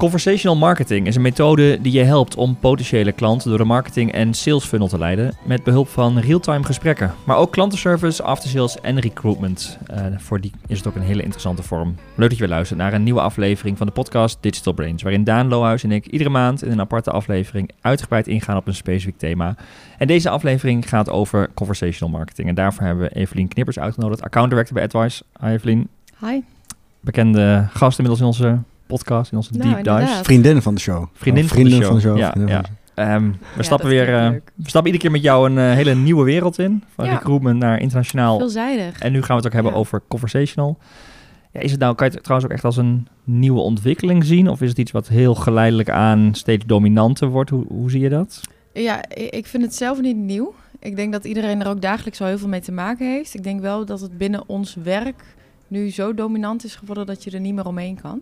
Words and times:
Conversational 0.00 0.56
marketing 0.56 1.06
is 1.06 1.16
een 1.16 1.22
methode 1.22 1.80
die 1.80 1.92
je 1.92 2.02
helpt 2.02 2.36
om 2.36 2.56
potentiële 2.56 3.12
klanten 3.12 3.48
door 3.48 3.58
de 3.58 3.64
marketing 3.64 4.12
en 4.12 4.34
sales 4.34 4.64
funnel 4.64 4.88
te 4.88 4.98
leiden 4.98 5.36
met 5.44 5.64
behulp 5.64 5.88
van 5.88 6.18
real-time 6.18 6.64
gesprekken. 6.64 7.14
Maar 7.24 7.36
ook 7.36 7.52
klantenservice, 7.52 8.22
aftersales 8.22 8.80
en 8.80 9.00
recruitment. 9.00 9.78
Uh, 9.90 10.06
voor 10.16 10.40
die 10.40 10.52
is 10.66 10.78
het 10.78 10.86
ook 10.86 10.94
een 10.94 11.02
hele 11.02 11.22
interessante 11.22 11.62
vorm. 11.62 11.94
Leuk 12.14 12.28
dat 12.28 12.38
je 12.38 12.44
weer 12.44 12.54
luistert 12.54 12.78
naar 12.78 12.92
een 12.92 13.02
nieuwe 13.02 13.20
aflevering 13.20 13.76
van 13.76 13.86
de 13.86 13.92
podcast 13.92 14.38
Digital 14.40 14.72
Brains, 14.72 15.02
waarin 15.02 15.24
Daan 15.24 15.48
Lohuis 15.48 15.82
en 15.82 15.92
ik 15.92 16.06
iedere 16.06 16.30
maand 16.30 16.64
in 16.64 16.70
een 16.70 16.80
aparte 16.80 17.10
aflevering 17.10 17.70
uitgebreid 17.80 18.28
ingaan 18.28 18.56
op 18.56 18.66
een 18.66 18.74
specifiek 18.74 19.18
thema. 19.18 19.56
En 19.98 20.06
deze 20.06 20.30
aflevering 20.30 20.88
gaat 20.88 21.10
over 21.10 21.50
conversational 21.54 22.14
marketing. 22.16 22.48
En 22.48 22.54
daarvoor 22.54 22.84
hebben 22.84 23.04
we 23.04 23.14
Evelien 23.14 23.48
Knippers 23.48 23.78
uitgenodigd, 23.78 24.22
account 24.22 24.50
director 24.50 24.74
bij 24.74 24.84
AdWise. 24.84 25.22
Hi 25.40 25.50
Evelien. 25.50 25.88
Hi. 26.20 26.40
Bekende 27.00 27.66
gast 27.72 27.98
inmiddels 27.98 28.20
in 28.20 28.26
onze 28.26 28.58
podcast, 28.90 29.30
in 29.30 29.36
onze 29.36 29.52
Nou, 29.52 29.82
deep 29.82 29.84
dives. 29.84 30.20
Vriendin 30.22 30.62
van 30.62 30.74
de 30.74 30.80
show. 30.80 31.04
Vriendin, 31.12 31.48
van, 31.48 31.56
de 31.56 31.62
vrienden 31.62 31.78
show. 31.78 32.00
van 32.00 32.14
de 32.14 32.36
show. 32.36 32.48
Ja. 32.48 32.62
Ehm, 32.94 33.24
we, 33.30 33.36
Ja, 33.56 33.62
stappen 33.62 33.88
weer, 33.88 34.14
eh, 34.14 34.28
we 34.54 34.68
stappen 34.68 34.92
iedere 34.92 34.98
keer 34.98 35.10
met 35.10 35.22
jou 35.22 35.50
een 35.50 35.58
eh, 35.58 35.74
hele 35.74 35.94
nieuwe 35.94 36.24
wereld 36.24 36.58
in. 36.58 36.84
Van 36.94 37.04
Ja. 37.04 37.12
recruitment 37.12 37.58
naar 37.58 37.80
internationaal. 37.80 38.38
Veelzijdig. 38.38 38.98
En 38.98 39.12
nu 39.12 39.18
gaan 39.18 39.28
we 39.28 39.34
het 39.34 39.46
ook 39.46 39.52
hebben 39.52 39.72
Ja. 39.72 39.78
over 39.78 40.02
conversational. 40.08 40.78
Ja, 41.52 41.60
is 41.60 41.70
het 41.70 41.80
nou, 41.80 41.94
kan 41.94 42.06
je 42.06 42.12
het 42.12 42.22
trouwens 42.22 42.50
ook 42.50 42.56
echt 42.56 42.64
als 42.66 42.76
een 42.76 43.06
nieuwe 43.24 43.60
ontwikkeling 43.60 44.24
zien? 44.24 44.48
Of 44.48 44.60
is 44.60 44.68
het 44.68 44.78
iets 44.78 44.90
wat 44.90 45.08
heel 45.08 45.34
geleidelijk 45.34 45.90
aan 45.90 46.34
steeds 46.34 46.66
dominanter 46.66 47.28
wordt? 47.28 47.50
Hoe, 47.50 47.64
hoe 47.68 47.90
zie 47.90 48.00
je 48.00 48.08
dat? 48.08 48.40
Ja, 48.72 49.08
ik 49.14 49.46
vind 49.46 49.62
het 49.62 49.74
zelf 49.74 50.00
niet 50.00 50.16
nieuw. 50.16 50.54
Ik 50.78 50.96
denk 50.96 51.12
dat 51.12 51.24
iedereen 51.24 51.60
er 51.60 51.68
ook 51.68 51.82
dagelijks 51.82 52.18
wel 52.18 52.28
heel 52.28 52.38
veel 52.38 52.48
mee 52.48 52.60
te 52.60 52.72
maken 52.72 53.06
heeft. 53.12 53.34
Ik 53.34 53.42
denk 53.42 53.60
wel 53.60 53.84
dat 53.84 54.00
het 54.00 54.18
binnen 54.18 54.42
ons 54.46 54.76
werk 54.82 55.24
nu 55.68 55.90
zo 55.90 56.14
dominant 56.14 56.64
is 56.64 56.74
geworden 56.76 57.06
dat 57.06 57.24
je 57.24 57.30
er 57.30 57.40
niet 57.40 57.54
meer 57.54 57.66
omheen 57.66 57.98
kan. 58.02 58.20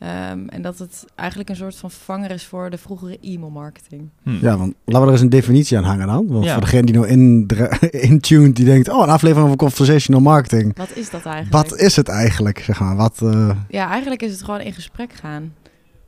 Ehm, 0.00 0.46
en 0.48 0.62
dat 0.62 0.78
het 0.78 1.04
eigenlijk 1.14 1.48
een 1.50 1.56
soort 1.56 1.76
van 1.76 1.90
vervanger 1.90 2.30
is 2.30 2.46
voor 2.46 2.70
de 2.70 2.78
vroegere 2.78 3.18
e-mail-marketing. 3.20 4.08
Hm. 4.22 4.30
Ja, 4.30 4.56
want 4.56 4.74
laten 4.84 5.00
we 5.00 5.06
er 5.06 5.12
eens 5.12 5.20
een 5.20 5.28
definitie 5.28 5.76
aan 5.78 5.84
hangen 5.84 6.06
dan. 6.06 6.26
Want 6.26 6.44
Ja. 6.44 6.52
voor 6.52 6.60
degene 6.60 6.82
die 6.86 6.94
nou 6.94 7.06
in, 7.06 7.46
intuned, 8.10 8.56
die 8.56 8.64
denkt... 8.64 8.88
Oh, 8.88 9.02
een 9.02 9.08
aflevering 9.08 9.44
over 9.46 9.58
conversational 9.58 10.20
marketing. 10.20 10.76
Wat 10.76 10.96
is 10.96 11.10
dat 11.10 11.24
eigenlijk? 11.24 11.68
Wat 11.70 11.78
is 11.78 11.96
het 11.96 12.08
eigenlijk, 12.08 12.58
zeg 12.58 12.80
maar? 12.80 12.96
Wat, 12.96 13.22
eh, 13.22 13.50
Ja, 13.68 13.88
eigenlijk 13.90 14.22
is 14.22 14.32
het 14.32 14.42
gewoon 14.42 14.60
in 14.60 14.72
gesprek 14.72 15.12
gaan 15.12 15.54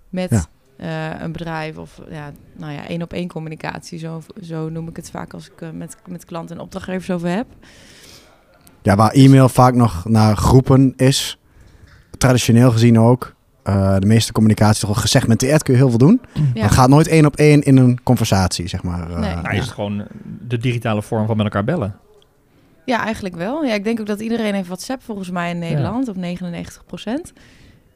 met 0.09 0.31
Ja. 0.31 0.45
eh, 1.15 1.23
een 1.23 1.33
bedrijf 1.33 1.77
of 1.77 2.01
ja, 2.11 2.31
nou 2.57 2.73
ja, 2.73 2.87
één 2.89 3.03
op 3.03 3.13
één 3.13 3.29
communicatie. 3.29 3.99
Zo, 3.99 4.23
zo 4.43 4.69
noem 4.69 4.89
ik 4.89 4.97
het 4.97 5.11
vaak 5.11 5.33
als 5.35 5.47
ik 5.51 5.61
eh, 5.61 5.71
met, 5.71 5.97
met 6.07 6.25
klanten 6.25 6.57
en 6.57 6.63
opdrachtgevers 6.63 7.11
over 7.11 7.29
heb. 7.29 7.47
ja, 8.83 8.97
waar 8.97 9.11
e-mail 9.13 9.49
vaak 9.49 9.75
nog 9.75 10.05
naar 10.09 10.37
groepen 10.37 10.93
is. 10.97 11.39
Traditioneel 12.19 12.71
gezien 12.71 12.99
ook. 12.99 13.35
Eh, 13.63 13.97
de 13.99 14.07
meeste 14.07 14.33
communicatie 14.33 14.81
toch 14.81 14.91
wel 14.91 15.01
gesegmenteerd 15.03 15.63
kun 15.63 15.73
je 15.75 15.79
heel 15.81 15.89
veel 15.89 15.99
doen. 15.99 16.21
Ja. 16.55 16.63
Het 16.63 16.71
gaat 16.73 16.89
nooit 16.89 17.09
één 17.09 17.27
op 17.27 17.37
één 17.37 17.63
in 17.63 17.77
een 17.77 17.99
conversatie, 18.03 18.69
zeg 18.69 18.83
maar. 18.83 19.01
eh, 19.11 19.19
Nee. 19.19 19.31
Nou, 19.35 19.43
ja. 19.43 19.51
is 19.51 19.59
het 19.65 19.71
gewoon 19.75 20.05
de 20.49 20.59
digitale 20.59 21.03
vorm 21.03 21.27
van 21.27 21.37
met 21.37 21.45
elkaar 21.47 21.65
bellen? 21.65 21.97
Ja, 22.85 23.05
eigenlijk 23.05 23.37
wel. 23.37 23.65
Ja, 23.65 23.75
ik 23.75 23.85
denk 23.85 24.01
ook 24.01 24.07
dat 24.07 24.21
iedereen 24.21 24.55
heeft 24.55 24.67
WhatsApp 24.67 25.03
volgens 25.03 25.31
mij 25.31 25.51
in 25.51 25.59
Nederland, 25.59 26.09
op 26.09 26.17
99 26.17 26.83
procent. 26.87 27.33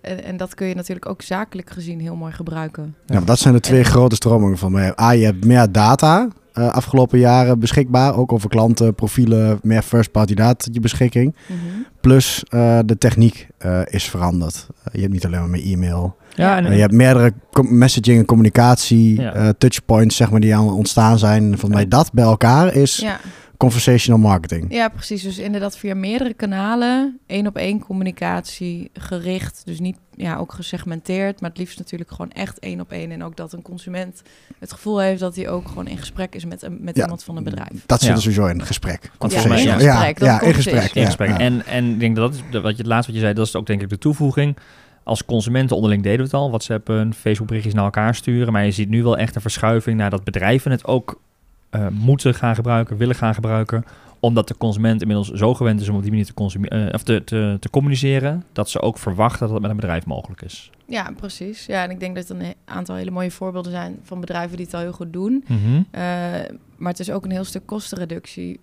En, 0.01 0.25
en 0.25 0.37
dat 0.37 0.55
kun 0.55 0.67
je 0.67 0.75
natuurlijk 0.75 1.07
ook 1.09 1.23
zakelijk 1.23 1.71
gezien 1.71 2.01
heel 2.01 2.17
mooi 2.17 2.33
gebruiken. 2.33 2.95
Ja, 3.07 3.15
want 3.15 3.27
dat 3.27 3.39
zijn 3.39 3.55
de 3.55 3.61
twee 3.61 3.79
En- 3.79 3.85
grote 3.85 4.15
stromingen 4.15 4.59
van 4.59 4.73
mij. 4.73 5.01
A, 5.01 5.11
je 5.11 5.25
hebt 5.25 5.45
meer 5.45 5.73
data 5.73 6.29
eh, 6.57 6.69
afgelopen 6.69 7.19
jaren 7.19 7.59
beschikbaar. 7.59 8.17
Ook 8.17 8.33
over 8.33 8.49
klanten, 8.49 8.95
profielen, 8.95 9.59
meer 9.63 9.83
first-party 9.83 10.35
data 10.35 10.55
tot 10.55 10.75
je 10.75 10.81
beschikking. 10.81 11.35
Mhm. 11.47 11.59
Plus 12.01 12.45
eh, 12.49 12.79
de 12.85 12.99
techniek 12.99 13.49
eh, 13.59 13.81
is 13.85 14.05
veranderd. 14.05 14.67
Je 14.93 15.01
hebt 15.01 15.13
niet 15.13 15.27
alleen 15.27 15.41
maar 15.41 15.49
meer 15.51 15.65
e-mail. 15.73 16.17
Ja, 16.35 16.57
en, 16.57 16.73
je 16.75 16.81
hebt 16.81 16.93
meerdere 16.93 17.33
messaging 17.63 18.19
en 18.19 18.25
communicatie 18.25 19.21
Ja. 19.21 19.33
eh, 19.35 19.49
touchpoints 19.59 20.17
zeg 20.17 20.31
maar, 20.31 20.41
die 20.41 20.57
aan 20.57 20.73
ontstaan 20.73 21.19
zijn. 21.19 21.59
Van 21.59 21.71
mij 21.71 21.89
dat 21.89 22.13
bij 22.13 22.25
elkaar 22.25 22.75
is 22.75 22.97
Ja, 22.97 23.19
conversational 23.57 24.21
marketing. 24.21 24.67
ja, 24.75 24.89
precies. 24.89 25.23
Dus 25.23 25.39
inderdaad 25.39 25.79
via 25.79 25.95
meerdere 25.95 26.35
kanalen, 26.35 27.19
één 27.27 27.47
op 27.47 27.57
één 27.57 27.79
communicatie 27.81 28.91
gericht. 28.93 29.63
Dus 29.65 29.81
niet 29.81 29.97
ja, 30.17 30.37
ook 30.37 30.53
gesegmenteerd, 30.53 31.41
maar 31.41 31.51
het 31.51 31.59
liefst 31.59 31.79
natuurlijk 31.79 32.11
gewoon 32.11 32.31
echt 32.33 32.59
één 32.59 32.81
op 32.81 32.91
één. 32.93 33.11
En 33.11 33.25
ook 33.25 33.37
dat 33.37 33.53
een 33.53 33.63
consument 33.63 34.23
het 34.59 34.73
gevoel 34.73 35.01
heeft 35.01 35.21
dat 35.21 35.37
hij 35.37 35.49
ook 35.49 35.69
gewoon 35.69 35.87
in 35.87 35.99
gesprek 35.99 36.35
is 36.35 36.45
met, 36.45 36.63
een, 36.63 36.79
met 36.81 36.97
Ja. 36.97 37.03
iemand 37.03 37.25
van 37.25 37.37
een 37.37 37.45
bedrijf. 37.45 37.87
Dat 37.87 37.99
zit 38.01 38.09
Ja. 38.09 38.15
er 38.15 38.21
sowieso 38.21 38.47
in 38.47 38.63
gesprek. 38.67 38.99
Ja, 39.03 39.11
in 39.13 39.19
Conversational. 39.19 39.79
gesprek. 39.79 40.19
ja, 40.19 40.41
in 40.41 40.55
gesprek. 40.55 40.95
in 40.95 41.05
gesprek. 41.07 41.31
En, 41.39 41.67
en 41.67 41.85
ik 41.93 42.01
denk 42.01 42.17
dat, 42.17 42.33
dat 42.33 42.41
is, 42.41 42.51
de- 42.51 42.61
wat 42.61 42.71
je 42.73 42.79
het 42.83 42.87
laatste 42.87 43.07
wat 43.13 43.21
je 43.21 43.27
zei, 43.27 43.35
dat 43.37 43.47
is 43.47 43.55
ook 43.57 43.67
denk 43.67 43.83
ik 43.83 43.89
de 43.89 43.99
toevoeging. 43.99 44.57
Als 45.05 45.25
consumenten 45.25 45.77
onderling 45.77 46.03
deden 46.03 46.19
we 46.19 46.25
het 46.25 46.35
al. 46.35 46.49
WhatsApp, 46.49 46.91
Facebook 47.17 47.47
berichtjes 47.47 47.75
naar 47.75 47.85
elkaar 47.85 48.15
sturen. 48.15 48.53
Maar 48.53 48.65
je 48.65 48.71
ziet 48.71 48.89
nu 48.89 49.03
wel 49.03 49.17
echt 49.19 49.35
een 49.35 49.41
verschuiving 49.41 49.97
naar 49.97 50.11
dat 50.11 50.25
bedrijven 50.25 50.71
het 50.71 50.85
ook 50.87 51.21
eh, 51.71 51.89
moeten 51.89 52.35
gaan 52.35 52.55
gebruiken, 52.55 52.97
willen 52.97 53.15
gaan 53.15 53.35
gebruiken. 53.35 53.85
Omdat 54.21 54.49
de 54.49 54.57
consument 54.57 55.01
inmiddels 55.01 55.31
zo 55.31 55.55
gewend 55.55 55.81
is 55.81 55.89
om 55.89 55.97
op 55.97 56.01
die 56.03 56.11
manier 56.11 56.27
te, 56.27 56.35
consume- 56.35 56.69
eh, 56.69 56.95
of 56.95 57.03
te, 57.03 57.25
te, 57.25 57.57
te 57.61 57.71
communiceren. 57.71 58.45
Dat 58.53 58.71
ze 58.71 58.81
ook 58.81 58.99
verwachten 58.99 59.41
dat 59.41 59.51
het 59.51 59.61
met 59.61 59.71
een 59.71 59.77
bedrijf 59.77 60.07
mogelijk 60.07 60.43
is. 60.43 60.71
Ja, 60.87 61.11
precies. 61.17 61.67
Ja, 61.67 61.83
en 61.83 61.91
ik 61.91 62.01
denk 62.01 62.15
dat 62.17 62.29
er 62.29 62.41
een 62.41 62.55
aantal 62.65 62.95
hele 62.95 63.11
mooie 63.11 63.31
voorbeelden 63.31 63.73
zijn 63.73 63.99
van 64.03 64.21
bedrijven 64.21 64.57
die 64.57 64.67
het 64.67 64.75
al 64.75 64.81
heel 64.81 64.93
goed 64.93 65.13
doen. 65.13 65.45
Mhm. 65.47 65.83
Eh, 65.91 66.03
maar 66.77 66.91
het 66.91 67.01
is 67.01 67.11
ook 67.11 67.25
een 67.25 67.31
heel 67.31 67.45
stuk 67.45 67.67
kostenreductie. 67.67 68.61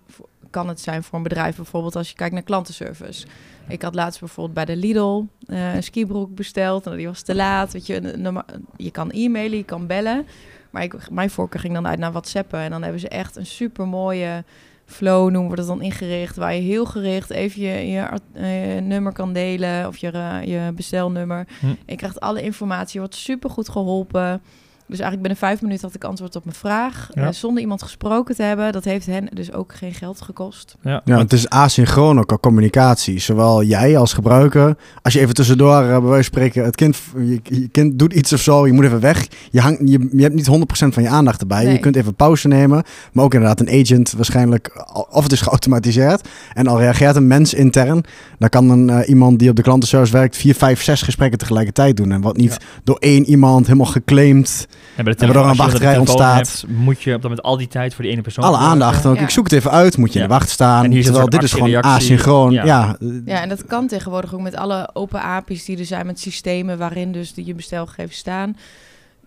Kan 0.50 0.68
het 0.68 0.80
zijn 0.80 1.02
voor 1.02 1.16
een 1.16 1.22
bedrijf 1.22 1.56
bijvoorbeeld 1.56 1.96
als 1.96 2.08
je 2.08 2.14
kijkt 2.14 2.34
naar 2.34 2.42
klantenservice. 2.42 3.26
Ik 3.68 3.82
had 3.82 3.94
laatst 3.94 4.20
bijvoorbeeld 4.20 4.54
bij 4.54 4.74
de 4.74 4.76
Lidl 4.80 5.22
een 5.46 5.82
skibroek 5.82 6.34
besteld. 6.34 6.86
En 6.86 6.96
die 6.96 7.06
was 7.06 7.22
te 7.22 7.34
laat. 7.34 7.72
Weet 7.72 7.86
je, 7.86 8.34
je 8.76 8.90
kan 8.90 9.10
e-mailen, 9.10 9.56
je 9.56 9.64
kan 9.64 9.86
bellen. 9.86 10.26
Maar 10.74 10.82
ik, 10.82 11.10
mijn 11.10 11.30
voorkeur 11.30 11.60
ging 11.60 11.74
dan 11.74 11.86
uit 11.86 11.98
naar 11.98 12.12
WhatsAppen. 12.12 12.60
En 12.60 12.70
dan 12.70 12.82
hebben 12.82 13.00
ze 13.00 13.08
echt 13.08 13.36
een 13.36 13.46
super 13.46 13.88
mooie 13.88 14.44
flow, 14.86 15.30
noemen 15.30 15.50
we 15.50 15.56
dat 15.56 15.66
dan 15.66 15.82
ingericht. 15.82 16.36
Waar 16.36 16.54
je 16.54 16.60
heel 16.60 16.84
gericht 16.84 17.30
even 17.30 17.62
je, 17.62 17.90
je, 17.90 18.08
eh, 18.32 18.82
nummer 18.82 19.12
kan 19.12 19.32
delen. 19.32 19.86
Of 19.86 19.96
je, 19.96 20.10
eh, 20.10 20.44
je 20.44 20.72
bestelnummer. 20.72 21.46
Hm. 21.60 21.66
Je 21.86 21.96
krijgt 21.96 22.20
alle 22.20 22.42
informatie. 22.42 22.92
Je 22.92 22.98
wordt 22.98 23.14
super 23.14 23.50
goed 23.50 23.68
geholpen. 23.68 24.42
Dus 24.86 24.98
eigenlijk 24.98 25.28
binnen 25.28 25.48
vijf 25.48 25.62
minuten 25.62 25.86
had 25.86 25.94
ik 25.94 26.04
antwoord 26.04 26.36
op 26.36 26.44
mijn 26.44 26.56
vraag. 26.56 27.08
Ja. 27.14 27.22
eh, 27.26 27.32
zonder 27.32 27.62
iemand 27.62 27.82
gesproken 27.82 28.34
te 28.34 28.42
hebben. 28.42 28.72
Dat 28.72 28.84
heeft 28.84 29.06
hen 29.06 29.28
dus 29.32 29.52
ook 29.52 29.74
geen 29.74 29.94
geld 29.94 30.20
gekost. 30.20 30.74
Ja, 30.82 31.00
Ja, 31.04 31.18
het 31.18 31.32
is 31.32 31.48
asynchroon 31.48 32.18
ook 32.18 32.30
al 32.30 32.40
communicatie. 32.40 33.18
Zowel 33.18 33.62
jij 33.62 33.96
als 33.98 34.12
gebruiker. 34.12 34.76
Als 35.02 35.12
je 35.14 35.20
even 35.20 35.34
tussendoor, 35.34 35.80
eh, 35.82 35.88
bij 35.88 36.00
wijze 36.00 36.12
van 36.14 36.22
spreken, 36.24 36.64
het 36.64 36.76
kind, 36.76 36.96
je, 37.16 37.40
je 37.42 37.68
kind 37.68 37.98
doet 37.98 38.12
iets 38.12 38.32
of 38.32 38.40
zo, 38.40 38.66
je 38.66 38.72
moet 38.72 38.84
even 38.84 39.00
weg. 39.00 39.26
Je, 39.50 39.60
hangt, 39.60 39.80
je, 39.84 40.08
je 40.12 40.22
hebt 40.22 40.34
niet 40.34 40.48
100% 40.48 40.88
van 40.88 41.02
je 41.02 41.08
aandacht 41.08 41.40
erbij. 41.40 41.64
Nee. 41.64 41.72
Je 41.72 41.78
kunt 41.78 41.96
even 41.96 42.14
pauze 42.14 42.48
nemen. 42.48 42.82
Maar 43.12 43.24
ook 43.24 43.34
inderdaad 43.34 43.60
een 43.60 43.80
agent 43.80 44.12
waarschijnlijk, 44.12 44.86
of 45.10 45.22
het 45.22 45.32
is 45.32 45.40
geautomatiseerd. 45.40 46.28
En 46.54 46.66
al 46.66 46.78
reageert 46.78 47.16
een 47.16 47.26
mens 47.26 47.54
intern, 47.54 48.04
dan 48.38 48.48
kan 48.48 48.70
een, 48.70 48.90
eh, 48.90 49.08
iemand 49.08 49.38
die 49.38 49.50
op 49.50 49.56
de 49.56 49.62
klantenservice 49.62 50.12
werkt 50.12 50.36
vier, 50.36 50.54
vijf, 50.54 50.82
zes 50.82 51.02
gesprekken 51.02 51.38
tegelijkertijd 51.38 51.96
doen. 51.96 52.12
En 52.12 52.20
wat 52.20 52.36
niet 52.36 52.50
Ja. 52.52 52.58
door 52.84 52.96
één 52.98 53.24
iemand 53.24 53.66
helemaal 53.66 53.86
geclaimd. 53.86 54.66
En 54.96 55.04
bij 55.04 55.12
de 55.14 55.18
En 55.20 55.26
waardoor 55.32 55.42
een 55.42 55.48
als 55.48 55.56
je 55.58 55.62
dan 55.64 55.80
de 55.80 55.86
wachtrij 55.86 55.98
ontstaat. 55.98 56.36
hebt, 56.60 56.64
moet 56.76 57.02
je 57.02 57.14
op 57.14 57.22
dat 57.22 57.30
moment 57.30 57.42
al 57.42 57.56
die 57.56 57.68
tijd 57.68 57.94
voor 57.94 58.02
die 58.02 58.12
ene 58.12 58.22
persoon 58.22 58.44
Alle 58.44 58.56
aandacht. 58.56 59.06
Ook, 59.06 59.16
Ja. 59.16 59.22
Ik 59.22 59.30
zoek 59.30 59.44
het 59.44 59.52
even 59.52 59.70
uit, 59.70 59.96
moet 59.96 60.12
je 60.12 60.18
in 60.18 60.24
de 60.28 60.30
wacht 60.34 60.50
staan. 60.50 60.84
En 60.84 60.90
hier 60.90 60.98
een 60.98 61.04
terwijl 61.04 61.22
soort 61.30 61.40
dit 61.40 61.50
is 61.50 61.52
gewoon 61.52 61.82
asynchroon. 61.82 62.50
Ja. 62.52 62.64
Ja. 62.64 62.96
Ja, 63.24 63.40
en 63.42 63.48
dat 63.48 63.66
kan 63.66 63.86
tegenwoordig 63.86 64.34
ook 64.34 64.40
met 64.40 64.56
alle 64.56 64.90
open 64.92 65.22
API's 65.22 65.64
die 65.64 65.78
er 65.78 65.84
zijn. 65.84 66.06
Met 66.06 66.20
systemen 66.20 66.78
waarin 66.78 67.12
dus 67.12 67.34
die 67.34 67.46
je 67.46 67.54
bestelgegevens 67.54 68.16
staan. 68.16 68.56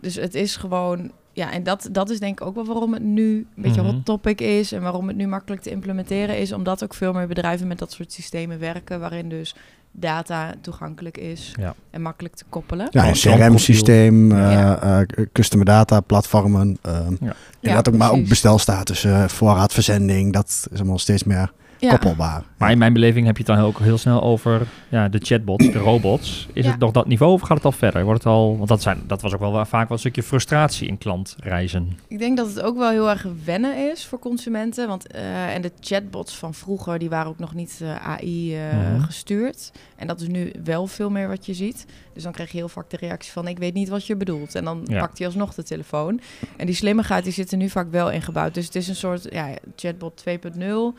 Dus 0.02 0.16
het 0.16 0.36
is 0.36 0.56
gewoon... 0.56 1.12
Ja, 1.34 1.52
en 1.52 1.63
dat, 1.63 1.90
dat 1.91 2.09
is 2.09 2.19
denk 2.19 2.40
ik 2.41 2.47
ook 2.47 2.56
wel 2.56 2.66
waarom 2.66 2.94
het 2.94 3.03
nu 3.03 3.36
een 3.56 3.62
beetje 3.62 3.81
Mhm. 3.81 3.91
hot 3.94 4.06
topic 4.06 4.42
is. 4.42 4.72
En 4.72 4.81
waarom 4.81 5.07
het 5.07 5.18
nu 5.18 5.27
makkelijk 5.27 5.62
te 5.62 5.69
implementeren 5.69 6.38
is. 6.38 6.51
Omdat 6.51 6.83
ook 6.83 6.94
veel 6.94 7.13
meer 7.13 7.27
bedrijven 7.27 7.68
met 7.68 7.80
dat 7.80 7.92
soort 7.92 8.12
systemen 8.13 8.60
werken. 8.60 9.00
Waarin 9.00 9.30
dus 9.30 9.56
data 10.00 10.54
toegankelijk 10.62 11.18
is 11.18 11.54
Ja. 11.60 11.76
en 11.92 12.02
makkelijk 12.02 12.36
te 12.36 12.44
koppelen. 12.50 12.88
Ja, 12.92 13.08
een 13.08 13.14
CRM-systeem, 13.14 14.32
Ja. 14.32 14.82
eh, 14.82 15.00
eh, 15.02 15.08
customer 15.34 15.66
data 15.66 16.00
platformen. 16.00 16.78
eh 16.82 16.92
Ja. 17.20 17.34
inderdaad 17.60 17.88
ook, 17.90 17.96
maar 17.98 18.12
ook 18.12 18.28
bestelstatus, 18.28 19.04
eh, 19.04 19.28
voorraad, 19.28 19.74
verzending. 19.74 20.34
Dat 20.34 20.68
is 20.72 20.80
allemaal 20.80 21.00
steeds 21.00 21.24
meer 21.24 21.52
Ja. 21.79 21.89
koppelbaar. 21.89 22.44
Maar 22.57 22.71
in 22.71 22.77
mijn 22.77 22.94
beleving 22.94 23.25
heb 23.25 23.38
je 23.38 23.44
het 23.44 23.56
dan 23.56 23.65
ook 23.65 23.79
heel 23.79 23.97
snel 23.97 24.21
over 24.24 24.68
ja, 24.89 25.09
de 25.09 25.19
chatbots, 25.21 25.71
de 25.71 25.77
robots. 25.77 26.47
Is 26.53 26.65
Ja. 26.65 26.71
het 26.71 26.79
nog 26.79 26.91
dat 26.91 27.07
niveau 27.07 27.33
of 27.33 27.41
gaat 27.41 27.57
het 27.57 27.65
al 27.65 27.71
verder? 27.71 28.03
Wordt 28.03 28.24
het 28.24 28.33
al, 28.33 28.57
want 28.57 28.69
dat, 28.69 28.81
zijn, 28.81 29.01
dat 29.07 29.21
was 29.21 29.33
ook 29.33 29.39
wel 29.39 29.51
vaak 29.65 29.71
wel 29.88 29.88
een 29.89 30.00
stukje 30.00 30.24
frustratie 30.24 30.88
in 30.88 30.97
klantreizen. 30.97 32.00
Ik 32.07 32.19
denk 32.19 32.38
dat 32.38 32.47
het 32.47 32.62
ook 32.62 32.77
wel 32.77 32.89
heel 32.89 33.09
erg 33.09 33.25
wennen 33.45 33.91
is 33.91 34.06
voor 34.06 34.19
consumenten. 34.19 34.88
Want, 34.88 35.07
eh, 35.07 35.56
en 35.56 35.62
de 35.62 35.71
chatbots 35.79 36.35
van 36.38 36.53
vroeger, 36.53 37.00
die 37.00 37.09
waren 37.09 37.27
ook 37.29 37.39
nog 37.39 37.53
niet 37.53 37.79
eh, 37.81 38.07
AI 38.07 38.56
eh, 38.56 39.03
gestuurd. 39.03 39.71
En 39.95 40.07
dat 40.07 40.21
is 40.21 40.27
nu 40.27 40.51
wel 40.63 40.88
veel 40.88 41.09
meer 41.09 41.27
wat 41.27 41.45
je 41.45 41.53
ziet. 41.53 41.85
Dus 42.13 42.24
dan 42.24 42.31
krijg 42.31 42.51
je 42.51 42.57
heel 42.57 42.69
vaak 42.69 42.89
de 42.89 42.97
reactie 42.97 43.31
van, 43.31 43.47
ik 43.47 43.57
weet 43.57 43.74
niet 43.74 43.89
wat 43.89 44.06
je 44.06 44.15
bedoelt. 44.15 44.56
En 44.56 44.63
dan 44.63 44.81
Ja. 44.85 45.00
pakt 45.00 45.18
hij 45.18 45.27
alsnog 45.27 45.53
de 45.53 45.63
telefoon. 45.63 46.19
En 46.57 46.65
die 46.65 46.75
slimmigheid, 46.75 47.24
die 47.24 47.33
zit 47.33 47.51
er 47.51 47.57
nu 47.57 47.69
vaak 47.69 47.91
wel 47.91 48.12
ingebouwd. 48.12 48.53
Dus 48.53 48.65
het 48.65 48.75
is 48.75 48.88
een 48.88 48.95
soort 48.95 49.27
ja, 49.31 49.50
chatbot 49.75 50.24
2.0. 50.29 50.94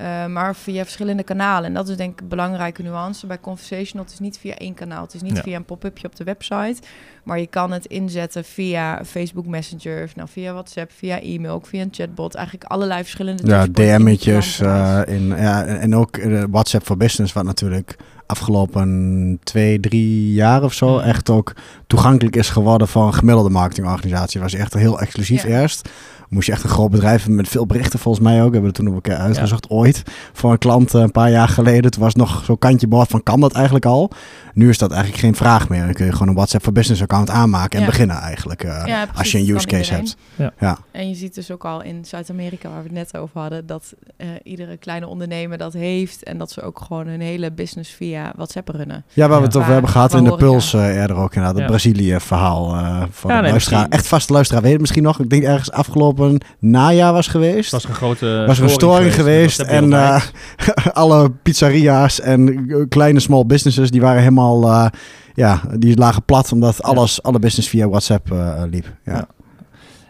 Uh, 0.00 0.26
maar 0.26 0.56
via 0.56 0.82
verschillende 0.82 1.22
kanalen. 1.22 1.64
En 1.68 1.74
dat 1.74 1.88
is 1.88 1.96
denk 1.96 2.12
ik 2.12 2.20
een 2.20 2.28
belangrijke 2.28 2.82
nuance. 2.82 3.26
Bij 3.26 3.40
Conversational, 3.40 4.04
het 4.04 4.12
is 4.12 4.18
niet 4.20 4.38
via 4.38 4.54
één 4.56 4.74
kanaal. 4.74 5.02
Het 5.02 5.14
is 5.14 5.22
niet 5.22 5.36
Ja. 5.36 5.42
via 5.42 5.56
een 5.56 5.64
pop-upje 5.64 6.06
op 6.06 6.16
de 6.16 6.24
website. 6.24 6.76
Maar 7.24 7.38
je 7.40 7.46
kan 7.46 7.72
het 7.72 7.86
inzetten 7.86 8.44
via 8.44 9.04
Facebook 9.04 9.46
Messenger, 9.46 10.02
of 10.04 10.16
nou, 10.16 10.28
via 10.28 10.52
WhatsApp, 10.52 10.92
via 10.92 11.20
e-mail, 11.20 11.52
ook 11.54 11.66
via 11.66 11.82
een 11.82 11.88
chatbot. 11.90 12.34
Eigenlijk 12.34 12.70
allerlei 12.70 13.02
verschillende 13.02 13.46
Ja, 13.46 13.66
DM'tjes 13.66 14.60
eh 14.60 15.00
in, 15.06 15.26
ja, 15.26 15.64
en 15.64 15.80
en 15.80 15.94
ook 15.94 16.16
eh, 16.16 16.42
WhatsApp 16.50 16.86
voor 16.86 16.96
Business, 16.96 17.32
wat 17.32 17.44
natuurlijk 17.44 17.96
afgelopen 18.26 19.38
twee, 19.42 19.80
drie 19.80 20.32
jaar 20.32 20.62
of 20.62 20.72
zo 20.72 20.94
Mhm. 20.96 21.04
echt 21.08 21.30
ook 21.30 21.52
toegankelijk 21.86 22.36
is 22.36 22.48
geworden 22.48 22.88
een 22.94 23.14
gemiddelde 23.14 23.50
marketingorganisatie. 23.50 24.40
Was 24.40 24.54
echt 24.54 24.74
heel 24.74 25.00
exclusief 25.00 25.42
Ja. 25.46 25.60
eerst. 25.60 25.88
Moest 26.28 26.46
je 26.46 26.52
echt 26.52 26.62
een 26.64 26.70
groot 26.70 26.90
bedrijf 26.90 27.18
hebben 27.18 27.36
met 27.36 27.48
veel 27.48 27.66
berichten 27.66 27.98
volgens 27.98 28.24
mij 28.24 28.34
ook. 28.36 28.42
Hebben 28.42 28.60
we 28.60 28.66
het 28.66 28.74
toen 28.74 28.84
nog 28.84 28.94
een 28.94 29.00
keer 29.00 29.14
uitgezocht 29.16 29.70
ooit 29.70 30.02
voor 30.32 30.52
een 30.52 30.58
klant 30.58 30.94
eh, 30.94 31.00
een 31.00 31.12
paar 31.12 31.30
jaar 31.30 31.48
geleden. 31.48 31.90
Toen 31.90 32.02
was 32.02 32.14
nog 32.14 32.42
zo'n 32.44 32.58
kantje 32.58 32.86
boord 32.86 33.08
van 33.08 33.22
kan 33.22 33.40
dat 33.40 33.52
eigenlijk 33.52 33.84
al? 33.86 34.10
Nu 34.54 34.68
is 34.68 34.78
dat 34.78 34.90
eigenlijk 34.90 35.20
geen 35.20 35.34
vraag 35.34 35.68
meer. 35.68 35.84
Dan 35.84 35.92
kun 35.94 36.06
je 36.06 36.12
gewoon 36.12 36.28
een 36.28 36.34
WhatsApp 36.34 36.64
voor 36.64 36.72
Business 36.72 37.02
account 37.02 37.30
aanmaken 37.30 37.74
en 37.78 37.80
Ja. 37.84 37.86
beginnen 37.90 38.16
eigenlijk. 38.16 38.64
eh, 38.64 38.82
Ja, 38.86 39.06
als 39.14 39.32
je 39.32 39.38
een 39.38 39.48
use 39.56 39.66
case 39.66 39.82
iedereen. 39.94 40.14
hebt. 40.58 40.80
En 40.92 41.08
je 41.08 41.14
ziet 41.14 41.34
dus 41.34 41.50
ook 41.50 41.64
al 41.64 41.82
in 41.82 42.04
Zuid-Amerika, 42.04 42.68
waar 42.68 42.78
we 42.82 42.88
het 42.88 42.92
net 42.92 43.16
over 43.16 43.40
hadden, 43.40 43.66
dat 43.66 43.94
eh, 44.16 44.26
iedere 44.42 44.76
kleine 44.76 45.06
ondernemer 45.06 45.58
dat 45.58 45.72
heeft. 45.72 46.22
En 46.22 46.38
dat 46.38 46.50
ze 46.50 46.62
ook 46.62 46.80
gewoon 46.80 47.06
hun 47.06 47.20
hele 47.20 47.52
business 47.52 47.90
via 47.90 48.15
WhatsApp 48.36 48.68
runnen. 48.68 49.04
Ja, 49.12 49.28
waar 49.28 49.38
we 49.38 49.44
het 49.46 49.56
over 49.56 49.72
hebben 49.72 49.90
gehad 49.90 50.14
in 50.14 50.24
de. 50.24 50.34
Puls 50.36 50.74
eh, 50.74 50.96
eerder 51.00 51.16
ook 51.16 51.34
inderdaad. 51.34 51.52
Het 51.54 51.62
Ja. 51.62 51.66
Brazilië-verhaal 51.66 52.74
eh 52.74 53.02
voor 53.10 53.30
Ja, 53.30 53.36
de 53.36 53.42
nee, 53.42 53.50
luisteraar. 53.50 53.54
misschien- 53.54 53.88
Echt 53.90 54.06
vaste 54.06 54.32
luisteraar 54.32 54.62
weet 54.62 54.72
het 54.72 54.80
misschien 54.80 55.02
nog. 55.02 55.20
Ik 55.20 55.30
denk 55.30 55.42
ergens 55.42 55.70
afgelopen 55.72 56.38
najaar 56.58 57.12
was 57.12 57.26
geweest. 57.26 57.70
Het 57.72 57.82
was 57.82 57.84
een 57.84 57.94
grote 57.96 58.44
was 58.46 58.58
een 58.58 58.68
storing 58.68 59.14
geweest, 59.14 59.60
en 59.60 59.92
eh, 59.92 60.22
alle 60.92 61.30
pizzeria's 61.30 62.20
en 62.20 62.66
kleine 62.88 63.20
small 63.20 63.46
businesses 63.46 63.90
die 63.90 64.00
waren 64.00 64.20
helemaal 64.20 64.62
eh, 64.70 64.86
ja 65.34 65.60
die 65.78 65.96
lagen 65.96 66.22
plat 66.24 66.52
omdat 66.52 66.82
alles 66.82 67.22
alle 67.22 67.38
business 67.38 67.68
via 67.68 67.88
WhatsApp 67.88 68.32
eh, 68.32 68.62
liep. 68.70 68.86
Ja. 69.04 69.12
Ja. 69.14 69.26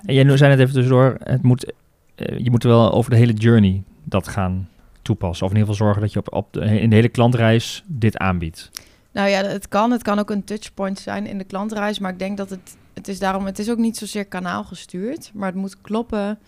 En 0.04 0.14
jij 0.14 0.36
zei 0.36 0.50
net 0.50 0.60
even 0.60 0.72
tussendoor, 0.74 1.16
het 1.22 1.42
moet, 1.42 1.72
je 2.16 2.50
moet 2.50 2.62
wel 2.62 2.92
over 2.92 3.10
de 3.10 3.16
hele 3.16 3.32
journey 3.32 3.82
dat 4.04 4.28
gaan 4.28 4.68
toepassen. 5.06 5.46
Of 5.46 5.52
in 5.52 5.58
ieder 5.58 5.72
geval 5.72 5.86
zorgen 5.86 6.02
dat 6.02 6.12
je 6.12 6.18
op, 6.18 6.32
op 6.34 6.52
de, 6.52 6.80
in 6.80 6.90
de 6.90 6.96
hele 6.96 7.08
klantreis 7.08 7.84
dit 7.86 8.16
aanbiedt. 8.16 8.70
Nou 9.12 9.28
ja, 9.28 9.42
het 9.42 9.68
kan. 9.68 9.90
Het 9.90 10.02
kan 10.02 10.18
ook 10.18 10.30
een 10.30 10.44
touchpoint 10.44 10.98
zijn 10.98 11.26
in 11.26 11.38
de 11.38 11.44
klantreis. 11.44 11.98
Maar 11.98 12.12
ik 12.12 12.18
denk 12.18 12.36
dat 12.36 12.50
het, 12.50 12.76
het 12.94 13.08
is 13.08 13.18
daarom, 13.18 13.46
het 13.46 13.58
is 13.58 13.70
ook 13.70 13.78
niet 13.78 13.96
zozeer 13.96 14.24
kanaal 14.26 14.64
gestuurd. 14.64 15.30
Maar 15.34 15.48
het 15.48 15.56
moet 15.56 15.80
kloppen 15.80 16.38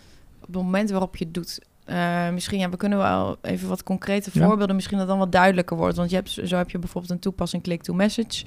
op 0.41 0.47
het 0.47 0.63
moment 0.63 0.91
waarop 0.91 1.17
je 1.17 1.25
het 1.25 1.35
doet. 1.35 1.59
Eh, 1.85 2.31
misschien, 2.31 2.59
ja, 2.59 2.69
we 2.71 2.77
kunnen 2.77 2.99
wel 2.99 3.37
even 3.43 3.69
wat 3.69 3.83
concrete 3.83 4.31
Ja. 4.33 4.47
voorbeelden. 4.47 4.75
Misschien 4.77 4.99
dat 4.99 5.07
dan 5.07 5.19
wat 5.19 5.33
duidelijker 5.33 5.77
wordt. 5.77 5.97
Want 5.97 6.11
je 6.11 6.17
hebt, 6.17 6.31
zo 6.45 6.57
heb 6.57 6.71
je 6.71 6.79
bijvoorbeeld 6.79 7.13
een 7.13 7.19
toepassing 7.19 7.63
click-to-message. 7.63 8.45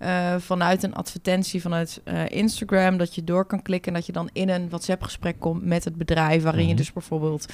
Eh, 0.00 0.34
vanuit 0.38 0.82
een 0.82 0.94
advertentie 0.94 1.60
vanuit 1.60 2.00
eh, 2.04 2.28
Instagram, 2.28 2.96
dat 2.96 3.14
je 3.14 3.24
door 3.24 3.44
kan 3.44 3.62
klikken 3.62 3.92
en 3.92 3.98
dat 3.98 4.06
je 4.06 4.12
dan 4.12 4.28
in 4.32 4.48
een 4.48 4.68
WhatsApp-gesprek 4.68 5.36
komt 5.38 5.64
met 5.64 5.84
het 5.84 5.96
bedrijf, 5.96 6.42
waarin 6.42 6.62
je 6.62 6.68
Mhm. 6.68 6.76
dus 6.76 6.92
bijvoorbeeld 6.92 7.46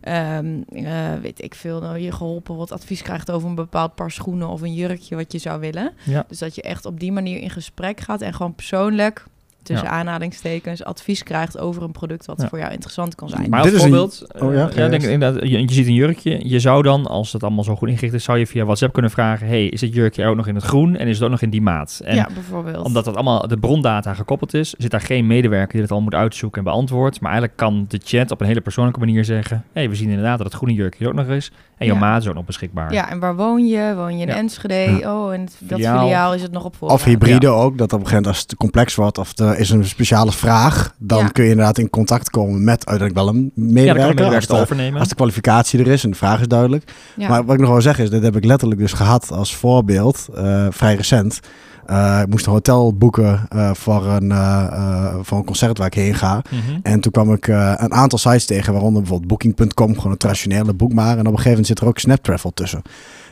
Ehm, 0.00 0.60
eh, 0.72 1.14
weet 1.22 1.42
ik 1.42 1.54
veel, 1.54 1.80
nou, 1.80 1.98
je 1.98 2.12
geholpen 2.12 2.56
wat 2.56 2.72
advies 2.72 3.02
krijgt 3.02 3.30
over 3.30 3.48
een 3.48 3.54
bepaald 3.54 3.94
paar 3.94 4.10
schoenen 4.10 4.48
of 4.48 4.60
een 4.60 4.74
jurkje 4.74 5.16
wat 5.16 5.32
je 5.32 5.38
zou 5.38 5.60
willen. 5.60 5.92
Ja. 6.04 6.24
Dus 6.28 6.38
dat 6.38 6.54
je 6.54 6.62
echt 6.62 6.86
op 6.86 7.00
die 7.00 7.12
manier 7.12 7.38
in 7.40 7.50
gesprek 7.50 8.00
gaat 8.00 8.20
en 8.20 8.34
gewoon 8.34 8.54
persoonlijk, 8.54 9.24
tussen 9.62 9.86
Ja. 9.86 9.92
aanhalingstekens, 9.92 10.84
advies 10.84 11.22
krijgt 11.22 11.58
over 11.58 11.82
een 11.82 11.90
product 11.92 12.26
wat 12.26 12.40
Ja. 12.40 12.48
voor 12.48 12.58
jou 12.58 12.72
interessant 12.72 13.14
kan 13.14 13.28
zijn. 13.28 13.50
Maar 13.50 13.62
Dit 13.62 13.72
als 13.72 13.80
is 13.80 13.86
een- 13.90 13.96
voorbeeld, 13.96 14.26
Oh 14.42 14.54
eh, 14.54 14.74
ja, 14.76 14.88
denk, 14.88 15.02
inderdaad, 15.02 15.42
je, 15.48 15.60
je 15.60 15.72
ziet 15.72 15.86
een 15.86 15.94
jurkje. 15.94 16.48
Je 16.48 16.58
zou 16.60 16.82
dan, 16.82 17.06
als 17.06 17.32
het 17.32 17.42
allemaal 17.42 17.64
zo 17.64 17.76
goed 17.76 17.88
ingericht 17.88 18.14
is, 18.14 18.24
zou 18.24 18.38
je 18.38 18.46
via 18.46 18.64
WhatsApp 18.64 18.92
kunnen 18.92 19.10
vragen: 19.10 19.46
hey, 19.46 19.66
is 19.66 19.80
dit 19.80 19.94
jurkje 19.94 20.26
ook 20.26 20.36
nog 20.36 20.46
in 20.46 20.54
het 20.54 20.64
groen 20.64 20.96
en 20.96 21.08
is 21.08 21.14
het 21.14 21.24
ook 21.24 21.30
nog 21.30 21.42
in 21.42 21.50
die 21.50 21.62
maat? 21.62 22.00
En 22.04 22.14
ja, 22.16 22.28
bijvoorbeeld. 22.34 22.84
omdat 22.84 23.04
dat 23.04 23.14
allemaal 23.14 23.48
de 23.48 23.56
brondata 23.58 24.14
gekoppeld 24.14 24.54
is, 24.54 24.74
zit 24.78 24.90
daar 24.90 25.00
geen 25.00 25.26
medewerker 25.26 25.72
die 25.72 25.82
het 25.82 25.90
al 25.90 26.00
moet 26.00 26.14
uitzoeken 26.14 26.58
en 26.58 26.64
beantwoordt. 26.64 27.20
Maar 27.20 27.30
eigenlijk 27.30 27.60
kan 27.60 27.84
de 27.88 28.00
chat 28.04 28.30
op 28.30 28.40
een 28.40 28.46
hele 28.46 28.60
persoonlijke 28.60 29.00
manier 29.00 29.24
zeggen: 29.24 29.64
hey, 29.72 29.88
we 29.88 29.94
zien 29.94 30.08
inderdaad 30.08 30.36
dat 30.38 30.46
het 30.46 30.56
groene 30.56 30.74
jurkje 30.74 31.08
ook 31.08 31.14
nog 31.14 31.26
is. 31.26 31.50
En 31.78 31.86
jouw 31.86 31.94
Ja. 31.94 32.00
maat 32.00 32.22
is 32.22 32.28
ook 32.28 32.34
nog 32.34 32.44
beschikbaar. 32.44 32.92
Ja, 32.92 33.10
en 33.10 33.18
waar 33.18 33.36
woon 33.36 33.66
je? 33.66 33.92
Woon 33.96 34.16
je 34.16 34.22
in 34.22 34.28
Ja. 34.28 34.34
Enschede? 34.36 35.00
Oh, 35.04 35.32
en 35.32 35.40
dat 35.40 35.54
Filiaal. 35.78 36.02
filiaal. 36.02 36.34
is 36.34 36.42
het 36.42 36.52
nog 36.52 36.64
op 36.64 36.76
voorraad. 36.76 36.98
Of 36.98 37.04
hybride 37.04 37.48
ook, 37.48 37.78
dat 37.78 37.92
op 37.92 37.98
een 38.00 38.06
gegeven 38.06 38.08
moment 38.08 38.26
als 38.26 38.38
het 38.38 38.48
te 38.48 38.56
complex 38.56 38.94
wordt 38.94 39.18
of 39.18 39.38
er 39.38 39.58
is 39.60 39.70
een 39.70 39.84
speciale 39.84 40.32
vraag, 40.32 40.94
dan 40.98 41.18
Ja. 41.18 41.26
kun 41.28 41.44
je 41.44 41.50
inderdaad 41.50 41.78
in 41.78 41.90
contact 41.90 42.30
komen 42.30 42.64
met 42.64 42.86
uiteindelijk 42.86 43.14
wel 43.14 43.28
een 43.28 43.36
Ja, 43.54 43.54
dan 43.54 43.54
kan 43.54 43.66
de 43.66 43.72
medewerker. 43.72 44.34
als, 44.34 44.46
de, 44.46 44.54
overnemen. 44.54 44.98
als 45.00 45.08
de 45.08 45.14
kwalificatie 45.14 45.80
er 45.80 45.86
is 45.86 46.04
en 46.04 46.10
de 46.10 46.16
vraag 46.16 46.40
is 46.40 46.48
duidelijk. 46.48 46.92
Ja. 47.16 47.28
Maar 47.28 47.44
wat 47.44 47.54
ik 47.54 47.60
nog 47.60 47.70
wil 47.70 47.80
zeggen 47.80 48.04
is, 48.04 48.10
dit 48.10 48.22
heb 48.22 48.36
ik 48.36 48.44
letterlijk 48.44 48.80
dus 48.80 48.92
gehad 48.92 49.30
als 49.32 49.56
voorbeeld, 49.56 50.28
eh, 50.34 50.66
vrij 50.70 50.94
recent. 50.94 51.40
Eh, 51.86 52.18
ik 52.22 52.28
moest 52.28 52.46
een 52.46 52.52
hotel 52.52 52.94
boeken 52.94 53.40
eh, 53.48 53.70
voor, 53.74 54.06
een, 54.06 54.30
eh, 54.32 54.66
eh, 54.72 55.14
voor 55.22 55.38
een 55.38 55.44
concert 55.44 55.78
waar 55.78 55.86
ik 55.86 55.94
heen 55.94 56.14
ga. 56.14 56.42
Mhm. 56.50 56.78
En 56.82 57.00
toen 57.00 57.12
kwam 57.12 57.32
ik 57.32 57.48
eh, 57.48 57.72
een 57.76 57.92
aantal 57.94 58.18
sites 58.18 58.46
tegen, 58.46 58.72
waaronder 58.72 59.00
bijvoorbeeld 59.02 59.28
Booking.com, 59.28 59.94
gewoon 59.96 60.12
een 60.12 60.18
traditionele 60.18 60.74
boekmaker. 60.74 61.12
En 61.18 61.18
op 61.20 61.24
een 61.26 61.30
gegeven 61.30 61.50
moment 61.50 61.66
zit 61.66 61.80
er 61.80 61.86
ook 61.86 61.98
Snaptravel 61.98 62.50
tussen. 62.54 62.82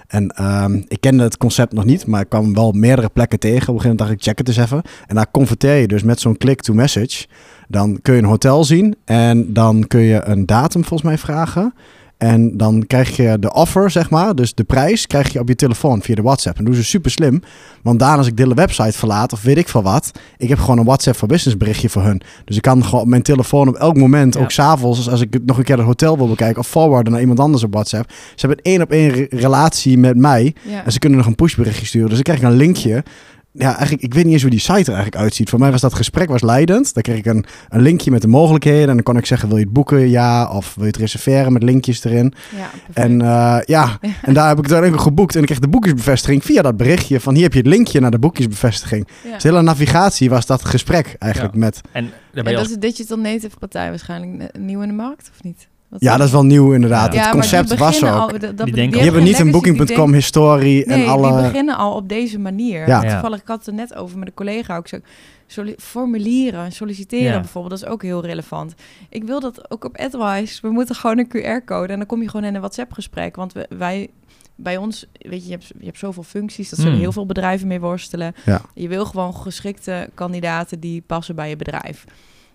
En 0.08 0.28
ehm, 0.28 0.80
ik 0.88 1.00
kende 1.00 1.22
het 1.22 1.36
concept 1.36 1.72
nog 1.72 1.84
niet, 1.84 2.06
maar 2.06 2.20
ik 2.20 2.28
kwam 2.28 2.54
wel 2.54 2.72
meerdere 2.72 3.08
plekken 3.08 3.38
tegen. 3.38 3.68
Op 3.68 3.74
een 3.74 3.80
gegeven 3.80 3.88
moment 3.88 3.98
dacht 3.98 4.12
ik, 4.12 4.22
check 4.22 4.38
het 4.38 4.48
eens 4.48 4.56
even. 4.56 4.82
En 5.06 5.14
daar 5.14 5.30
converteer 5.30 5.74
je 5.74 5.88
dus 5.88 6.02
met 6.02 6.20
zo'n 6.20 6.36
click-to-message. 6.36 7.26
Dan 7.68 7.98
kun 8.02 8.14
je 8.14 8.20
een 8.20 8.28
hotel 8.28 8.64
zien 8.64 8.96
en 9.04 9.52
dan 9.52 9.86
kun 9.86 10.00
je 10.00 10.24
een 10.24 10.46
datum 10.46 10.84
volgens 10.84 11.08
mij 11.08 11.18
vragen. 11.18 11.74
En 12.18 12.56
dan 12.56 12.84
krijg 12.86 13.16
je 13.16 13.36
de 13.38 13.52
offer, 13.52 13.90
zeg 13.90 14.10
maar, 14.10 14.34
dus 14.34 14.54
de 14.54 14.64
prijs, 14.64 15.06
krijg 15.06 15.32
je 15.32 15.40
op 15.40 15.48
je 15.48 15.54
telefoon 15.54 16.02
via 16.02 16.14
de 16.14 16.22
WhatsApp. 16.22 16.58
En 16.58 16.64
dat 16.64 16.72
doen 16.72 16.82
ze 16.82 16.88
super 16.88 17.10
slim, 17.10 17.42
want 17.82 17.98
daarna 17.98 18.16
als 18.16 18.26
ik 18.26 18.36
de 18.36 18.54
website 18.54 18.98
verlaat 18.98 19.32
of 19.32 19.42
weet 19.42 19.56
ik 19.58 19.68
veel 19.68 19.82
wat, 19.82 20.10
ik 20.36 20.48
heb 20.48 20.58
gewoon 20.58 20.78
een 20.78 20.84
WhatsApp 20.84 21.16
voor 21.16 21.28
business 21.28 21.56
berichtje 21.56 21.88
voor 21.88 22.02
hun. 22.02 22.20
Dus 22.44 22.56
ik 22.56 22.62
kan 22.62 22.84
gewoon 22.84 23.00
op 23.00 23.06
mijn 23.06 23.22
telefoon 23.22 23.68
op 23.68 23.74
elk 23.74 23.96
moment, 23.96 24.34
Ja. 24.34 24.40
ook 24.40 24.50
s'avonds, 24.50 25.10
als 25.10 25.20
ik 25.20 25.38
nog 25.44 25.58
een 25.58 25.64
keer 25.64 25.76
het 25.76 25.86
hotel 25.86 26.16
wil 26.16 26.28
bekijken 26.28 26.60
of 26.60 26.68
forwarden 26.68 27.12
naar 27.12 27.20
iemand 27.20 27.40
anders 27.40 27.62
op 27.62 27.72
WhatsApp. 27.72 28.10
Ze 28.34 28.46
hebben 28.46 28.58
een 28.62 28.72
één 28.72 28.82
op 28.82 28.90
één 28.90 29.10
re- 29.10 29.26
relatie 29.30 29.98
met 29.98 30.16
mij 30.16 30.54
ja. 30.68 30.84
en 30.84 30.92
ze 30.92 30.98
kunnen 30.98 31.18
nog 31.18 31.26
een 31.26 31.34
pushberichtje 31.34 31.86
sturen. 31.86 32.06
Dus 32.08 32.14
dan 32.14 32.24
krijg 32.34 32.38
ik 32.38 32.44
een 32.44 32.56
linkje. 32.56 33.04
Ja, 33.52 33.76
eigenlijk, 33.76 34.02
ik 34.02 34.14
weet 34.14 34.24
niet 34.24 34.32
eens 34.32 34.42
hoe 34.42 34.50
die 34.50 34.60
site 34.60 34.72
er 34.72 34.86
eigenlijk 34.86 35.16
uitziet. 35.16 35.48
Voor 35.50 35.58
mij 35.58 35.70
was 35.70 35.80
dat 35.80 35.94
gesprek 35.94 36.28
was 36.28 36.42
leidend. 36.42 36.94
Dan 36.94 37.02
kreeg 37.02 37.16
ik 37.16 37.26
een, 37.26 37.44
een 37.68 37.80
linkje 37.80 38.10
met 38.10 38.22
de 38.22 38.28
mogelijkheden. 38.28 38.88
En 38.88 38.94
dan 38.94 39.02
kon 39.02 39.16
ik 39.16 39.26
zeggen, 39.26 39.48
wil 39.48 39.56
je 39.56 39.64
het 39.64 39.72
boeken? 39.72 40.08
Ja. 40.08 40.50
Of 40.50 40.74
wil 40.74 40.84
je 40.84 40.90
het 40.90 41.00
reserveren 41.00 41.52
met 41.52 41.62
linkjes 41.62 42.04
erin? 42.04 42.34
ja, 42.56 42.70
En 42.92 43.20
eh, 43.22 43.58
ja, 43.64 43.98
en 44.22 44.34
daar 44.34 44.48
heb 44.48 44.58
ik 44.58 44.64
het 44.64 44.82
dan 44.82 44.92
ook 44.92 45.00
geboekt. 45.00 45.34
En 45.34 45.40
ik 45.40 45.46
kreeg 45.46 45.58
de 45.58 45.68
boekjesbevestiging 45.68 46.44
via 46.44 46.62
dat 46.62 46.76
berichtje 46.76 47.20
van 47.20 47.34
hier 47.34 47.42
heb 47.42 47.52
je 47.52 47.58
het 47.58 47.68
linkje 47.68 48.00
naar 48.00 48.10
de 48.10 48.18
boekjesbevestiging. 48.18 49.08
ja. 49.24 49.32
Dus 49.32 49.42
de 49.42 49.48
hele 49.48 49.62
navigatie 49.62 50.30
was 50.30 50.46
dat 50.46 50.64
gesprek 50.64 51.16
eigenlijk 51.18 51.54
met... 51.54 51.80
En 51.92 52.04
En 52.04 52.12
je 52.32 52.42
dat 52.42 52.54
als 52.54 52.70
is 52.70 52.76
Digital 52.76 53.18
Native 53.18 53.58
partij 53.58 53.88
waarschijnlijk 53.88 54.52
eh, 54.52 54.60
nieuw 54.60 54.80
in 54.80 54.88
de 54.88 54.94
markt, 54.94 55.30
of 55.34 55.42
niet? 55.42 55.68
Wat 55.88 56.00
Ja, 56.00 56.16
dat 56.16 56.26
is 56.26 56.32
wel 56.32 56.44
nieuw 56.44 56.72
inderdaad. 56.72 57.12
Ja, 57.14 57.20
het 57.20 57.30
concept 57.30 57.68
was 57.68 57.78
beginnen 57.98 58.22
ook. 58.22 58.32
al- 58.32 58.38
dat- 58.38 58.56
dat- 58.56 58.66
Die 58.66 58.74
denken- 58.74 58.92
Die 58.92 59.02
hebben 59.02 59.22
niet 59.22 59.38
een 59.38 59.50
booking.com 59.50 60.12
historie 60.12 60.84
en 60.84 60.98
Nee, 60.98 61.08
alle... 61.08 61.32
die 61.32 61.42
beginnen 61.50 61.76
al 61.76 61.94
op 61.94 62.08
deze 62.08 62.38
manier. 62.38 62.86
Ja. 62.88 63.02
Ja. 63.02 63.10
Toevallig, 63.12 63.40
ik 63.40 63.48
had 63.48 63.58
het 63.58 63.66
er 63.66 63.74
net 63.74 63.94
over 63.94 64.18
met 64.18 64.28
een 64.28 64.34
collega 64.34 64.76
ook. 64.76 64.88
Zo, 64.88 64.98
soli- 65.46 65.74
formulieren, 65.78 66.72
solliciteren 66.72 67.32
Ja. 67.32 67.40
bijvoorbeeld, 67.40 67.80
dat 67.80 67.88
is 67.88 67.94
ook 67.94 68.02
heel 68.02 68.24
relevant. 68.24 68.74
Ik 69.08 69.24
wil 69.24 69.40
dat 69.40 69.70
ook 69.70 69.84
op 69.84 69.96
AdWise. 69.98 70.58
We 70.62 70.68
moeten 70.70 70.94
gewoon 70.94 71.18
een 71.18 71.28
QR-code 71.28 71.92
en 71.92 71.98
dan 71.98 72.06
kom 72.06 72.22
je 72.22 72.28
gewoon 72.28 72.46
in 72.46 72.54
een 72.54 72.60
WhatsApp-gesprek. 72.60 73.36
Want 73.36 73.52
we, 73.52 73.66
wij, 73.78 74.08
bij 74.54 74.76
ons, 74.76 75.06
weet 75.18 75.40
je, 75.42 75.46
je 75.46 75.50
hebt, 75.54 75.66
je 75.78 75.84
hebt 75.86 75.98
zoveel 75.98 76.22
functies, 76.22 76.68
dat 76.68 76.78
zullen 76.78 76.92
Hmm. 76.94 77.02
heel 77.02 77.12
veel 77.12 77.26
bedrijven 77.26 77.66
mee 77.68 77.80
worstelen. 77.80 78.34
Ja. 78.44 78.60
Je 78.74 78.88
wil 78.88 79.04
gewoon 79.04 79.34
geschikte 79.34 80.10
kandidaten 80.14 80.80
die 80.80 81.02
passen 81.06 81.34
bij 81.34 81.48
je 81.48 81.56
bedrijf. 81.56 82.04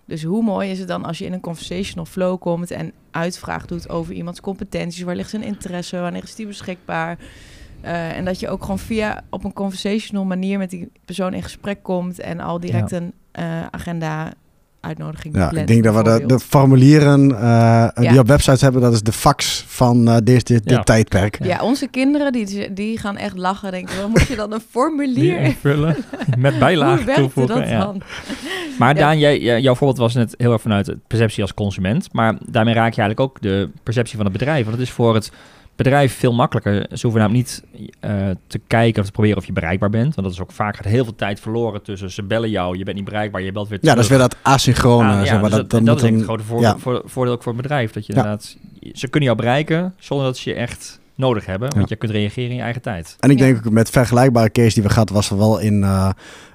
Dus 0.06 0.22
hoe 0.22 0.42
mooi 0.42 0.70
is 0.70 0.78
het 0.78 0.88
dan 0.88 1.04
als 1.04 1.18
je 1.18 1.24
in 1.24 1.32
een 1.32 1.40
conversational 1.40 2.04
flow 2.04 2.40
komt 2.40 2.70
en 2.70 2.92
uitvraag 3.10 3.66
doet 3.66 3.88
over 3.88 4.14
iemands 4.14 4.40
competenties, 4.40 5.02
waar 5.02 5.16
ligt 5.16 5.30
zijn 5.30 5.42
interesse, 5.42 5.98
wanneer 5.98 6.22
is 6.22 6.34
die 6.34 6.46
beschikbaar? 6.46 7.18
Eh, 7.80 8.16
en 8.16 8.24
dat 8.24 8.40
je 8.40 8.48
ook 8.48 8.60
gewoon 8.60 8.78
via 8.78 9.24
op 9.30 9.44
een 9.44 9.52
conversational 9.52 10.24
manier 10.24 10.58
met 10.58 10.70
die 10.70 10.90
persoon 11.04 11.34
in 11.34 11.42
gesprek 11.42 11.82
komt 11.82 12.20
en 12.20 12.40
al 12.40 12.60
direct 12.60 12.92
een 12.92 13.12
eh, 13.30 13.66
agenda 13.70 14.32
uitnodiging 14.84 15.36
Ja, 15.36 15.48
plant, 15.48 15.56
ik 15.60 15.66
denk 15.66 15.84
dat 15.84 15.94
we 15.94 16.02
de, 16.02 16.26
de 16.26 16.38
formulieren 16.40 17.40
eh, 17.40 17.88
die 18.10 18.18
op 18.18 18.26
websites 18.26 18.60
hebben, 18.60 18.80
dat 18.80 18.92
is 18.92 19.02
de 19.02 19.12
fax 19.12 19.64
van 19.66 20.08
eh 20.08 20.14
dit, 20.14 20.24
dit, 20.24 20.46
dit 20.46 20.70
Ja. 20.70 20.82
tijdperk. 20.82 21.38
Ja, 21.44 21.62
onze 21.62 21.86
kinderen 21.86 22.32
die, 22.32 22.72
die 22.72 22.98
gaan 22.98 23.16
echt 23.16 23.36
lachen. 23.36 23.70
Denken, 23.70 23.96
wel, 23.96 24.08
moet 24.08 24.26
je 24.26 24.36
dan 24.36 24.52
een 24.52 24.62
formulier 24.70 25.40
invullen 25.40 25.96
met 26.38 26.58
bijlagen 26.58 27.14
toevoegen. 27.14 27.56
dat 27.60 27.68
ja. 27.68 27.78
dan? 27.78 28.00
Maar 28.78 28.94
Ja. 28.94 29.00
Daan, 29.00 29.18
jij, 29.18 29.40
jij- 29.40 29.60
jouw 29.60 29.74
voorbeeld 29.74 29.98
was 29.98 30.14
net 30.14 30.34
heel 30.38 30.52
erg 30.52 30.60
vanuit 30.62 30.86
de 30.86 30.98
perceptie 31.06 31.42
als 31.42 31.54
consument. 31.54 32.08
Maar 32.12 32.34
daarmee 32.46 32.74
raak 32.74 32.92
je 32.94 33.00
eigenlijk 33.00 33.20
ook 33.30 33.42
de 33.42 33.68
perceptie 33.82 34.16
van 34.16 34.24
het 34.26 34.32
bedrijf. 34.38 34.64
Want 34.64 34.76
het 34.76 34.86
is 34.86 34.92
voor 34.92 35.14
het 35.14 35.32
bedrijf 35.76 36.18
veel 36.18 36.32
makkelijker. 36.32 36.86
Ze 36.98 37.06
hoeven 37.06 37.20
namelijk 37.20 37.46
niet 37.46 37.64
eh, 38.00 38.10
te 38.46 38.60
kijken 38.66 39.00
of 39.00 39.06
te 39.06 39.12
proberen 39.12 39.36
of 39.36 39.46
je 39.46 39.52
bereikbaar 39.52 39.90
bent. 39.90 40.14
Want 40.14 40.26
dat 40.26 40.36
is 40.36 40.40
ook 40.42 40.52
vaak 40.52 40.76
gaat 40.76 40.84
heel 40.84 41.04
veel 41.04 41.14
tijd 41.14 41.40
verloren 41.40 41.82
tussen 41.82 42.10
ze 42.10 42.22
bellen 42.22 42.50
jou, 42.50 42.78
je 42.78 42.84
bent 42.84 42.96
niet 42.96 43.04
bereikbaar, 43.04 43.42
je 43.42 43.52
belt 43.52 43.68
weer 43.68 43.78
Ja, 43.82 43.94
terug. 43.94 43.94
dat 43.96 44.04
is 44.04 44.10
weer 44.10 44.28
dat 44.28 44.36
asynchrone. 44.42 45.08
Ah, 45.08 45.18
ja, 45.18 45.24
zeg 45.24 45.40
maar, 45.40 45.50
dus 45.50 45.58
dat, 45.58 45.70
dat, 45.70 45.80
is 45.80 45.86
denk 45.86 45.98
ik 46.00 46.08
een- 46.08 46.14
het 46.14 46.24
grote 46.24 46.42
voordeel, 46.44 46.68
ja. 46.68 46.78
voor, 46.78 47.02
voordeel 47.04 47.32
ook 47.34 47.42
voor 47.42 47.52
het 47.52 47.62
bedrijf. 47.62 47.92
Dat 47.92 48.06
je 48.06 48.12
Ja. 48.12 48.18
inderdaad 48.18 48.56
ze 48.92 49.08
kunnen 49.08 49.28
jou 49.28 49.40
bereiken 49.40 49.94
zonder 49.98 50.26
dat 50.26 50.36
ze 50.36 50.50
je 50.50 50.56
echt 50.56 51.00
nodig 51.14 51.46
hebben. 51.46 51.68
Want 51.68 51.80
Ja. 51.80 51.86
je 51.88 51.96
kunt 51.96 52.12
reageren 52.12 52.50
in 52.50 52.56
je 52.56 52.62
eigen 52.62 52.82
tijd. 52.82 53.16
En 53.20 53.30
ik 53.30 53.38
Ja. 53.38 53.44
denk 53.44 53.56
ook 53.66 53.72
met 53.72 53.90
vergelijkbare 53.90 54.50
case 54.50 54.74
die 54.74 54.82
we 54.82 54.88
gehad, 54.88 55.10
was 55.10 55.30
er 55.30 55.38
wel 55.38 55.58
in 55.58 55.82
eh, 55.82 56.10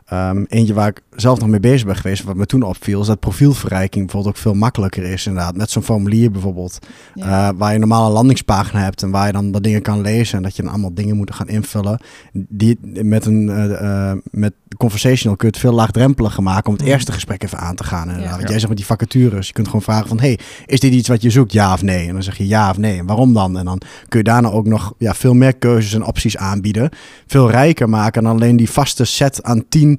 ehm, 0.10 0.44
eentje 0.48 0.74
waar 0.74 0.88
ik 0.88 1.02
zelf 1.16 1.40
nog 1.40 1.50
mee 1.50 1.60
bezig 1.60 1.86
ben 1.88 1.96
geweest. 1.96 2.24
Wat 2.24 2.36
me 2.36 2.46
toen 2.46 2.62
opviel, 2.64 3.02
is 3.02 3.08
dat 3.08 3.20
profielverrijking 3.20 4.04
bijvoorbeeld 4.06 4.36
ook 4.36 4.42
veel 4.42 4.54
makkelijker 4.54 5.04
is 5.04 5.26
inderdaad. 5.28 5.56
Met 5.56 5.70
zo'n 5.72 5.84
formulier 5.84 6.32
bijvoorbeeld, 6.32 6.80
Ja. 7.14 7.48
eh, 7.50 7.54
waar 7.58 7.74
je 7.74 7.80
een 7.80 7.88
landingspagina 7.88 8.80
hebt 8.84 9.04
en 9.04 9.10
waar 9.12 9.26
je 9.28 9.34
dan 9.34 9.52
dat 9.52 9.64
dingen 9.64 9.82
kan 9.82 10.02
lezen 10.02 10.38
en 10.38 10.44
dat 10.44 10.56
je 10.56 10.62
dan 10.62 10.72
allemaal 10.72 10.94
dingen 10.94 11.16
moet 11.18 11.34
gaan 11.36 11.48
invullen. 11.48 12.00
Die 12.34 12.80
met 13.04 13.26
een 13.26 13.50
eh, 13.50 14.10
eh, 14.12 14.18
met 14.32 14.54
conversational 14.78 15.38
kun 15.38 15.48
je 15.48 15.54
het 15.54 15.64
veel 15.64 15.74
laagdrempeliger 15.74 16.44
maken 16.44 16.66
om 16.68 16.74
het 16.74 16.82
Mhm. 16.82 16.92
eerste 16.92 17.12
gesprek 17.12 17.44
even 17.44 17.58
aan 17.58 17.76
te 17.76 17.84
gaan. 17.84 18.08
Inderdaad. 18.08 18.30
Ja. 18.30 18.36
Want 18.36 18.48
jij 18.50 18.58
zegt 18.58 18.68
met 18.68 18.78
die 18.78 18.86
vacatures, 18.86 19.48
je 19.48 19.54
kunt 19.54 19.66
gewoon 19.68 19.82
vragen 19.82 20.08
van, 20.08 20.20
hey, 20.20 20.40
is 20.66 20.80
dit 20.80 20.94
iets 20.94 21.08
wat 21.08 21.22
je 21.22 21.30
zoekt, 21.30 21.52
ja 21.52 21.74
of 21.74 21.82
nee? 21.82 22.08
En 22.08 22.14
dan 22.14 22.24
zeg 22.24 22.38
je 22.38 22.48
ja 22.48 22.70
of 22.70 22.78
nee. 22.78 22.98
En 22.98 23.06
waarom 23.06 23.34
dan? 23.34 23.58
En 23.58 23.66
dan 23.66 23.82
kun 24.08 24.20
je 24.20 24.26
daarna 24.26 24.50
ook 24.50 24.66
nog 24.68 24.94
ja, 24.98 25.14
veel 25.14 25.34
meer 25.34 25.56
keuzes 25.56 25.94
en 25.94 26.04
opties 26.06 26.38
aanbieden. 26.38 26.90
Veel 27.28 27.50
rijker 27.52 27.90
maken 27.90 28.24
dan 28.24 28.32
alleen 28.32 28.56
die 28.56 28.70
vaste 28.70 29.06
set 29.06 29.44
aan 29.44 29.64
tien 29.70 29.99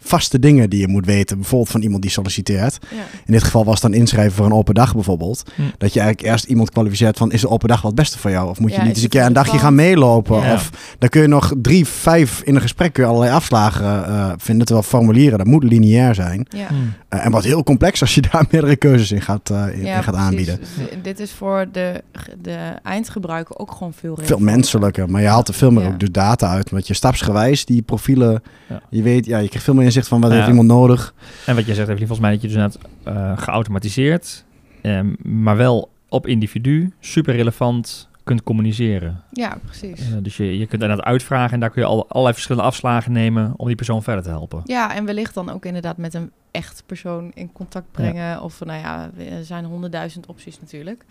vaste 0.03 0.39
dingen 0.39 0.69
die 0.69 0.79
je 0.79 0.87
moet 0.87 1.05
weten. 1.05 1.37
Bijvoorbeeld 1.37 1.69
van 1.71 1.81
iemand 1.81 2.01
die 2.01 2.11
solliciteert. 2.11 2.77
Ja. 2.89 2.97
In 3.25 3.33
dit 3.33 3.43
geval 3.43 3.65
was 3.65 3.81
het 3.81 3.91
dan 3.91 3.99
inschrijven 3.99 4.31
voor 4.33 4.45
een 4.45 4.53
open 4.53 4.73
dag 4.73 4.93
bijvoorbeeld. 4.93 5.43
Hm. 5.55 5.61
Dat 5.77 5.93
je 5.93 5.99
eigenlijk 5.99 6.31
eerst 6.31 6.45
iemand 6.45 6.69
kwalificeert 6.71 7.17
van 7.17 7.31
is 7.31 7.41
de 7.41 7.49
open 7.49 7.67
dag 7.67 7.81
wat 7.81 7.91
het 7.91 7.99
beste 7.99 8.19
voor 8.19 8.31
jou? 8.31 8.49
Of 8.49 8.59
moet 8.59 8.71
je 8.71 8.77
Ja, 8.77 8.83
niet 8.83 8.93
eens 8.93 9.03
een 9.03 9.09
keer 9.09 9.25
een 9.25 9.33
dagje 9.33 9.57
gaan 9.59 9.75
meelopen? 9.75 10.41
Ja. 10.41 10.53
Of 10.53 10.69
dan 10.99 11.09
kun 11.09 11.21
je 11.21 11.27
nog 11.27 11.53
drie, 11.61 11.85
vijf 11.87 12.41
in 12.41 12.55
een 12.55 12.61
gesprek 12.61 12.93
kun 12.93 13.03
je 13.03 13.09
allerlei 13.09 13.33
afslagen 13.33 14.05
eh, 14.05 14.31
vinden. 14.37 14.65
Terwijl 14.65 14.87
formulieren, 14.87 15.37
dat 15.37 15.47
moet 15.47 15.63
lineair 15.63 16.15
zijn. 16.15 16.45
Ja. 16.49 16.67
Hmm. 16.67 16.93
Eh, 17.09 17.25
en 17.25 17.31
wat 17.31 17.43
heel 17.43 17.63
complex 17.63 18.01
als 18.01 18.15
je 18.15 18.21
daar 18.31 18.45
meerdere 18.51 18.75
keuzes 18.75 19.11
in 19.11 19.21
gaat, 19.21 19.49
eh, 19.49 19.67
in, 19.67 19.73
in 19.79 19.85
Ja, 19.85 20.01
gaat 20.01 20.15
aanbieden. 20.15 20.59
Dus 20.59 20.67
di- 20.89 21.01
dit 21.01 21.19
is 21.19 21.31
voor 21.31 21.65
de, 21.71 22.03
de 22.41 22.57
eindgebruiker 22.83 23.57
ook 23.57 23.71
gewoon 23.71 23.93
veel 23.93 24.17
Veel 24.21 24.39
menselijker, 24.39 25.09
maar 25.09 25.21
je 25.21 25.27
haalt 25.27 25.47
er 25.47 25.53
veel 25.53 25.71
meer 25.71 25.83
Ja. 25.83 25.89
ook 25.89 25.99
dus 25.99 26.11
data 26.11 26.49
uit. 26.49 26.69
Want 26.69 26.87
je 26.87 26.93
stapsgewijs, 26.93 27.65
die 27.65 27.81
profielen, 27.81 28.41
Ja. 28.69 28.81
je 28.89 29.01
weet, 29.01 29.25
ja, 29.25 29.37
je 29.37 29.47
krijgt 29.47 29.65
veel 29.65 29.73
meer 29.73 29.90
inzicht 29.91 30.07
van 30.07 30.21
wat 30.21 30.29
Ja. 30.29 30.35
heeft 30.35 30.49
iemand 30.49 30.67
nodig. 30.67 31.13
En 31.45 31.55
wat 31.55 31.65
jij 31.65 31.75
zegt, 31.75 31.87
Evelien, 31.89 32.07
volgens 32.07 32.19
mij 32.27 32.31
dat 32.31 32.41
je 32.41 32.47
dus 32.47 32.57
inderdaad 32.57 32.89
eh, 33.37 33.43
geautomatiseerd, 33.43 34.45
ehm, 34.81 35.13
maar 35.23 35.57
wel 35.57 35.89
op 36.09 36.27
individu, 36.27 36.91
super 36.99 37.35
relevant 37.35 38.09
kunt 38.23 38.43
communiceren. 38.43 39.21
Ja, 39.31 39.57
precies. 39.65 39.99
Eh, 39.99 40.17
dus 40.21 40.37
je, 40.37 40.57
je 40.57 40.65
kunt 40.67 40.81
inderdaad 40.81 41.05
uitvragen 41.05 41.53
en 41.53 41.59
daar 41.59 41.69
kun 41.69 41.81
je 41.81 41.87
al, 41.87 42.05
allerlei 42.09 42.33
verschillende 42.33 42.67
afslagen 42.67 43.11
nemen 43.11 43.53
om 43.57 43.67
die 43.67 43.75
persoon 43.75 44.03
verder 44.03 44.23
te 44.23 44.29
helpen. 44.29 44.61
Ja, 44.65 44.95
en 44.95 45.05
wellicht 45.05 45.33
dan 45.33 45.49
ook 45.51 45.65
inderdaad 45.65 45.97
met 45.97 46.13
een 46.13 46.31
echt 46.51 46.83
persoon 46.85 47.31
in 47.33 47.51
contact 47.51 47.91
brengen. 47.91 48.41
Of 48.41 48.59
nou 48.65 48.79
ja, 48.79 49.09
er 49.37 49.43
zijn 49.43 49.65
honderdduizend 49.65 50.25
opties 50.25 50.59
natuurlijk. 50.59 51.05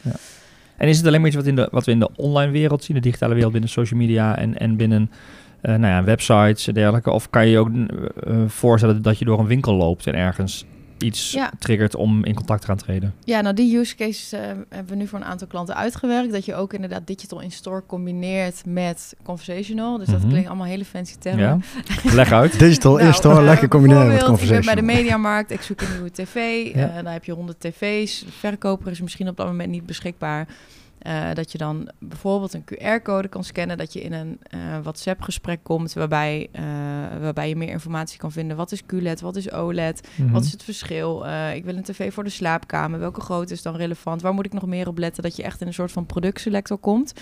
En 0.76 0.88
is 0.88 0.96
het 0.96 1.06
alleen 1.06 1.18
maar 1.20 1.28
iets 1.28 1.36
wat, 1.38 1.46
in 1.46 1.56
de, 1.56 1.68
wat 1.70 1.84
we 1.86 1.92
in 1.92 1.98
de 1.98 2.10
online 2.16 2.52
wereld 2.52 2.84
zien, 2.84 2.96
de 2.96 3.02
digitale 3.02 3.34
wereld 3.34 3.52
binnen 3.52 3.70
social 3.70 4.00
media 4.00 4.36
en, 4.36 4.58
en 4.58 4.76
binnen 4.76 5.10
eh, 5.62 5.74
nou 5.74 5.92
ja, 5.92 6.04
websites 6.04 6.66
en 6.66 6.74
dergelijke? 6.74 7.10
Of 7.10 7.30
kan 7.30 7.44
je 7.44 7.50
je 7.50 7.58
ook 7.58 7.68
eh, 8.26 8.36
voorstellen 8.46 9.02
dat 9.02 9.18
je 9.18 9.24
door 9.24 9.38
een 9.38 9.46
winkel 9.46 9.74
loopt 9.74 10.06
en 10.06 10.14
ergens 10.14 10.64
iets 10.98 11.32
Ja. 11.32 11.50
triggert 11.58 11.94
om 11.96 12.24
in 12.24 12.34
contact 12.34 12.60
te 12.60 12.66
gaan 12.66 12.76
treden? 12.76 13.14
Ja, 13.24 13.40
nou 13.40 13.54
die 13.54 13.78
use 13.78 13.94
cases 13.96 14.32
eh, 14.32 14.40
hebben 14.68 14.88
we 14.88 14.94
nu 14.94 15.06
voor 15.06 15.18
een 15.18 15.24
aantal 15.24 15.46
klanten 15.46 15.76
uitgewerkt. 15.76 16.32
Dat 16.32 16.44
je 16.44 16.54
ook 16.54 16.72
inderdaad 16.72 17.06
digital 17.06 17.40
in-store 17.40 17.82
combineert 17.86 18.62
met 18.66 19.14
conversational. 19.22 19.98
Dus 19.98 20.06
dat 20.08 20.18
Mhm. 20.20 20.28
klinkt 20.28 20.48
allemaal 20.48 20.66
hele 20.66 20.84
fancy 20.84 21.14
termen. 21.18 21.44
Ja? 21.44 21.58
Leg 22.14 22.32
uit. 22.32 22.58
Digital 22.58 22.94
Nou, 22.94 23.06
in-store, 23.06 23.38
eh, 23.38 23.44
lekker 23.44 23.68
combineren 23.68 24.06
met 24.06 24.16
bijvoorbeeld, 24.18 24.50
Ik 24.50 24.56
ben 24.56 24.64
bij 24.64 24.74
de 24.74 24.82
mediamarkt, 24.82 25.50
ik 25.50 25.60
zoek 25.62 25.80
een 25.80 25.92
nieuwe 25.92 26.10
tv. 26.10 26.34
Ja. 26.74 26.88
eh, 26.96 27.04
daar 27.04 27.12
heb 27.12 27.24
je 27.24 27.32
100 27.32 27.60
tv's. 27.60 28.20
De 28.24 28.32
verkoper 28.38 28.90
is 28.90 29.00
misschien 29.00 29.28
op 29.28 29.36
dat 29.36 29.46
moment 29.46 29.70
niet 29.70 29.86
beschikbaar. 29.86 30.46
Eh, 31.00 31.32
dat 31.32 31.52
je 31.52 31.58
dan 31.58 31.90
bijvoorbeeld 31.98 32.54
een 32.54 32.64
QR-code 32.64 33.28
kan 33.28 33.44
scannen. 33.44 33.78
Dat 33.78 33.92
je 33.92 34.00
in 34.00 34.12
een 34.12 34.38
eh, 34.42 34.60
WhatsApp-gesprek 34.82 35.62
komt 35.62 35.92
waarbij, 35.92 36.48
eh, 36.52 36.62
waarbij 37.20 37.48
je 37.48 37.56
meer 37.56 37.68
informatie 37.68 38.18
kan 38.18 38.32
vinden. 38.32 38.56
Wat 38.56 38.72
is 38.72 38.86
QLED, 38.86 39.20
wat 39.20 39.36
is 39.36 39.52
OLED, 39.52 40.08
Mhm. 40.16 40.32
wat 40.32 40.44
is 40.44 40.52
het 40.52 40.62
verschil? 40.62 41.24
Ik 41.54 41.64
wil 41.64 41.76
een 41.76 41.82
tv 41.82 42.12
voor 42.12 42.24
de 42.24 42.30
slaapkamer. 42.30 42.98
Welke 42.98 43.20
grootte 43.20 43.52
is 43.52 43.62
dan 43.62 43.76
relevant? 43.76 44.22
Waar 44.22 44.34
moet 44.34 44.46
ik 44.46 44.52
nog 44.52 44.66
meer 44.66 44.88
op 44.88 44.98
letten? 44.98 45.22
Dat 45.22 45.36
je 45.36 45.42
echt 45.42 45.60
in 45.60 45.66
een 45.66 45.74
soort 45.74 45.92
van 45.92 46.06
productselector 46.06 46.78
komt. 46.78 47.12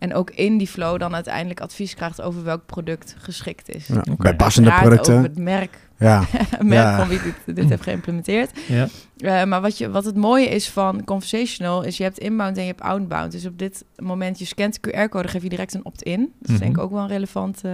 En 0.00 0.14
ook 0.14 0.30
in 0.30 0.58
die 0.58 0.66
flow 0.68 0.98
dan 0.98 1.14
uiteindelijk 1.14 1.60
advies 1.60 1.94
krijgt 1.94 2.20
over 2.22 2.44
welk 2.44 2.66
product 2.66 3.14
geschikt 3.18 3.68
is. 3.74 3.86
Ja. 3.86 4.02
Bij 4.16 4.36
passende 4.36 4.70
producten. 4.72 5.14
Over 5.16 5.28
het 5.28 5.38
merk, 5.38 5.78
Ja, 5.98 6.18
merk 6.60 6.72
Ja. 6.72 6.96
van 6.98 7.08
wie 7.08 7.20
dit, 7.22 7.56
dit 7.56 7.68
heeft 7.68 7.82
geïmplementeerd. 7.82 8.50
Ja. 8.68 8.86
Eh, 9.16 9.44
maar 9.44 9.60
wat, 9.60 9.78
je, 9.78 9.90
wat 9.90 10.04
het 10.04 10.16
mooie 10.16 10.48
is 10.48 10.68
van 10.68 11.04
Conversational 11.04 11.82
is 11.82 11.96
je 11.96 12.02
hebt 12.02 12.18
inbound 12.18 12.56
en 12.56 12.62
je 12.62 12.68
hebt 12.68 12.80
outbound. 12.82 13.32
Dus 13.32 13.46
op 13.46 13.58
dit 13.58 13.84
moment 13.96 14.38
je 14.38 14.44
scant 14.44 14.78
de 14.82 14.90
QR-code, 14.90 15.28
geef 15.28 15.42
je 15.42 15.48
direct 15.48 15.74
een 15.74 15.84
opt-in. 15.84 16.20
Dat 16.20 16.48
is 16.48 16.54
Mhm. 16.54 16.58
denk 16.60 16.76
ik 16.76 16.82
ook 16.82 16.90
wel 16.90 17.00
een 17.02 17.08
relevant 17.08 17.60
eh, 17.64 17.72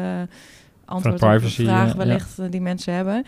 antwoord 0.85 1.17
privacy, 1.17 1.63
op 1.63 1.69
een 1.69 1.75
vraag 1.75 1.93
wellicht 1.95 2.39
eh, 2.39 2.47
die 2.51 2.61
mensen 2.61 2.93
hebben. 2.95 3.25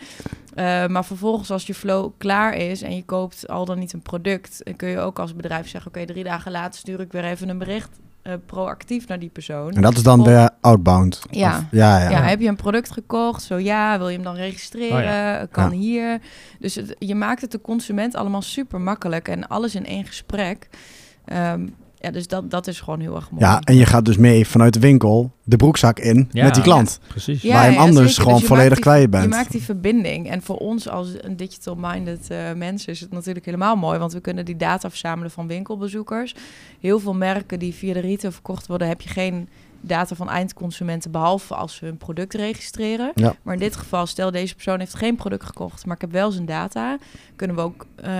Eh, 0.53 0.87
maar 0.87 1.05
vervolgens 1.05 1.51
als 1.51 1.67
je 1.67 1.73
flow 1.73 2.11
klaar 2.17 2.55
is 2.55 2.81
en 2.81 2.95
je 2.95 3.03
koopt 3.05 3.47
al 3.47 3.65
dan 3.65 3.79
niet 3.79 3.93
een 3.93 4.01
product, 4.01 4.61
dan 4.63 4.75
kun 4.75 4.89
je 4.89 4.99
ook 4.99 5.19
als 5.19 5.35
bedrijf 5.35 5.67
zeggen, 5.67 5.91
oké, 5.95 6.05
drie 6.05 6.23
dagen 6.23 6.51
later 6.51 6.79
stuur 6.79 6.99
ik 6.99 7.11
weer 7.11 7.23
even 7.25 7.49
een 7.49 7.57
bericht 7.57 7.99
eh, 8.31 8.37
proactief 8.45 9.07
naar 9.07 9.19
die 9.19 9.29
persoon. 9.29 9.71
en 9.73 9.81
dat 9.81 9.95
is 9.97 10.03
dan 10.03 10.23
de 10.23 10.49
outbound. 10.61 11.21
Ja. 11.29 11.57
Of- 11.57 11.63
ja, 11.71 11.99
ja. 11.99 12.09
Ja, 12.09 12.21
heb 12.21 12.39
je 12.39 12.47
een 12.47 12.55
product 12.55 12.91
gekocht? 12.91 13.41
Zo 13.43 13.57
ja, 13.57 13.97
wil 13.97 14.07
je 14.09 14.15
hem 14.15 14.23
dan 14.23 14.35
registreren? 14.35 14.97
Oh 14.97 15.03
ja. 15.03 15.45
Kan 15.51 15.71
Ja. 15.71 15.77
hier. 15.77 16.19
Dus 16.59 16.75
het- 16.75 16.95
je 16.99 17.15
maakt 17.15 17.41
het 17.41 17.51
de 17.51 17.61
consument 17.61 18.15
allemaal 18.15 18.41
super 18.41 18.81
makkelijk 18.81 19.27
en 19.27 19.47
alles 19.47 19.75
in 19.75 19.85
één 19.85 20.05
gesprek. 20.05 20.67
Ehm, 21.25 21.67
ja, 22.01 22.11
dus 22.11 22.27
dat, 22.27 22.51
dat 22.51 22.67
is 22.67 22.79
gewoon 22.81 22.99
heel 22.99 23.15
erg 23.15 23.31
mooi. 23.31 23.43
Ja, 23.45 23.59
en 23.59 23.75
je 23.75 23.85
gaat 23.85 24.05
dus 24.05 24.17
mee 24.17 24.47
vanuit 24.47 24.73
de 24.73 24.79
winkel 24.79 25.31
de 25.43 25.55
broekzak 25.55 25.99
in 25.99 26.27
Ja. 26.31 26.43
met 26.43 26.53
die 26.53 26.63
klant. 26.63 26.99
Precies. 27.07 27.41
Ja, 27.41 27.53
waar 27.53 27.65
je 27.65 27.69
hem 27.71 27.79
anders 27.79 28.07
zeker. 28.07 28.15
gewoon 28.21 28.33
Dus 28.33 28.41
je 28.41 28.47
volledig 28.47 28.73
die- 28.73 28.81
kwijt 28.83 29.09
bent. 29.09 29.23
Je 29.23 29.29
maakt 29.29 29.51
die 29.51 29.61
verbinding. 29.63 30.29
En 30.29 30.41
voor 30.41 30.55
ons 30.57 30.89
als 30.89 31.07
een 31.21 31.35
digital-minded 31.37 32.29
eh 32.29 32.37
mensen 32.55 32.91
is 32.93 32.99
het 32.99 33.11
natuurlijk 33.11 33.45
helemaal 33.45 33.75
mooi. 33.75 33.99
Want 33.99 34.13
we 34.13 34.19
kunnen 34.19 34.45
die 34.45 34.55
data 34.55 34.89
verzamelen 34.89 35.31
van 35.31 35.47
winkelbezoekers. 35.47 36.35
Heel 36.79 36.99
veel 36.99 37.13
merken 37.13 37.59
die 37.59 37.73
via 37.73 37.93
de 37.93 37.99
retail 37.99 38.31
verkocht 38.33 38.67
worden, 38.67 38.87
heb 38.87 39.01
je 39.01 39.09
geen 39.09 39.49
data 39.81 40.15
van 40.15 40.29
eindconsumenten, 40.29 41.11
behalve 41.11 41.55
als 41.55 41.75
ze 41.75 41.85
hun 41.85 41.97
product 41.97 42.33
registreren. 42.33 43.11
Ja. 43.15 43.33
Maar 43.41 43.53
in 43.53 43.59
dit 43.59 43.75
geval, 43.75 44.05
stel 44.05 44.31
deze 44.31 44.53
persoon 44.53 44.79
heeft 44.79 44.95
geen 44.95 45.15
product 45.15 45.45
gekocht, 45.45 45.85
maar 45.85 45.95
ik 45.95 46.01
heb 46.01 46.11
wel 46.11 46.31
zijn 46.31 46.45
data, 46.45 46.97
kunnen 47.35 47.55
we 47.55 47.61
ook 47.61 47.85
eh, 47.95 48.11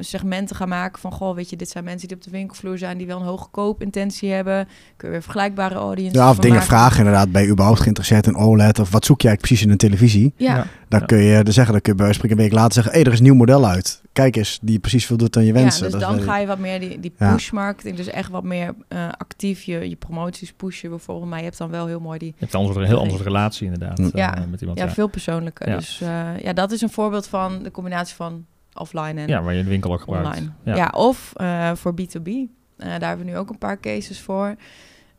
segmenten 0.00 0.56
gaan 0.56 0.68
maken 0.68 1.00
van, 1.00 1.12
goh, 1.12 1.34
weet 1.34 1.50
je, 1.50 1.56
dit 1.56 1.68
zijn 1.70 1.84
mensen 1.84 2.08
die 2.08 2.16
op 2.16 2.22
de 2.22 2.30
winkelvloer 2.30 2.78
zijn, 2.78 2.98
die 2.98 3.06
wel 3.06 3.18
een 3.20 3.26
hoge 3.26 3.48
koopintentie 3.50 4.32
hebben. 4.32 4.68
Kun 4.96 5.08
je 5.08 5.12
weer 5.14 5.22
vergelijkbare 5.22 5.74
audience 5.74 6.16
Ja, 6.16 6.30
of 6.30 6.36
dingen 6.36 6.56
maken. 6.56 6.68
vragen 6.70 6.98
inderdaad. 6.98 7.32
Ben 7.32 7.42
je 7.42 7.48
überhaupt 7.48 7.80
geïnteresseerd 7.80 8.26
in 8.26 8.36
OLED? 8.36 8.78
Of 8.78 8.90
wat 8.90 9.04
zoek 9.04 9.22
eigenlijk 9.22 9.40
precies 9.40 9.62
in 9.66 9.70
een 9.70 9.76
televisie? 9.78 10.32
Ja, 10.36 10.56
Ja. 10.56 10.66
Dan 10.88 11.06
kun 11.06 11.18
je 11.18 11.42
dus 11.44 11.54
zeggen, 11.54 11.72
dan 11.72 11.82
kun 11.82 11.92
je 11.92 12.02
bij 12.02 12.12
spreken 12.12 12.36
een 12.36 12.42
week 12.42 12.52
later 12.52 12.72
zeggen... 12.72 12.92
hé, 12.92 13.00
er 13.00 13.12
is 13.12 13.18
een 13.18 13.24
nieuw 13.24 13.34
model 13.34 13.66
uit. 13.66 14.02
Kijk 14.14 14.36
eens, 14.36 14.58
die 14.62 14.78
precies 14.78 15.06
voldoet 15.06 15.36
aan 15.36 15.44
je 15.44 15.52
wensen. 15.52 15.86
Ja, 15.86 15.90
dus 15.92 16.00
dan 16.00 16.20
ga 16.20 16.38
je 16.38 16.46
wat 16.46 16.58
meer 16.58 16.80
die, 16.80 17.00
die 17.00 17.12
Ja. 17.18 17.32
push-marketing, 17.32 17.96
dus 17.96 18.06
echt 18.06 18.30
wat 18.30 18.42
meer 18.44 18.74
eh, 18.88 19.08
actief 19.18 19.62
je, 19.62 19.88
je 19.88 19.96
promoties 19.96 20.52
pushen 20.52 20.90
bijvoorbeeld. 20.90 21.28
Maar 21.28 21.38
je 21.38 21.44
hebt 21.44 21.58
dan 21.58 21.70
wel 21.70 21.86
heel 21.86 22.00
mooi 22.00 22.18
die, 22.18 22.28
Je 22.28 22.34
hebt 22.38 22.54
anders 22.54 22.76
een 22.76 22.84
heel 22.84 22.98
andere 23.00 23.22
relatie 23.22 23.64
inderdaad 23.72 24.10
Ja. 24.14 24.44
met 24.50 24.60
iemand. 24.60 24.78
ja, 24.78 24.84
Ja, 24.84 24.90
veel 24.92 25.06
persoonlijker. 25.08 25.68
Ja. 25.68 25.76
Dus 25.76 26.00
eh, 26.00 26.38
ja, 26.38 26.52
dat 26.52 26.72
is 26.72 26.80
een 26.80 26.90
voorbeeld 26.90 27.26
van 27.26 27.62
de 27.62 27.70
combinatie 27.70 28.14
van 28.16 28.46
offline 28.72 29.20
en 29.20 29.28
Ja, 29.28 29.42
waar 29.42 29.54
je 29.54 29.62
de 29.62 29.68
winkel 29.68 29.92
ook 29.92 30.00
gebruikt. 30.00 30.28
online. 30.28 30.50
Ja. 30.64 30.74
Ja, 30.76 30.88
of 30.96 31.32
eh, 31.36 31.72
voor 31.74 31.94
B2B. 32.00 32.28
Eh, 32.28 32.48
daar 32.76 33.08
hebben 33.08 33.26
we 33.26 33.32
nu 33.32 33.36
ook 33.38 33.50
een 33.50 33.58
paar 33.58 33.80
cases 33.80 34.20
voor. 34.20 34.54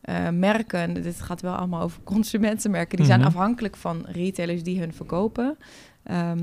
Eh, 0.00 0.28
merken, 0.28 0.94
dit 0.94 1.20
gaat 1.20 1.40
wel 1.40 1.54
allemaal 1.54 1.82
over 1.82 2.02
consumentenmerken, 2.14 2.96
die 2.96 3.06
Mhm. 3.06 3.14
zijn 3.14 3.26
afhankelijk 3.26 3.76
van 3.76 4.04
retailers 4.08 4.62
die 4.62 4.78
hun 4.80 4.92
verkopen. 4.94 5.56
Ehm, 6.02 6.38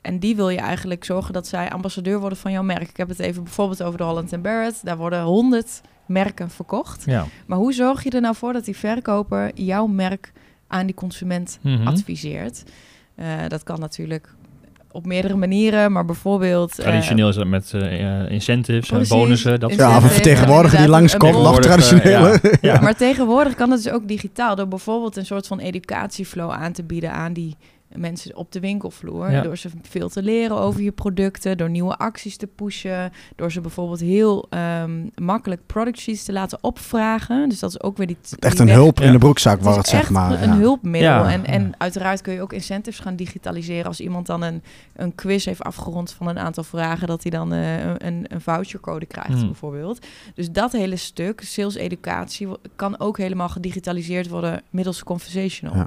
en 0.00 0.18
die 0.18 0.36
wil 0.36 0.48
je 0.48 0.58
eigenlijk 0.58 1.04
zorgen 1.04 1.32
dat 1.32 1.46
zij 1.46 1.70
ambassadeur 1.70 2.20
worden 2.20 2.38
van 2.38 2.52
jouw 2.52 2.62
merk. 2.62 2.88
Ik 2.88 2.96
heb 2.96 3.08
het 3.08 3.18
even 3.18 3.42
bijvoorbeeld 3.42 3.82
over 3.82 3.98
de 3.98 4.04
Holland 4.04 4.42
Barrett. 4.42 4.84
Daar 4.84 4.96
worden 4.96 5.22
honderd 5.22 5.80
merken 6.06 6.50
verkocht. 6.50 7.02
Ja. 7.06 7.24
Maar 7.46 7.58
hoe 7.58 7.72
zorg 7.72 8.04
je 8.04 8.10
er 8.10 8.20
nou 8.20 8.34
voor 8.34 8.52
dat 8.52 8.64
die 8.64 8.76
verkoper 8.76 9.50
jouw 9.54 9.86
merk 9.86 10.32
aan 10.66 10.86
die 10.86 10.94
consument 10.94 11.58
Mhm. 11.62 11.86
adviseert? 11.86 12.62
Eh, 13.14 13.26
dat 13.48 13.62
kan 13.62 13.80
natuurlijk 13.80 14.28
op 14.92 15.06
meerdere 15.06 15.36
manieren, 15.36 15.92
maar 15.92 16.04
bijvoorbeeld... 16.04 16.78
eh, 16.78 16.84
Traditioneel 16.86 17.28
is 17.28 17.34
dat 17.34 17.46
met 17.46 17.72
eh, 17.74 18.30
incentives, 18.30 18.90
en 18.90 18.96
Precies. 18.96 19.14
bonussen. 19.16 19.60
Dat 19.60 19.74
Ja, 19.74 19.88
Ja, 19.90 19.96
of 19.96 20.12
vertegenwoordiger 20.12 20.78
die 20.78 20.88
langskomt, 20.88 21.32
nog 21.32 22.02
ja. 22.02 22.38
Ja. 22.60 22.80
Maar 22.80 22.96
tegenwoordig 22.96 23.54
kan 23.54 23.70
het 23.70 23.82
dus 23.82 23.92
ook 23.92 24.08
digitaal 24.08 24.54
door 24.56 24.68
bijvoorbeeld 24.68 25.16
een 25.16 25.26
soort 25.26 25.46
van 25.46 25.58
educatieflow 25.58 26.50
aan 26.50 26.72
te 26.72 26.82
bieden 26.82 27.12
aan 27.12 27.32
die 27.32 27.56
mensen 27.94 28.36
op 28.36 28.52
de 28.52 28.60
winkelvloer. 28.60 29.30
Ja. 29.30 29.42
Door 29.42 29.56
ze 29.56 29.68
veel 29.82 30.08
te 30.08 30.22
leren 30.22 30.56
over 30.58 30.82
je 30.82 30.92
producten, 30.92 31.56
door 31.58 31.70
nieuwe 31.70 31.96
acties 31.96 32.36
te 32.36 32.46
pushen, 32.46 33.12
door 33.36 33.52
ze 33.52 33.60
bijvoorbeeld 33.60 34.00
heel 34.00 34.46
ehm, 34.50 35.06
makkelijk 35.14 35.60
product 35.66 35.98
sheets 35.98 36.24
te 36.24 36.32
laten 36.32 36.58
opvragen. 36.60 37.48
Dus 37.48 37.58
dat 37.58 37.70
is 37.70 37.82
ook 37.82 37.96
weer 37.96 38.06
die... 38.06 38.16
Echt 38.38 38.52
die 38.52 38.60
een 38.60 38.66
weg- 38.66 38.76
hulp 38.76 38.98
Ja. 38.98 39.04
in 39.04 39.12
de 39.12 39.18
broekzak, 39.18 39.52
het 39.56 39.62
waar 39.62 39.70
is 39.72 39.76
het 39.78 39.86
zeg 39.86 40.10
maar. 40.10 40.42
een 40.42 40.48
ja. 40.48 40.56
hulpmiddel. 40.56 41.10
Ja. 41.10 41.30
En, 41.32 41.44
en 41.46 41.74
uiteraard 41.78 42.20
kun 42.20 42.32
je 42.32 42.40
ook 42.42 42.52
incentives 42.52 42.98
gaan 43.00 43.16
digitaliseren. 43.16 43.84
Als 43.86 44.00
iemand 44.00 44.26
dan 44.26 44.42
een, 44.42 44.62
een 44.96 45.14
quiz 45.14 45.44
heeft 45.44 45.62
afgerond 45.62 46.12
van 46.12 46.28
een 46.28 46.38
aantal 46.38 46.64
vragen, 46.64 47.06
dat 47.06 47.22
hij 47.22 47.30
dan 47.30 47.52
eh, 47.52 47.78
een, 47.86 48.24
een 48.28 48.40
vouchercode 48.40 49.06
krijgt, 49.06 49.32
Hmm. 49.32 49.46
bijvoorbeeld. 49.46 50.06
Dus 50.34 50.50
dat 50.50 50.72
hele 50.72 50.96
stuk, 50.96 51.40
sales 51.44 51.74
educatie, 51.74 52.48
wo- 52.48 52.56
kan 52.76 52.98
ook 53.00 53.18
helemaal 53.18 53.48
gedigitaliseerd 53.48 54.28
worden 54.28 54.62
middels 54.70 55.02
conversational. 55.04 55.86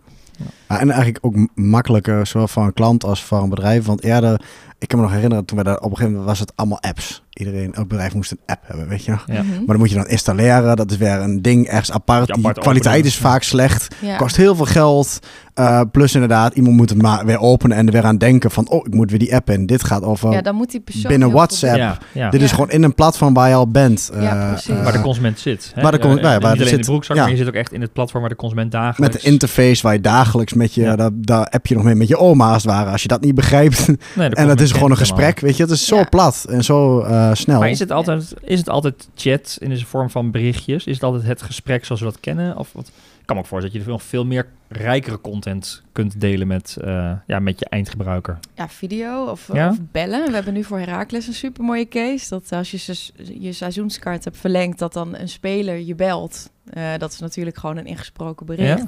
En 0.67 0.89
eigenlijk 0.89 1.17
ook 1.21 1.35
makkelijker, 1.55 2.27
zowel 2.27 2.47
voor 2.47 2.63
een 2.63 2.73
klant 2.73 3.03
als 3.03 3.23
voor 3.23 3.37
een 3.41 3.49
bedrijf. 3.49 3.85
Want 3.85 4.03
eerder, 4.03 4.41
ik 4.81 4.87
kan 4.87 4.99
me 4.99 5.05
nog 5.05 5.13
herinneren, 5.13 5.45
toen 5.45 5.57
we 5.57 5.63
daar 5.63 5.75
op 5.77 5.83
een 5.83 5.89
gegeven 5.89 6.09
moment 6.11 6.29
was 6.29 6.39
het 6.39 6.51
allemaal 6.55 6.81
apps. 6.81 7.23
Iedereen, 7.33 7.73
elk 7.73 7.87
bedrijf 7.87 8.13
moest 8.13 8.31
een 8.31 8.39
app 8.45 8.59
hebben, 8.65 8.87
weet 8.87 9.05
je 9.05 9.11
nog. 9.11 9.23
Ja. 9.27 9.41
Mhm. 9.43 9.51
Maar 9.51 9.65
dan 9.67 9.77
moet 9.77 9.89
je 9.89 9.95
dan 9.95 10.07
installeren. 10.07 10.75
Dat 10.75 10.91
is 10.91 10.97
weer 10.97 11.19
een 11.19 11.41
ding 11.41 11.67
ergens 11.67 11.91
apart. 11.91 12.27
Ja, 12.27 12.33
Die 12.33 12.41
kwaliteit 12.43 12.85
openen. 12.93 13.05
is 13.05 13.17
vaak 13.17 13.43
slecht. 13.43 13.95
Ja. 13.99 14.15
Kost 14.17 14.35
heel 14.35 14.55
veel 14.55 14.65
geld. 14.65 15.19
Uh, 15.55 15.81
plus 15.91 16.13
inderdaad, 16.13 16.53
iemand 16.53 16.75
moet 16.75 16.89
het 16.89 17.01
maar 17.01 17.25
weer 17.25 17.39
openen 17.39 17.77
en 17.77 17.85
er 17.85 17.91
weer 17.93 18.03
aan 18.03 18.17
denken 18.17 18.51
van... 18.51 18.69
oh, 18.69 18.85
ik 18.87 18.93
moet 18.93 19.09
weer 19.09 19.19
die 19.19 19.35
app 19.35 19.49
in. 19.49 19.65
Dit 19.65 19.83
gaat 19.83 20.03
over... 20.03 20.31
ja, 20.31 20.41
dan 20.41 20.55
moet 20.55 20.71
die 20.71 20.79
persoon 20.79 21.11
binnen 21.11 21.31
WhatsApp. 21.31 21.73
doen. 21.73 21.81
Ja, 21.81 21.97
ja. 22.11 22.29
Dit 22.29 22.41
is 22.41 22.51
gewoon 22.51 22.69
in 22.69 22.83
een 22.83 22.95
platform 22.95 23.33
waar 23.33 23.49
je 23.49 23.55
al 23.55 23.67
bent. 23.67 24.09
Uh, 24.13 24.49
precies. 24.49 24.69
uh, 24.69 24.83
waar 24.83 24.91
de 24.93 25.01
consument 25.01 25.39
zit. 25.39 25.71
Hè? 25.75 25.81
waar 25.81 25.91
de 25.91 25.99
con- 25.99 26.17
Eh, 26.17 26.23
ja, 26.23 26.29
waar 26.29 26.33
niet 26.39 26.43
alleen 26.45 26.59
in 26.61 26.67
zit- 26.67 26.79
de 26.79 26.85
broekzak, 26.85 27.15
ja. 27.15 27.21
maar 27.21 27.31
je 27.31 27.37
zit 27.37 27.47
ook 27.47 27.53
echt 27.53 27.73
in 27.73 27.81
het 27.81 27.93
platform 27.93 28.21
waar 28.21 28.29
de 28.29 28.35
consument 28.35 28.71
met 28.71 28.81
dagelijks... 28.81 29.21
de 29.23 29.29
interface 29.29 29.81
waar 29.81 29.93
je 29.93 30.01
dagelijks 30.01 30.53
met 30.53 30.73
je... 30.73 30.81
Ja. 30.81 30.95
Daar, 30.95 31.09
daar 31.13 31.45
app 31.45 31.67
je 31.67 31.75
nog 31.75 31.83
mee 31.83 31.95
met 31.95 32.07
je 32.07 32.17
oma 32.17 32.53
als 32.53 32.63
het 32.63 32.71
ware. 32.71 32.89
Als 32.91 33.01
je 33.01 33.07
dat 33.07 33.21
niet 33.21 33.35
begrijpt. 33.35 33.87
Nee, 33.87 33.97
en 34.15 34.17
dat 34.17 34.29
consument 34.35 34.70
is 34.71 34.77
gewoon 34.77 34.91
een 34.91 34.97
gesprek, 34.97 35.39
weet 35.39 35.57
je. 35.57 35.63
Het 35.63 35.71
is 35.71 35.85
zo 35.85 35.95
Ja. 35.95 36.03
plat 36.03 36.45
en 36.49 36.63
zo 36.63 37.01
uh, 37.01 37.33
snel. 37.33 37.59
Maar 37.59 37.69
is 37.69 37.79
het, 37.79 37.91
altijd, 37.91 38.33
is 38.43 38.59
het 38.59 38.69
altijd 38.69 39.07
chat 39.15 39.57
in 39.59 39.69
de 39.69 39.85
vorm 39.85 40.09
van 40.09 40.31
berichtjes? 40.31 40.85
Is 40.85 40.93
het 40.93 41.03
altijd 41.03 41.23
het 41.23 41.41
gesprek 41.41 41.85
zoals 41.85 42.01
we 42.01 42.07
dat 42.07 42.19
kennen? 42.19 42.57
Of 42.57 42.69
wat? 42.73 42.87
Ik 42.87 43.27
kan 43.27 43.35
me 43.35 43.41
ook 43.41 43.47
voorstellen 43.47 43.77
dat 43.77 43.85
je 43.85 43.91
nog 43.91 44.03
veel 44.03 44.25
meer 44.25 44.47
rijkere 44.67 45.21
content 45.21 45.81
kunt 45.91 46.21
delen 46.21 46.47
met, 46.47 46.77
eh, 46.81 47.11
ja, 47.27 47.39
met 47.39 47.59
je 47.59 47.65
eindgebruiker. 47.65 48.39
Ja, 48.55 48.69
video 48.69 49.25
of, 49.25 49.49
Ja? 49.53 49.69
of 49.69 49.77
bellen. 49.91 50.25
We 50.27 50.33
hebben 50.33 50.53
nu 50.53 50.63
voor 50.63 50.79
Heracles 50.79 51.27
een 51.27 51.33
super 51.33 51.63
mooie 51.63 51.87
case. 51.87 52.29
Dat 52.29 52.51
als 52.51 52.71
je 52.71 52.77
se- 52.77 53.11
je 53.39 53.53
seizoenskaart 53.53 54.23
hebt 54.23 54.37
verlengd, 54.37 54.79
dat 54.79 54.93
dan 54.93 55.15
een 55.15 55.29
speler 55.29 55.77
je 55.79 55.95
belt. 55.95 56.49
Eh, 56.73 56.83
dat 56.97 57.11
is 57.11 57.19
natuurlijk 57.19 57.57
gewoon 57.57 57.77
een 57.77 57.85
ingesproken 57.85 58.45
bericht. 58.45 58.85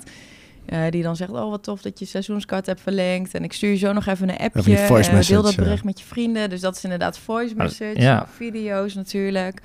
Eh, 0.65 0.79
die 0.89 1.03
dan 1.03 1.15
zegt, 1.15 1.31
oh 1.31 1.49
wat 1.49 1.63
tof 1.63 1.81
dat 1.81 1.99
je 1.99 2.05
seizoenskaart 2.05 2.65
hebt 2.65 2.81
verlengd. 2.81 3.33
En 3.33 3.43
ik 3.43 3.53
stuur 3.53 3.69
je 3.69 3.75
zo 3.77 3.93
nog 3.93 4.05
even 4.05 4.29
een 4.29 4.37
appje. 4.37 4.71
Even 4.71 4.87
voice 4.87 5.09
Eh, 5.09 5.15
message, 5.15 5.33
deel 5.33 5.41
dat 5.41 5.53
ja. 5.53 5.63
bericht 5.63 5.83
met 5.83 5.99
je 5.99 6.05
vrienden. 6.05 6.49
Dus 6.49 6.61
dat 6.61 6.75
is 6.75 6.83
inderdaad 6.83 7.17
voice 7.17 7.55
Maar- 7.55 7.65
message. 7.65 7.99
ja. 8.01 8.27
Video's 8.35 8.93
natuurlijk. 8.93 9.61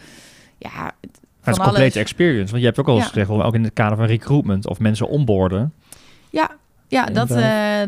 Ja, 0.59 0.71
het- 1.01 1.11
Het 1.41 1.57
is 1.57 1.57
een 1.57 1.65
complete 1.65 1.81
alles. 1.83 1.95
experience. 1.97 2.47
Want 2.51 2.59
je 2.59 2.67
hebt 2.67 2.79
ook 2.79 2.89
al 2.89 2.95
eens 2.95 3.03
Ja. 3.05 3.09
gezegd, 3.09 3.29
wel, 3.29 3.43
ook 3.45 3.55
in 3.55 3.65
het 3.65 3.73
kader 3.73 3.97
van 3.97 4.07
recruitment 4.07 4.67
of 4.67 4.79
mensen 4.79 5.09
onboorden. 5.09 5.73
Ja, 6.31 6.51
ja 6.89 7.05
dat, 7.05 7.31
eh, 7.31 7.37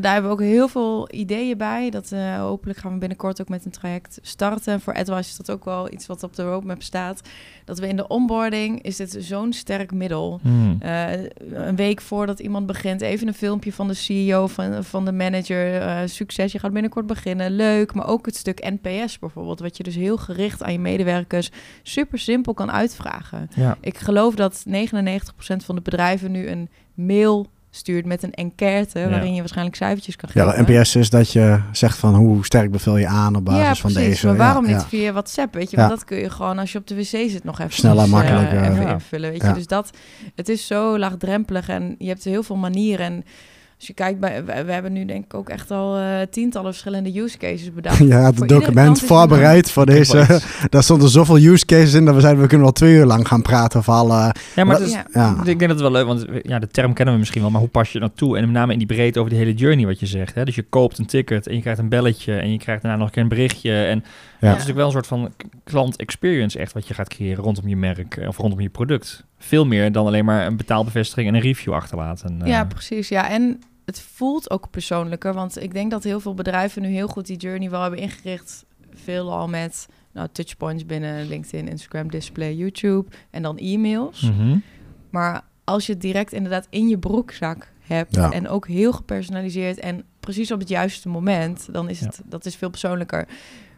daar 0.00 0.12
hebben 0.12 0.22
we 0.22 0.30
ook 0.30 0.40
heel 0.40 0.68
veel 0.68 1.08
ideeën 1.12 1.58
bij. 1.58 1.90
Dat, 1.90 2.12
eh, 2.12 2.38
hopelijk 2.38 2.78
gaan 2.78 2.92
we 2.92 2.98
binnenkort 2.98 3.40
ook 3.40 3.48
met 3.48 3.64
een 3.64 3.70
traject 3.70 4.18
starten. 4.22 4.80
Voor 4.80 4.94
AdWise 4.94 5.18
is 5.18 5.36
dat 5.36 5.50
ook 5.50 5.64
wel 5.64 5.92
iets 5.92 6.06
wat 6.06 6.22
op 6.22 6.36
de 6.36 6.42
roadmap 6.42 6.82
staat. 6.82 7.20
Dat 7.64 7.78
we 7.78 7.88
in 7.88 7.96
de 7.96 8.08
onboarding, 8.08 8.82
is 8.82 8.96
dit 8.96 9.16
zo'n 9.20 9.52
sterk 9.52 9.92
middel. 9.92 10.40
Eh, 10.80 11.12
een 11.52 11.76
week 11.76 12.00
voordat 12.00 12.38
iemand 12.38 12.66
begint, 12.66 13.00
even 13.00 13.28
een 13.28 13.34
filmpje 13.34 13.72
van 13.72 13.88
de 13.88 13.94
CEO, 13.94 14.46
van, 14.46 14.84
van 14.84 15.04
de 15.04 15.12
manager. 15.12 16.08
succes, 16.08 16.52
je 16.52 16.58
gaat 16.58 16.72
binnenkort 16.72 17.06
beginnen. 17.06 17.50
Leuk, 17.50 17.94
maar 17.94 18.06
ook 18.06 18.26
het 18.26 18.36
stuk 18.36 18.70
NPS 18.80 19.18
bijvoorbeeld. 19.18 19.60
Wat 19.60 19.76
je 19.76 19.82
dus 19.82 19.94
heel 19.94 20.16
gericht 20.16 20.62
aan 20.62 20.72
je 20.72 20.78
medewerkers 20.78 21.50
super 21.82 22.18
simpel 22.18 22.54
kan 22.54 22.70
uitvragen. 22.70 23.48
Ja. 23.54 23.76
Ik 23.80 23.98
geloof 23.98 24.34
dat 24.34 24.64
99% 24.66 25.64
van 25.64 25.74
de 25.74 25.80
bedrijven 25.80 26.30
nu 26.30 26.48
een 26.48 26.68
mail 26.94 27.46
stuurt 27.70 28.06
met 28.06 28.22
een 28.22 28.34
enquête... 28.34 28.98
Ja. 28.98 29.08
waarin 29.08 29.32
je 29.34 29.38
waarschijnlijk 29.38 29.76
cijfertjes 29.76 30.16
kan 30.16 30.28
Ja, 30.32 30.50
geven. 30.50 30.66
de 30.66 30.72
NPS 30.78 30.96
is 30.96 31.10
dat 31.10 31.32
je 31.32 31.60
zegt 31.72 31.98
van 31.98 32.14
hoe 32.14 32.44
sterk 32.44 32.70
beveel 32.70 32.96
je 32.96 33.06
aan 33.06 33.36
op 33.36 33.44
basis 33.44 33.62
ja, 33.62 33.74
van 33.74 33.92
deze. 33.92 34.26
Maar 34.26 34.36
waarom 34.36 34.66
ja, 34.66 34.72
niet 34.72 34.80
ja. 34.80 34.86
via 34.88 35.12
WhatsApp, 35.12 35.54
weet 35.54 35.70
je? 35.70 35.76
Ja. 35.76 35.86
Want 35.86 35.98
dat 35.98 36.08
kun 36.08 36.18
je 36.18 36.30
gewoon 36.30 36.58
als 36.58 36.72
je 36.72 36.78
op 36.78 36.86
de 36.86 36.94
wc 36.94 37.04
zit 37.06 37.44
nog 37.44 37.58
even 37.60 37.72
Sneller, 37.72 38.08
makkelijker. 38.08 38.62
even 38.62 38.82
Ja. 38.82 38.92
invullen, 38.92 39.30
weet 39.30 39.42
Ja. 39.42 39.48
je? 39.48 39.54
Dus 39.54 39.66
dat, 39.66 39.90
het 40.34 40.48
is 40.48 40.66
zo 40.66 40.98
laagdrempelig 40.98 41.68
en 41.68 41.94
je 41.98 42.08
hebt 42.08 42.24
heel 42.24 42.42
veel 42.42 42.56
manieren. 42.56 43.06
En 43.06 43.24
als 43.80 43.88
je 43.88 43.94
kijkt, 43.94 44.20
bij, 44.20 44.44
we, 44.44 44.64
we 44.64 44.72
hebben 44.72 44.92
nu 44.92 45.04
denk 45.04 45.24
ik 45.24 45.34
ook 45.34 45.48
echt 45.48 45.70
al 45.70 45.96
eh, 45.96 46.20
tientallen 46.30 46.70
verschillende 46.70 47.20
use 47.20 47.38
cases 47.38 47.72
bedacht. 47.72 47.98
Ja, 48.08 48.24
het 48.24 48.48
document 48.48 49.00
er 49.00 49.06
voorbereid 49.06 49.70
voor 49.70 49.86
deze. 49.86 50.40
Daar 50.70 50.82
stonden 50.82 51.08
zoveel 51.08 51.36
use 51.38 51.64
cases 51.66 51.94
in 51.94 52.04
dat 52.04 52.14
we 52.14 52.20
zeiden 52.20 52.42
we 52.42 52.48
kunnen 52.48 52.66
wel 52.66 52.74
twee 52.74 52.94
uur 52.94 53.04
lang 53.04 53.28
gaan 53.28 53.42
praten 53.42 53.78
over 53.78 53.92
alle. 53.92 54.34
Ja, 54.56 54.64
maar 54.64 54.80
is, 54.80 54.92
Ja. 54.92 55.06
Ja. 55.12 55.36
ik 55.38 55.44
denk 55.44 55.60
dat 55.60 55.70
het 55.70 55.80
wel 55.80 55.90
leuk 55.90 56.06
want 56.06 56.26
ja, 56.42 56.58
de 56.58 56.66
term 56.68 56.92
kennen 56.92 57.14
we 57.14 57.20
misschien 57.20 57.40
wel, 57.42 57.50
maar 57.50 57.60
hoe 57.60 57.68
pas 57.70 57.88
je 57.88 57.94
er 57.94 58.00
naartoe? 58.00 58.36
En 58.36 58.42
met 58.44 58.52
name 58.52 58.72
in 58.72 58.78
die 58.78 58.86
breedte 58.86 59.18
over 59.18 59.30
die 59.30 59.38
hele 59.40 59.54
journey 59.54 59.86
wat 59.86 60.00
je 60.00 60.06
zegt. 60.06 60.34
Hè? 60.34 60.44
Dus 60.44 60.54
je 60.54 60.62
koopt 60.62 60.98
een 60.98 61.06
ticket 61.06 61.46
en 61.46 61.54
je 61.54 61.60
krijgt 61.60 61.80
een 61.80 61.88
belletje 61.88 62.34
en 62.36 62.52
je 62.52 62.58
krijgt 62.58 62.82
daarna 62.82 62.96
nog 62.98 63.06
een 63.06 63.12
keer 63.12 63.22
een 63.22 63.28
berichtje. 63.28 63.72
En 63.84 63.96
Ja. 63.98 64.02
dat 64.40 64.58
is 64.58 64.66
natuurlijk 64.66 64.76
wel 64.76 64.86
een 64.86 64.92
soort 64.92 65.06
van 65.06 65.32
klant 65.64 65.96
experience 65.96 66.58
echt 66.58 66.72
wat 66.72 66.88
je 66.88 66.94
gaat 66.94 67.08
creëren 67.08 67.44
rondom 67.44 67.68
je 67.68 67.76
merk 67.76 68.16
eh, 68.16 68.28
of 68.28 68.36
rondom 68.36 68.60
je 68.60 68.68
product. 68.68 69.24
Veel 69.38 69.66
meer 69.66 69.92
dan 69.92 70.06
alleen 70.06 70.24
maar 70.24 70.46
een 70.46 70.56
betaalbevestiging 70.56 71.28
en 71.28 71.34
een 71.34 71.40
review 71.40 71.72
achterlaten. 71.72 72.42
eh. 72.42 72.48
Ja, 72.48 72.64
precies. 72.64 73.08
Ja, 73.08 73.30
en 73.30 73.60
het 73.90 74.00
voelt 74.00 74.50
ook 74.50 74.70
persoonlijker. 74.70 75.34
Want 75.34 75.62
ik 75.62 75.72
denk 75.72 75.90
dat 75.90 76.04
heel 76.04 76.20
veel 76.20 76.34
bedrijven 76.34 76.82
nu 76.82 76.88
heel 76.88 77.08
goed 77.08 77.26
die 77.26 77.36
journey 77.36 77.70
wel 77.70 77.80
hebben 77.82 78.00
ingericht. 78.00 78.64
Veelal 78.94 79.48
met 79.48 79.88
nou, 80.12 80.28
touchpoints 80.32 80.86
binnen 80.86 81.26
LinkedIn, 81.28 81.68
Instagram, 81.68 82.10
display, 82.10 82.54
YouTube 82.54 83.10
en 83.30 83.42
dan 83.42 83.58
e-mails. 83.58 84.20
Mhm. 84.20 84.58
Maar 85.10 85.42
als 85.64 85.86
je 85.86 85.92
het 85.92 86.00
direct 86.00 86.32
inderdaad 86.32 86.66
in 86.70 86.88
je 86.88 86.98
broekzak 86.98 87.72
hebt 87.80 88.14
Ja. 88.14 88.30
en 88.30 88.48
ook 88.48 88.66
heel 88.68 88.92
gepersonaliseerd 88.92 89.78
en 89.78 90.04
precies 90.20 90.52
op 90.52 90.58
het 90.60 90.68
juiste 90.68 91.08
moment, 91.08 91.68
dan 91.72 91.88
is 91.88 92.00
Ja. 92.00 92.06
het 92.06 92.20
dat 92.24 92.46
is 92.46 92.56
veel 92.56 92.70
persoonlijker. 92.70 93.28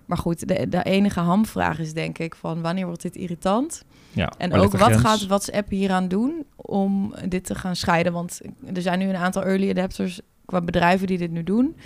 Maar 0.07 0.19
goed, 0.19 0.49
de, 0.49 0.69
de 0.69 0.83
enige 0.83 1.21
hamvraag 1.21 1.79
is 1.79 1.93
denk 1.93 2.19
ik 2.19 2.35
van 2.35 2.61
wanneer 2.61 2.87
wordt 2.87 3.03
dit 3.03 3.17
irritant? 3.17 3.85
Ja, 4.13 4.33
En 4.39 4.53
ook 4.53 4.73
wat 4.73 4.81
grens? 4.81 5.01
gaat 5.01 5.27
WhatsApp 5.27 5.71
hieraan 5.71 6.09
doen 6.09 6.45
om 6.57 7.15
dit 7.29 7.45
te 7.45 7.55
gaan 7.55 7.77
scheiden? 7.77 8.13
Want 8.13 8.41
er 8.75 8.83
zijn 8.83 8.99
nu 8.99 9.09
een 9.09 9.17
aantal 9.17 9.43
early 9.43 9.71
adapters 9.71 10.21
qua 10.47 10.61
bedrijven 10.61 11.07
die 11.07 11.19
dit 11.19 11.31
nu 11.31 11.43
doen. 11.45 11.77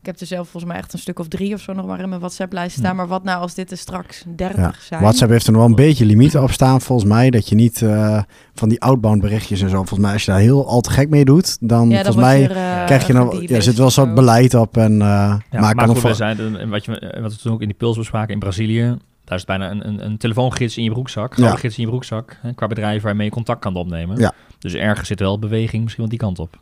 Ik 0.00 0.10
heb 0.10 0.20
er 0.20 0.26
zelf 0.26 0.48
volgens 0.48 0.72
mij 0.72 0.80
echt 0.82 0.92
een 0.92 0.98
stuk 0.98 1.18
of 1.18 1.28
drie 1.28 1.54
of 1.54 1.60
zo 1.60 1.72
nog 1.72 1.86
maar 1.86 2.00
in 2.00 2.08
mijn 2.08 2.20
WhatsApp-lijst 2.20 2.76
staan. 2.76 2.96
Maar 2.96 3.06
wat 3.08 3.24
nou 3.24 3.40
als 3.40 3.54
dit 3.54 3.70
er 3.70 3.76
straks 3.76 4.24
30 4.36 4.56
Ja. 4.58 4.72
zijn? 4.80 5.00
WhatsApp 5.00 5.30
heeft 5.30 5.46
er 5.46 5.52
nog 5.52 5.60
wel 5.60 5.70
een 5.70 5.76
beetje 5.76 6.04
limieten 6.04 6.42
op 6.42 6.50
staan 6.50 6.80
volgens 6.80 7.08
mij. 7.08 7.30
Dat 7.30 7.48
je 7.48 7.54
niet 7.54 7.82
eh, 7.82 8.22
van 8.54 8.68
die 8.68 8.80
outbound 8.80 9.20
berichtjes 9.20 9.60
en 9.60 9.68
zo. 9.68 9.76
Volgens 9.76 9.98
mij 9.98 10.12
als 10.12 10.24
je 10.24 10.30
daar 10.30 10.40
heel 10.40 10.66
al 10.68 10.80
te 10.80 10.90
gek 10.90 11.08
mee 11.08 11.24
doet, 11.24 11.56
dan 11.60 11.88
ja, 11.88 11.94
volgens 11.96 12.16
mij 12.24 12.42
er, 12.42 12.50
eh, 12.50 12.84
krijg 12.86 13.06
je 13.06 13.12
nou, 13.12 13.46
ja, 13.46 13.54
er 13.56 13.62
zit 13.62 13.76
wel 13.76 13.86
een 13.86 13.92
soort 13.92 14.14
beleid 14.14 14.54
op. 14.54 14.76
En, 14.76 14.92
eh, 14.92 14.98
Ja, 14.98 15.38
maar 15.50 15.60
maar, 15.60 15.74
kan 15.74 15.88
goed, 15.88 15.98
voor... 15.98 16.14
zijn, 16.14 16.56
en 16.58 16.68
wat, 16.70 16.84
je, 16.84 17.18
wat 17.20 17.32
we 17.34 17.38
toen 17.38 17.52
ook 17.52 17.60
in 17.60 17.68
die 17.68 17.76
puls 17.76 17.96
bespraken 17.96 18.32
in 18.32 18.38
Brazilië, 18.38 18.96
daar 19.24 19.38
is 19.38 19.44
bijna 19.44 19.70
een, 19.70 19.88
een, 19.88 20.04
een 20.04 20.16
telefoongids 20.16 20.76
in 20.76 20.84
je 20.84 20.90
broekzak, 20.90 21.36
Ja. 21.36 21.50
een 21.50 21.58
gids 21.58 21.76
in 21.76 21.82
je 21.82 21.88
broekzak, 21.88 22.38
hè, 22.42 22.52
qua 22.54 22.66
bedrijf 22.66 23.02
waarmee 23.02 23.26
je 23.26 23.32
contact 23.32 23.60
kan 23.60 23.74
opnemen. 23.74 24.18
Ja. 24.18 24.32
Dus 24.58 24.74
ergens 24.74 25.08
zit 25.08 25.20
wel 25.20 25.38
beweging 25.38 25.82
misschien 25.82 26.02
wel 26.02 26.10
die 26.10 26.18
kant 26.18 26.38
op. 26.38 26.58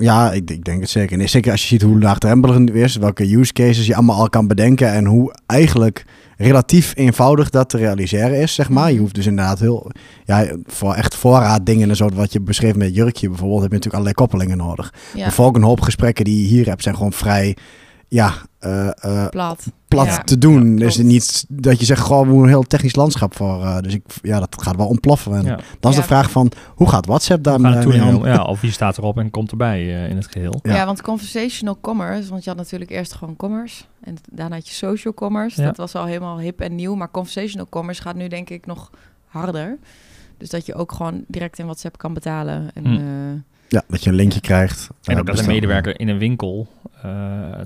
Ja, 0.00 0.32
ik, 0.32 0.50
ik 0.50 0.64
denk 0.64 0.80
het 0.80 0.90
zeker. 0.90 1.16
Nee, 1.16 1.26
zeker 1.26 1.50
als 1.52 1.60
je 1.62 1.66
ziet 1.66 1.82
hoe 1.82 1.98
laagdrempelig 2.00 2.56
het 2.58 2.70
is, 2.70 2.96
welke 2.96 3.36
use 3.36 3.52
cases 3.52 3.86
je 3.86 3.94
allemaal 3.94 4.16
al 4.16 4.28
kan 4.28 4.46
bedenken 4.46 4.92
en 4.92 5.04
hoe 5.04 5.34
eigenlijk 5.46 6.04
relatief 6.36 6.92
eenvoudig 6.96 7.50
dat 7.50 7.68
te 7.68 7.76
realiseren 7.76 8.40
is, 8.40 8.54
zeg 8.54 8.68
maar. 8.68 8.86
Je 8.86 8.92
Mhm. 8.92 9.00
hoeft 9.02 9.14
dus 9.14 9.26
inderdaad 9.26 9.58
heel, 9.58 9.90
ja, 10.24 10.46
voor 10.66 10.94
echt 10.94 11.14
voorraad 11.14 11.66
dingen 11.66 11.88
en 11.88 11.96
zo, 11.96 12.08
wat 12.14 12.32
je 12.32 12.40
beschreef 12.40 12.74
met 12.74 12.94
jurkje 12.94 13.28
bijvoorbeeld, 13.28 13.60
heb 13.62 13.70
je 13.70 13.76
natuurlijk 13.76 14.04
allerlei 14.04 14.14
koppelingen 14.28 14.56
nodig. 14.66 14.94
Ja, 15.14 15.22
Bijvoorbeeld 15.22 15.62
een 15.62 15.68
hoop 15.68 15.80
gesprekken 15.80 16.24
die 16.24 16.42
je 16.42 16.48
hier 16.48 16.66
hebt, 16.66 16.82
zijn 16.82 16.96
gewoon 16.96 17.12
vrij, 17.12 17.56
ja, 18.08 18.32
eh, 18.58 18.88
eh, 19.04 19.28
plat. 19.28 19.66
plat 19.88 20.06
Ja. 20.06 20.18
te 20.22 20.38
doen. 20.38 20.70
Ja, 20.78 20.84
dus 20.84 20.96
niet 20.96 21.44
dat 21.48 21.78
je 21.78 21.84
zegt, 21.84 22.00
gewoon 22.00 22.20
we 22.22 22.26
moeten 22.28 22.42
een 22.44 22.48
heel 22.58 22.62
technisch 22.66 22.94
landschap 22.96 23.34
voor. 23.36 23.62
eh, 23.62 23.78
dus 23.80 23.94
ik, 23.94 24.02
ja, 24.22 24.38
dat 24.40 24.62
gaat 24.62 24.76
wel 24.76 24.86
ontploffen. 24.86 25.34
En 25.34 25.44
Ja. 25.44 25.58
dan 25.80 25.90
is 25.90 25.96
Ja. 25.96 26.02
de 26.02 26.08
vraag 26.08 26.30
van, 26.30 26.50
hoe 26.74 26.88
gaat 26.88 27.06
WhatsApp 27.06 27.42
daar 27.44 27.56
We 27.56 27.62
gaan 27.62 27.70
naartoe 27.72 27.92
mee 27.92 28.02
om? 28.02 28.12
nemen. 28.12 28.28
Ja, 28.30 28.42
of 28.44 28.60
wie 28.60 28.72
staat 28.72 28.98
erop 28.98 29.18
en 29.18 29.30
komt 29.30 29.50
erbij 29.50 30.08
in 30.08 30.16
het 30.16 30.26
geheel. 30.30 30.58
Ja. 30.62 30.74
Ja. 30.74 30.86
want 30.86 31.02
conversational 31.02 31.78
commerce, 31.80 32.30
want 32.30 32.44
je 32.44 32.50
had 32.50 32.58
natuurlijk 32.58 32.90
eerst 32.90 33.14
gewoon 33.14 33.36
commerce 33.36 33.84
en 34.00 34.14
daarna 34.32 34.54
had 34.54 34.68
je 34.68 34.74
social 34.74 35.14
commerce. 35.14 35.60
Ja. 35.60 35.66
Dat 35.66 35.76
was 35.76 35.94
al 35.94 36.04
helemaal 36.04 36.38
hip 36.38 36.60
en 36.60 36.74
nieuw, 36.74 36.94
maar 36.94 37.10
conversational 37.10 37.66
commerce 37.70 38.02
gaat 38.02 38.14
nu 38.16 38.28
denk 38.28 38.50
ik 38.50 38.66
nog 38.66 38.90
harder. 39.26 39.78
Dus 40.38 40.50
dat 40.50 40.66
je 40.66 40.74
ook 40.74 40.92
gewoon 40.92 41.24
direct 41.26 41.58
in 41.58 41.64
WhatsApp 41.64 41.98
kan 41.98 42.14
betalen. 42.14 42.70
En, 42.74 42.84
Hm. 42.86 42.92
eh, 42.94 43.40
Ja, 43.70 43.82
dat 43.88 44.02
je 44.04 44.10
een 44.10 44.16
linkje 44.16 44.40
krijgt. 44.40 44.88
En 45.04 45.18
ook 45.18 45.26
dat 45.26 45.38
een 45.38 45.46
medewerker 45.46 46.00
in 46.00 46.08
een 46.08 46.18
winkel 46.18 46.66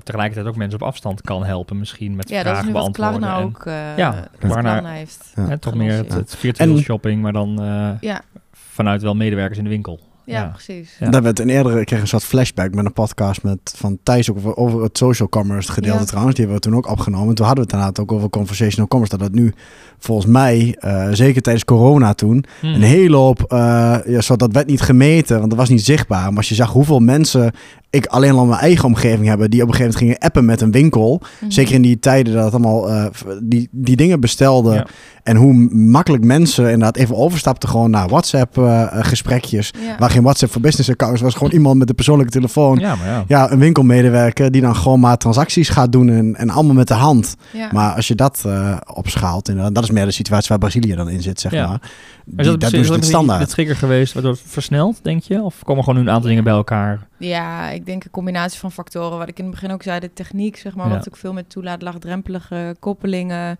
tegelijkertijd 0.03 0.47
ook 0.47 0.55
mensen 0.55 0.81
op 0.81 0.87
afstand 0.87 1.21
kan 1.21 1.43
helpen. 1.45 1.77
Misschien 1.79 2.15
met 2.15 2.29
ja, 2.29 2.35
dat 2.35 2.45
is 2.45 2.49
vragen 2.51 2.67
nu 2.67 2.73
wat 2.73 2.81
beantwoorden. 2.81 3.19
Klarna 3.19 3.39
en, 3.39 3.45
ook 3.45 3.65
uh, 3.65 3.97
Ja, 3.97 4.27
Klarna- 4.39 4.61
Klarna 4.71 4.89
heeft. 4.89 5.31
Ja. 5.35 5.47
hè, 5.47 5.57
toch 5.57 5.75
meer 5.75 6.13
het, 6.13 6.35
virtueel 6.35 6.75
En- 6.75 6.81
shopping, 6.81 7.21
maar 7.21 7.33
dan 7.33 7.61
eh, 7.61 7.89
Ja, 8.01 8.21
vanuit 8.51 9.01
wel 9.01 9.15
medewerkers 9.15 9.57
in 9.57 9.63
de 9.63 9.69
winkel. 9.69 9.99
Ja, 10.25 10.39
Ja. 10.41 10.47
precies. 10.47 10.95
Ja. 10.99 11.09
Dat 11.09 11.23
werd 11.23 11.39
een 11.39 11.49
eerdere, 11.49 11.79
ik 11.79 11.85
kreeg 11.85 12.01
een 12.01 12.07
soort 12.07 12.23
flashback 12.23 12.73
met 12.73 12.85
een 12.85 12.93
podcast 12.93 13.43
met, 13.43 13.73
van 13.75 13.97
Thijs 14.03 14.29
ook 14.31 14.37
over, 14.37 14.57
over 14.57 14.83
het 14.83 14.97
social 14.97 15.29
commerce 15.29 15.71
gedeelte 15.71 15.99
Ja. 15.99 16.05
trouwens. 16.05 16.35
Die 16.35 16.45
hebben 16.45 16.63
we 16.63 16.69
toen 16.69 16.77
ook 16.79 16.89
opgenomen. 16.91 17.35
Toen 17.35 17.45
hadden 17.45 17.63
we 17.65 17.71
het 17.71 17.79
inderdaad 17.81 17.99
ook 18.05 18.11
over 18.17 18.29
conversational 18.29 18.87
commerce. 18.87 19.17
Dat 19.17 19.27
het 19.27 19.35
nu 19.35 19.53
volgens 19.99 20.27
mij, 20.27 20.75
eh, 20.79 21.07
zeker 21.11 21.41
tijdens 21.41 21.65
corona 21.65 22.13
toen, 22.13 22.43
Hm. 22.59 22.65
een 22.65 22.81
hele 22.81 23.15
hoop, 23.15 23.43
eh 23.47 23.95
ja, 24.05 24.21
zo, 24.21 24.35
dat 24.35 24.53
werd 24.53 24.67
niet 24.67 24.81
gemeten, 24.81 25.37
want 25.37 25.49
dat 25.49 25.59
was 25.59 25.69
niet 25.69 25.83
zichtbaar. 25.83 26.27
Maar 26.27 26.37
als 26.37 26.49
je 26.49 26.55
zag 26.55 26.71
hoeveel 26.71 26.99
mensen 26.99 27.51
ik 27.89 28.05
alleen 28.05 28.31
al 28.31 28.41
in 28.41 28.47
mijn 28.47 28.59
eigen 28.61 28.85
omgeving 28.85 29.27
hebben, 29.27 29.49
die 29.49 29.61
op 29.61 29.67
een 29.67 29.73
gegeven 29.73 29.93
moment 29.99 30.11
gingen 30.13 30.27
appen 30.29 30.45
met 30.45 30.61
een 30.61 30.71
winkel. 30.71 31.21
Mhm. 31.41 31.51
Zeker 31.51 31.73
in 31.73 31.81
die 31.81 31.99
tijden 31.99 32.33
dat 32.33 32.43
het 32.43 32.53
allemaal 32.53 32.89
eh, 32.89 33.05
die, 33.43 33.67
die 33.71 33.95
dingen 33.95 34.19
bestelden. 34.19 34.73
Ja. 34.73 34.87
En 35.23 35.35
hoe 35.35 35.53
makkelijk 35.73 36.23
mensen 36.23 36.63
inderdaad 36.63 36.97
even 36.97 37.15
overstapten 37.15 37.69
gewoon 37.69 37.89
naar 37.89 38.07
WhatsApp 38.07 38.57
gesprekjes. 38.91 39.73
Ja. 39.85 39.95
Waar 39.97 40.09
geen 40.13 40.23
WhatsApp 40.23 40.51
voor 40.51 40.61
business 40.61 40.89
accounts 40.89 41.21
was. 41.21 41.33
Gewoon 41.33 41.51
iemand 41.51 41.77
met 41.77 41.89
een 41.89 41.95
persoonlijke 41.95 42.31
telefoon. 42.31 42.79
Ja. 42.79 42.87
Ja, 42.87 42.95
maar 42.95 43.23
ja. 43.27 43.51
een 43.51 43.59
winkelmedewerker 43.59 44.51
die 44.51 44.61
dan 44.61 44.75
gewoon 44.75 44.99
maar 44.99 45.17
transacties 45.17 45.69
gaat 45.69 45.91
doen 45.91 46.09
en, 46.09 46.35
en 46.35 46.49
allemaal 46.49 46.73
met 46.75 46.87
de 46.87 46.93
hand. 46.93 47.35
Ja. 47.53 47.69
Maar 47.71 47.95
als 47.95 48.07
je 48.07 48.15
dat 48.15 48.43
eh, 48.45 48.77
opschaalt, 48.93 49.49
inderdaad, 49.49 49.75
dat 49.75 49.83
is 49.83 49.89
meer 49.91 50.05
de 50.05 50.11
situatie 50.11 50.49
waar 50.49 50.57
Brazilië 50.57 50.95
dan 50.95 51.09
in 51.09 51.21
zit, 51.21 51.39
zeg 51.39 51.51
Ja. 51.51 51.67
maar. 51.67 51.79
Die, 52.25 52.39
is 52.39 52.45
dat, 52.45 52.59
dat 52.59 52.73
is 52.73 52.89
het 52.89 53.05
standaard. 53.05 53.39
de 53.41 53.47
trigger 53.47 53.75
geweest 53.75 54.13
waardoor 54.13 54.31
het 54.31 54.41
versnelt, 54.45 54.99
denk 55.01 55.23
je? 55.23 55.41
Of 55.41 55.63
komen 55.63 55.83
gewoon 55.83 55.99
nu 55.99 56.05
een 56.07 56.13
aantal 56.13 56.29
dingen 56.29 56.43
bij 56.43 56.53
elkaar? 56.53 57.07
Ja, 57.17 57.69
ik 57.69 57.85
denk 57.85 58.03
een 58.03 58.11
combinatie 58.11 58.59
van 58.59 58.71
factoren. 58.71 59.17
Wat 59.17 59.27
ik 59.27 59.37
in 59.37 59.43
het 59.45 59.53
begin 59.53 59.71
ook 59.71 59.83
zei, 59.83 59.99
de 59.99 60.13
techniek, 60.13 60.57
zeg 60.57 60.75
maar, 60.75 60.87
Ja. 60.87 60.93
wat 60.93 61.07
ook 61.09 61.17
veel 61.17 61.33
met 61.33 61.49
toelaat, 61.49 61.81
laagdrempelige 61.81 62.75
koppelingen, 62.79 63.59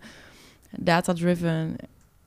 data-driven, 0.78 1.76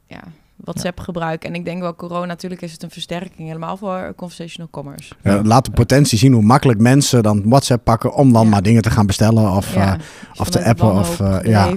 ja, 0.07 0.21
WhatsApp 0.63 0.99
gebruik. 0.99 1.43
En 1.43 1.55
ik 1.55 1.65
denk 1.65 1.81
wel, 1.81 1.95
corona 1.95 2.25
natuurlijk 2.25 2.61
is 2.61 2.71
het 2.71 2.83
een 2.83 2.89
versterking, 2.89 3.47
helemaal 3.47 3.77
voor 3.77 4.13
conversational 4.15 4.69
commerce. 4.71 5.13
Ja, 5.23 5.41
laat 5.43 5.65
de 5.65 5.71
potentie 5.71 6.17
zien 6.17 6.33
hoe 6.33 6.41
makkelijk 6.41 6.79
mensen 6.79 7.23
dan 7.23 7.41
WhatsApp 7.45 7.83
pakken 7.83 8.13
om 8.13 8.33
dan 8.33 8.43
Ja. 8.43 8.49
maar 8.49 8.61
dingen 8.61 8.81
te 8.81 8.89
gaan 8.89 9.05
bestellen. 9.05 9.51
Of, 9.51 9.73
ja, 9.73 9.93
eh, 9.93 9.99
of 10.39 10.49
te 10.49 10.63
appen 10.63 10.91
of, 10.93 11.19
eh, 11.19 11.37
ja. 11.43 11.69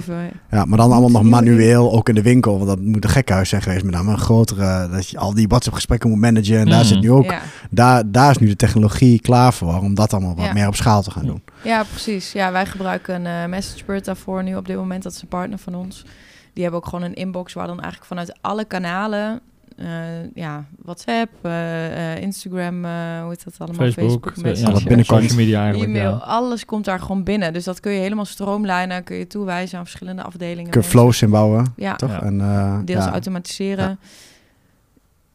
ja, 0.51 0.65
maar 0.65 0.77
dan 0.77 0.91
allemaal 0.91 1.09
nog 1.09 1.23
manueel, 1.23 1.91
ook 1.93 2.09
in 2.09 2.15
de 2.15 2.21
winkel. 2.21 2.55
Want 2.55 2.67
dat 2.69 2.79
moet 2.79 3.03
een 3.03 3.09
gekhuis 3.09 3.49
zijn 3.49 3.61
geweest 3.61 3.83
met 3.83 3.93
name 3.93 4.11
een 4.11 4.17
grotere, 4.17 4.89
dat 4.91 5.09
je 5.09 5.17
al 5.17 5.33
die 5.33 5.47
WhatsApp 5.47 5.75
gesprekken 5.75 6.09
moet 6.09 6.19
managen. 6.19 6.57
En 6.59 6.65
daar 6.65 6.77
Mhm. 6.79 6.87
zit 6.87 7.01
nu 7.01 7.11
ook, 7.11 7.25
Ja. 7.25 7.41
daar, 7.69 8.11
daar 8.11 8.29
is 8.31 8.37
nu 8.37 8.47
de 8.47 8.55
technologie 8.55 9.21
klaar 9.21 9.53
voor 9.53 9.79
om 9.79 9.95
dat 9.95 10.13
allemaal 10.13 10.35
wat 10.35 10.45
Ja. 10.45 10.53
meer 10.53 10.67
op 10.67 10.75
schaal 10.75 11.01
te 11.01 11.11
gaan 11.11 11.25
doen. 11.25 11.43
Ja, 11.63 11.83
precies. 11.83 12.31
Ja, 12.31 12.51
wij 12.51 12.65
gebruiken 12.65 13.25
eh 13.25 13.45
MessageBird 13.45 14.05
daarvoor 14.05 14.43
nu 14.43 14.55
op 14.55 14.67
dit 14.67 14.75
moment. 14.75 15.03
Dat 15.03 15.13
is 15.13 15.21
een 15.21 15.27
partner 15.27 15.57
van 15.59 15.75
ons. 15.75 16.05
Die 16.53 16.63
hebben 16.63 16.81
ook 16.81 16.87
gewoon 16.89 17.05
een 17.05 17.13
inbox 17.13 17.53
waar 17.53 17.67
dan 17.67 17.79
eigenlijk 17.79 18.05
vanuit 18.07 18.33
alle 18.41 18.65
kanalen... 18.65 19.39
eh, 19.77 19.87
ja, 20.33 20.65
WhatsApp, 20.83 21.29
eh, 21.41 22.13
eh, 22.15 22.21
Instagram, 22.21 22.75
hoe 23.21 23.29
heet 23.29 23.43
dat 23.43 23.55
allemaal? 23.57 23.91
Facebook, 23.91 24.27
eh, 24.31 24.55
ja, 24.55 24.75
social 25.03 25.35
media 25.35 25.61
eigenlijk. 25.63 25.89
e-mail, 25.89 26.09
Ja. 26.11 26.17
alles 26.17 26.65
komt 26.65 26.85
daar 26.85 26.99
gewoon 26.99 27.23
binnen. 27.23 27.53
Dus 27.53 27.63
dat 27.63 27.79
kun 27.79 27.91
je 27.91 27.99
helemaal 27.99 28.25
stroomlijnen, 28.25 29.03
kun 29.03 29.15
je 29.15 29.27
toewijzen 29.27 29.77
aan 29.77 29.83
verschillende 29.85 30.23
afdelingen. 30.23 30.71
Kun 30.71 30.81
je 30.81 30.87
flows 30.87 31.21
inbouwen, 31.21 31.73
Ja, 31.75 31.95
toch? 31.95 32.09
Ja. 32.11 32.21
En, 32.23 32.41
eh, 32.41 32.79
deels 32.85 33.03
ja. 33.05 33.11
automatiseren. 33.11 33.99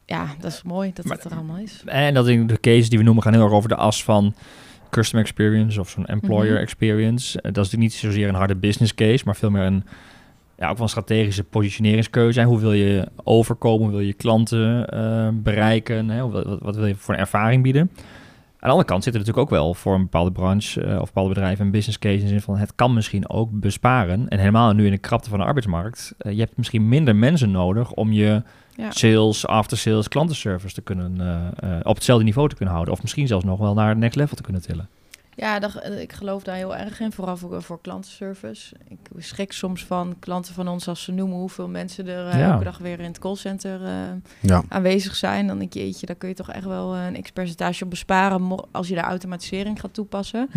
Ja. 0.06 0.26
dat 0.40 0.52
is 0.52 0.62
mooi 0.62 0.90
dat 0.94 1.04
Maar- 1.04 1.16
het 1.16 1.24
er 1.24 1.32
allemaal 1.36 1.56
is. 1.56 1.82
En 1.86 2.14
dat 2.14 2.28
in 2.28 2.46
de 2.46 2.60
cases 2.60 2.88
die 2.88 2.98
we 2.98 3.04
noemen 3.04 3.22
gaan 3.22 3.32
heel 3.32 3.42
erg 3.42 3.52
over 3.52 3.68
de 3.68 3.76
as 3.76 4.04
van 4.04 4.34
customer 4.90 5.24
experience 5.24 5.80
of 5.80 5.88
zo'n 5.88 6.06
employer 6.06 6.52
Mhm. 6.52 6.62
experience. 6.62 7.32
Dat 7.32 7.44
is 7.44 7.52
natuurlijk 7.54 7.82
niet 7.82 7.92
zozeer 7.92 8.28
een 8.28 8.34
harde 8.34 8.56
business 8.56 8.94
case, 8.94 9.24
maar 9.24 9.36
veel 9.36 9.50
meer 9.50 9.62
een 9.62 9.84
ja, 10.58 10.68
ook 10.70 10.78
een 10.78 10.88
strategische 10.88 11.44
positioneringskeuze. 11.44 12.40
Hè. 12.40 12.46
Hoe 12.46 12.60
wil 12.60 12.72
je 12.72 13.08
overkomen? 13.24 13.86
Hoe 13.86 13.96
wil 13.96 14.06
je 14.06 14.12
klanten 14.12 14.88
eh, 14.88 15.28
bereiken? 15.32 16.08
Hè? 16.08 16.30
Wat, 16.30 16.58
wat 16.60 16.76
wil 16.76 16.86
je 16.86 16.94
voor 16.94 17.14
een 17.14 17.20
ervaring 17.20 17.62
bieden? 17.62 17.90
Aan 18.56 18.72
de 18.72 18.78
andere 18.78 18.84
kant 18.88 19.04
zit 19.04 19.12
er 19.12 19.18
natuurlijk 19.18 19.46
ook 19.46 19.58
wel 19.58 19.74
voor 19.74 19.94
een 19.94 20.02
bepaalde 20.02 20.32
branche 20.32 20.82
eh, 20.82 21.00
of 21.00 21.06
bepaalde 21.06 21.28
bedrijven 21.34 21.64
een 21.64 21.70
business 21.70 21.98
case 21.98 22.14
in 22.14 22.20
de 22.22 22.28
zin 22.28 22.40
van 22.40 22.56
het 22.56 22.74
kan 22.74 22.94
misschien 22.94 23.28
ook 23.28 23.48
besparen. 23.52 24.28
En 24.28 24.38
helemaal 24.38 24.72
nu 24.72 24.84
in 24.84 24.90
de 24.90 24.98
krapte 24.98 25.28
van 25.28 25.38
de 25.38 25.44
arbeidsmarkt. 25.44 26.14
eh, 26.18 26.32
je 26.32 26.40
hebt 26.40 26.56
misschien 26.56 26.88
minder 26.88 27.16
mensen 27.16 27.50
nodig 27.50 27.92
om 27.92 28.12
je 28.12 28.42
Ja. 28.76 28.90
sales, 28.90 29.46
after 29.46 29.78
sales, 29.78 30.08
klantenservice 30.08 30.74
te 30.74 30.82
kunnen 30.82 31.20
op 31.82 31.94
hetzelfde 31.94 32.24
niveau 32.24 32.48
te 32.48 32.54
kunnen 32.54 32.74
houden. 32.74 32.94
Of 32.94 33.02
misschien 33.02 33.26
zelfs 33.26 33.44
nog 33.44 33.58
wel 33.58 33.74
naar 33.74 33.88
het 33.88 33.98
next 33.98 34.16
level 34.16 34.36
te 34.36 34.42
kunnen 34.42 34.62
tillen. 34.62 34.88
Ja, 35.36 35.58
dat, 35.58 35.84
ik 35.98 36.12
geloof 36.12 36.42
daar 36.42 36.56
heel 36.56 36.76
erg 36.76 37.00
in, 37.00 37.12
vooral 37.12 37.36
voor, 37.36 37.62
voor 37.62 37.80
klantenservice. 37.80 38.74
Ik 38.88 38.98
schrik 39.16 39.52
soms 39.52 39.84
van 39.84 40.16
klanten 40.18 40.54
van 40.54 40.68
ons 40.68 40.88
als 40.88 41.02
ze 41.02 41.12
noemen 41.12 41.36
hoeveel 41.38 41.68
mensen 41.68 42.06
er 42.08 42.28
eh, 42.28 42.38
Ja. 42.38 42.50
elke 42.52 42.64
dag 42.64 42.78
weer 42.78 42.98
in 43.00 43.04
het 43.06 43.18
callcenter 43.18 43.80
Ja. 44.40 44.62
aanwezig 44.68 45.16
zijn. 45.16 45.46
Dan 45.46 45.58
denk 45.58 45.72
je, 45.72 45.80
jeetje, 45.80 46.06
daar 46.06 46.16
kun 46.16 46.28
je 46.28 46.34
toch 46.34 46.50
echt 46.50 46.64
wel 46.64 46.94
eh, 46.94 47.06
een 47.06 47.22
x-percentage 47.22 47.84
op 47.84 47.90
besparen 47.90 48.64
als 48.72 48.88
je 48.88 48.94
daar 48.94 49.04
automatisering 49.04 49.80
gaat 49.80 49.94
toepassen. 49.94 50.48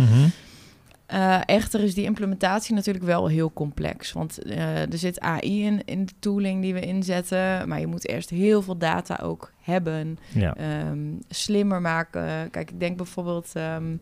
Eh, 1.05 1.39
echter 1.45 1.79
is 1.79 1.93
die 1.93 2.05
implementatie 2.05 2.75
natuurlijk 2.75 3.05
wel 3.05 3.27
heel 3.27 3.53
complex. 3.53 4.11
Want 4.11 4.51
er 4.55 4.97
zit 4.97 5.19
AI 5.19 5.63
in, 5.65 5.81
in 5.85 6.05
de 6.05 6.11
tooling 6.19 6.61
die 6.61 6.73
we 6.73 6.79
inzetten. 6.79 7.67
Maar 7.67 7.79
je 7.79 7.87
moet 7.87 8.07
eerst 8.07 8.29
heel 8.29 8.61
veel 8.61 8.77
data 8.77 9.19
ook 9.23 9.51
hebben. 9.61 10.17
Ja. 10.33 10.55
Ehm, 10.55 10.99
slimmer 11.29 11.81
maken. 11.81 12.49
Kijk, 12.51 12.71
ik 12.71 12.79
denk 12.79 12.97
bijvoorbeeld 12.97 13.49
ehm 13.53 13.95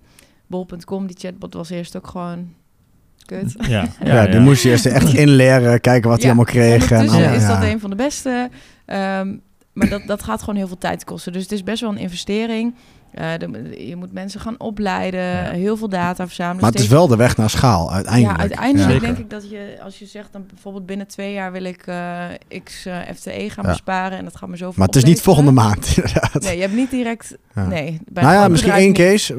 bol.com, 0.48 1.08
die 1.08 1.16
chatbot 1.20 1.54
was 1.54 1.70
eerst 1.70 1.98
ook 1.98 2.08
gewoon 2.08 2.54
kut. 3.26 3.56
Ja, 3.68 3.88
Ja, 4.04 4.28
die 4.28 4.40
moest 4.40 4.64
je 4.64 4.70
eerst 4.70 4.86
echt 4.86 5.14
inleren, 5.24 5.82
kijken 5.82 6.10
wat 6.10 6.18
hij 6.20 6.28
allemaal 6.28 6.46
kreeg. 6.46 6.92
En 6.92 7.10
allemaal- 7.10 7.34
is 7.36 7.48
dat 7.48 7.64
een 7.64 7.80
van 7.80 7.90
de 7.90 7.96
beste. 7.96 8.50
Ehm, 8.86 9.36
maar 9.74 9.90
dat, 9.90 10.02
dat 10.08 10.24
gaat 10.24 10.40
gewoon 10.40 10.56
heel 10.56 10.68
veel 10.68 10.78
tijd 10.78 11.04
kosten. 11.04 11.34
Dus 11.34 11.42
het 11.42 11.52
is 11.52 11.64
best 11.64 11.82
wel 11.82 11.90
een 11.90 11.98
investering. 11.98 12.76
Eh, 13.12 13.30
de- 13.39 13.86
je 13.88 13.96
moet 13.96 14.13
mensen 14.13 14.39
gaan 14.39 14.56
opleiden, 14.58 15.20
Ja. 15.22 15.50
heel 15.52 15.78
veel 15.78 15.89
data 15.89 16.26
verzamelen. 16.28 16.62
Maar 16.62 16.72
het 16.72 16.80
is 16.80 16.88
wel 16.88 17.08
de 17.08 17.15
weg 17.15 17.38
naar 17.38 17.50
schaal, 17.50 17.93
uiteindelijk. 17.93 18.36
Ja, 18.36 18.41
uiteindelijk 18.41 18.93
Ja. 18.93 19.00
denk 19.00 19.17
ik 19.17 19.30
dat 19.30 19.50
je, 19.50 19.78
als 19.84 20.00
je 20.00 20.06
zegt 20.06 20.28
dan 20.32 20.46
bijvoorbeeld 20.48 20.86
binnen 20.86 21.08
twee 21.08 21.34
jaar 21.34 21.52
wil 21.52 21.63
ik 21.63 21.82
eh, 21.88 22.24
x 22.63 22.86
eh, 22.86 22.98
FTE 23.15 23.50
gaan 23.50 23.63
Ja. 23.65 23.70
besparen 23.72 24.17
en 24.17 24.24
dat 24.24 24.36
gaat 24.36 24.50
me 24.50 24.56
zoveel 24.58 24.74
Maar 24.78 24.88
het 24.88 24.96
is 24.96 25.04
niet 25.04 25.22
volgende 25.22 25.52
maand, 25.52 25.88
inderdaad. 25.98 26.41
Nee, 26.43 26.56
je 26.56 26.62
hebt 26.62 26.76
niet 26.76 26.91
direct. 26.91 27.38
Ja. 27.56 27.65
Nee. 27.67 28.00
bij 28.12 28.24
Nou 28.24 28.36
ja, 28.36 28.48
misschien 28.48 28.72
één 28.72 28.88
niet. 28.88 28.98
case. 28.98 29.34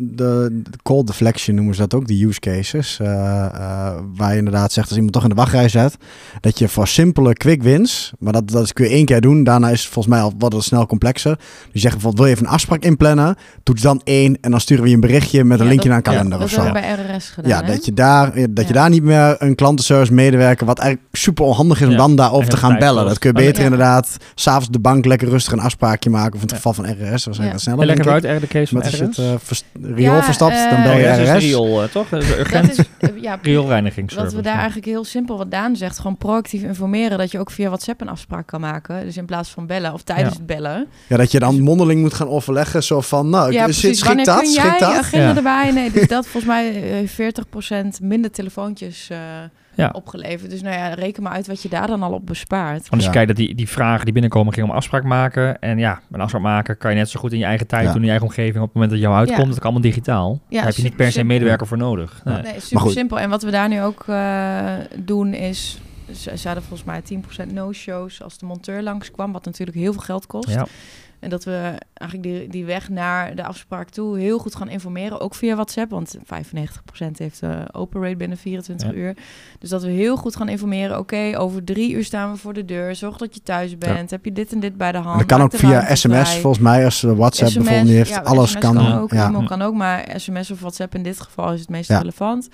De, 0.00 0.60
de 0.62 0.78
call 0.82 1.04
deflection 1.04 1.56
noemen 1.56 1.74
ze 1.74 1.80
dat 1.80 1.94
ook, 1.94 2.06
de 2.06 2.24
use 2.24 2.40
cases. 2.40 2.98
eh, 3.00 3.44
eh, 3.44 3.96
waar 4.16 4.32
je 4.32 4.38
inderdaad 4.38 4.72
zegt, 4.72 4.86
als 4.86 4.94
iemand 4.96 5.12
toch 5.14 5.22
in 5.22 5.28
de 5.28 5.34
wachtrij 5.34 5.68
zet, 5.68 5.96
dat 6.40 6.58
je 6.58 6.68
voor 6.68 6.88
simpele 6.88 7.32
quick 7.32 7.62
wins, 7.62 8.12
maar 8.18 8.32
dat, 8.32 8.50
dat 8.50 8.72
kun 8.72 8.84
je 8.84 8.90
één 8.90 9.04
keer 9.04 9.20
doen. 9.20 9.44
Daarna 9.44 9.68
is 9.70 9.82
het 9.82 9.92
volgens 9.92 10.14
mij 10.14 10.22
al 10.24 10.32
wat 10.38 10.64
snel 10.64 10.86
complexer. 10.86 11.36
Dus 11.36 11.46
je 11.72 11.78
zegt 11.78 11.92
bijvoorbeeld, 11.92 12.16
wil 12.16 12.26
je 12.26 12.32
even 12.34 12.46
een 12.46 12.52
afspraak 12.52 12.67
inplannen? 12.76 13.36
Toets 13.62 13.82
dan 13.82 14.00
één 14.04 14.38
en 14.40 14.50
dan 14.50 14.60
sturen 14.60 14.82
we 14.82 14.88
je 14.88 14.94
een 14.94 15.00
berichtje 15.00 15.44
met 15.44 15.58
een 15.58 15.64
Ja, 15.64 15.70
linkje 15.70 15.88
dat- 15.88 16.04
naar 16.04 16.14
een 16.14 16.18
kalender 16.18 16.38
Dat 16.38 16.48
of 16.48 16.54
zo. 16.54 16.64
we 16.64 16.72
bij 16.72 16.92
RRS 17.14 17.28
gedaan. 17.28 17.50
Ja, 17.50 17.60
hè? 17.60 17.66
dat 17.74 17.84
je 17.84 17.92
daar, 17.94 18.32
dat 18.50 18.66
je 18.66 18.72
daar 18.72 18.90
niet 18.90 19.02
meer 19.02 19.36
een 19.38 19.54
klantenservice 19.54 20.12
medewerker, 20.12 20.66
wat 20.66 20.78
eigenlijk 20.78 21.08
super 21.16 21.44
onhandig 21.44 21.80
is 21.80 21.84
om 21.86 21.90
Ja, 21.92 21.96
dan 21.96 22.16
daarover 22.16 22.48
te 22.48 22.56
gaan 22.56 22.78
bellen. 22.78 23.04
Dat 23.06 23.18
kun 23.18 23.30
je 23.30 23.36
Oh, 23.38 23.42
beter 23.44 23.58
ja. 23.58 23.64
inderdaad, 23.64 24.16
s'avonds 24.34 24.68
de 24.70 24.78
bank 24.78 25.04
lekker 25.04 25.28
rustig 25.28 25.52
een 25.52 25.60
afspraakje 25.60 26.10
maken. 26.10 26.28
Of 26.34 26.34
in 26.34 26.40
het 26.40 26.50
Ja. 26.50 26.56
geval 26.56 26.72
van 26.72 26.84
RRS, 26.84 26.96
dat 26.98 27.08
was 27.08 27.24
eigenlijk 27.26 27.52
Ja. 27.52 27.58
sneller. 27.58 27.88
En 27.88 27.98
ik. 27.98 28.06
uit, 28.26 28.40
de 28.40 28.46
case 28.46 28.66
van 28.66 28.76
Met 28.78 28.86
als 28.86 28.96
je 28.96 29.04
het 29.04 29.18
eh, 29.18 29.24
vers- 29.42 29.64
riool 29.82 30.22
verstapt, 30.22 30.54
eh, 30.54 30.70
dan 30.70 30.82
bel 30.82 30.96
je 30.98 31.06
RRS. 31.06 31.44
riool, 31.44 31.82
eh, 31.82 31.88
toch? 31.88 32.08
Dat 32.08 32.22
is 32.22 32.28
Dat 32.28 32.38
urgent 32.38 32.78
is, 32.78 32.84
ja, 33.20 33.38
rioolreinigingsservice. 33.42 34.34
Wat 34.34 34.44
we 34.44 34.48
daar 34.50 34.56
eigenlijk 34.58 34.86
heel 34.86 35.04
simpel, 35.04 35.36
wat 35.38 35.50
Daan 35.50 35.76
zegt, 35.76 35.96
gewoon 35.98 36.16
proactief 36.16 36.62
informeren 36.62 37.18
dat 37.18 37.30
je 37.30 37.38
ook 37.38 37.50
via 37.50 37.66
WhatsApp 37.68 38.00
een 38.00 38.08
afspraak 38.08 38.46
kan 38.46 38.60
maken. 38.60 39.04
Dus 39.04 39.16
in 39.16 39.24
plaats 39.24 39.50
van 39.50 39.66
bellen 39.66 39.92
of 39.92 40.02
tijdens 40.02 40.28
Ja. 40.32 40.36
het 40.36 40.46
bellen. 40.46 40.86
Ja, 41.06 41.16
dat 41.16 41.30
je 41.32 41.38
dan 41.38 41.60
mondeling 41.60 42.00
moet 42.00 42.14
gaan 42.14 42.28
overleggen. 42.48 42.82
Zo 42.82 43.00
van, 43.00 43.28
nou, 43.28 43.52
ja, 43.52 43.64
zit, 43.72 43.74
schikt 43.96 44.06
Wanneer 44.06 44.24
dat? 44.24 44.40
kun 44.40 44.50
jij 44.52 44.62
Schikt 44.64 44.80
dat? 44.80 44.92
agenda 44.94 45.28
Ja. 45.28 45.36
erbij? 45.36 45.70
Nee, 45.70 45.90
dus 45.90 46.08
dat 46.16 46.26
volgens 46.26 46.52
mij 46.52 47.00
eh, 47.02 47.08
40% 47.08 48.02
minder 48.02 48.30
telefoontjes 48.30 49.08
eh, 49.10 49.18
Ja. 49.74 49.88
opgeleverd. 49.92 50.50
Dus 50.50 50.62
nou 50.62 50.76
ja, 50.76 50.94
reken 50.94 51.22
maar 51.22 51.32
uit 51.32 51.46
wat 51.46 51.62
je 51.62 51.68
daar 51.68 51.86
dan 51.86 52.02
al 52.02 52.12
op 52.12 52.26
bespaart. 52.26 52.78
Want 52.80 52.90
als 52.90 53.00
je 53.00 53.06
Ja. 53.06 53.12
kijkt 53.12 53.28
dat 53.28 53.36
die, 53.36 53.54
die 53.54 53.68
vragen 53.68 54.04
die 54.04 54.12
binnenkomen 54.12 54.52
ging 54.52 54.68
om 54.68 54.72
afspraak 54.74 55.04
maken. 55.04 55.58
En 55.60 55.78
ja, 55.78 56.00
een 56.10 56.20
afspraak 56.20 56.42
maken 56.42 56.78
kan 56.78 56.90
je 56.90 56.96
net 56.96 57.08
zo 57.10 57.20
goed 57.20 57.32
in 57.32 57.38
je 57.38 57.44
eigen 57.44 57.66
tijd 57.66 57.82
Ja. 57.84 57.88
doen, 57.88 57.96
in 57.98 58.04
je 58.04 58.10
eigen 58.10 58.28
omgeving. 58.28 58.56
Op 58.56 58.62
het 58.62 58.72
moment 58.74 58.90
dat 58.92 59.00
jou 59.00 59.14
uitkomt, 59.14 59.38
Ja. 59.40 59.44
dat 59.44 59.54
kan 59.54 59.62
allemaal 59.70 59.82
digitaal. 59.90 60.40
Daar 60.50 60.64
heb 60.64 60.74
je 60.74 60.82
niet 60.82 60.96
per 60.96 61.12
se 61.12 61.24
medewerker 61.24 61.66
voor 61.66 61.76
nodig. 61.76 62.20
Nee. 62.24 62.34
Nee, 62.34 62.44
super 62.52 62.72
Maar 62.72 62.82
goed. 62.82 62.92
simpel. 62.92 63.18
En 63.18 63.30
wat 63.30 63.42
we 63.42 63.50
daar 63.50 63.68
nu 63.68 63.82
ook 63.82 64.04
eh, 64.06 64.72
doen 64.96 65.34
is... 65.34 65.78
Ze 66.16 66.36
ze 66.36 66.46
hadden 66.46 66.64
volgens 66.64 66.88
mij 66.88 67.02
10% 67.02 67.52
no-shows 67.52 68.22
als 68.22 68.38
de 68.38 68.46
monteur 68.46 68.82
langskwam, 68.82 69.32
wat 69.32 69.44
natuurlijk 69.44 69.76
heel 69.78 69.92
veel 69.92 70.02
geld 70.02 70.26
kost. 70.26 70.48
Ja. 70.50 70.66
En 71.20 71.30
dat 71.30 71.44
we 71.44 71.72
eigenlijk 71.94 72.30
die, 72.30 72.48
die 72.48 72.64
weg 72.64 72.88
naar 72.88 73.34
de 73.34 73.44
afspraak 73.44 73.88
toe 73.88 74.18
heel 74.18 74.38
goed 74.38 74.54
gaan 74.54 74.68
informeren, 74.68 75.20
ook 75.20 75.34
via 75.34 75.54
WhatsApp, 75.54 75.90
want 75.90 76.16
95% 76.18 76.20
heeft 77.16 77.42
eh 77.42 77.50
open 77.72 78.02
rate 78.02 78.16
binnen 78.16 78.38
24 78.38 78.88
Ja. 78.88 78.94
uur. 78.94 79.16
Dus 79.58 79.70
dat 79.70 79.82
we 79.82 79.90
heel 79.90 80.16
goed 80.16 80.36
gaan 80.36 80.48
informeren, 80.48 80.98
oké, 80.98 81.32
over 81.36 81.64
drie 81.64 81.92
uur 81.92 82.04
staan 82.04 82.32
we 82.32 82.38
voor 82.38 82.52
de 82.52 82.64
deur, 82.64 82.94
zorg 82.94 83.16
dat 83.16 83.34
je 83.34 83.42
thuis 83.42 83.78
bent, 83.78 84.10
heb 84.10 84.24
je 84.24 84.32
dit 84.32 84.52
en 84.52 84.60
dit 84.60 84.76
bij 84.76 84.92
de 84.92 84.98
hand. 84.98 85.12
En 85.12 85.18
dat 85.18 85.26
kan 85.26 85.38
maak 85.38 85.54
ook 85.54 85.60
via 85.60 85.94
sms, 85.94 86.28
vrij. 86.28 86.40
volgens 86.40 86.62
mij, 86.62 86.84
als 86.84 87.02
eh, 87.02 87.12
WhatsApp 87.12 87.50
SMS, 87.50 87.62
bijvoorbeeld 87.64 87.88
niet 87.88 87.96
heeft. 87.96 88.10
ja, 88.10 88.20
alles 88.20 88.58
kan. 88.58 88.74
kan 88.74 88.98
ook, 88.98 89.12
ja. 89.12 89.44
kan 89.46 89.62
ook, 89.62 89.74
maar 89.74 90.14
sms 90.16 90.50
of 90.50 90.60
WhatsApp 90.60 90.94
in 90.94 91.02
dit 91.02 91.20
geval 91.20 91.52
is 91.52 91.60
het 91.60 91.68
meest 91.68 91.90
relevant. 91.90 92.48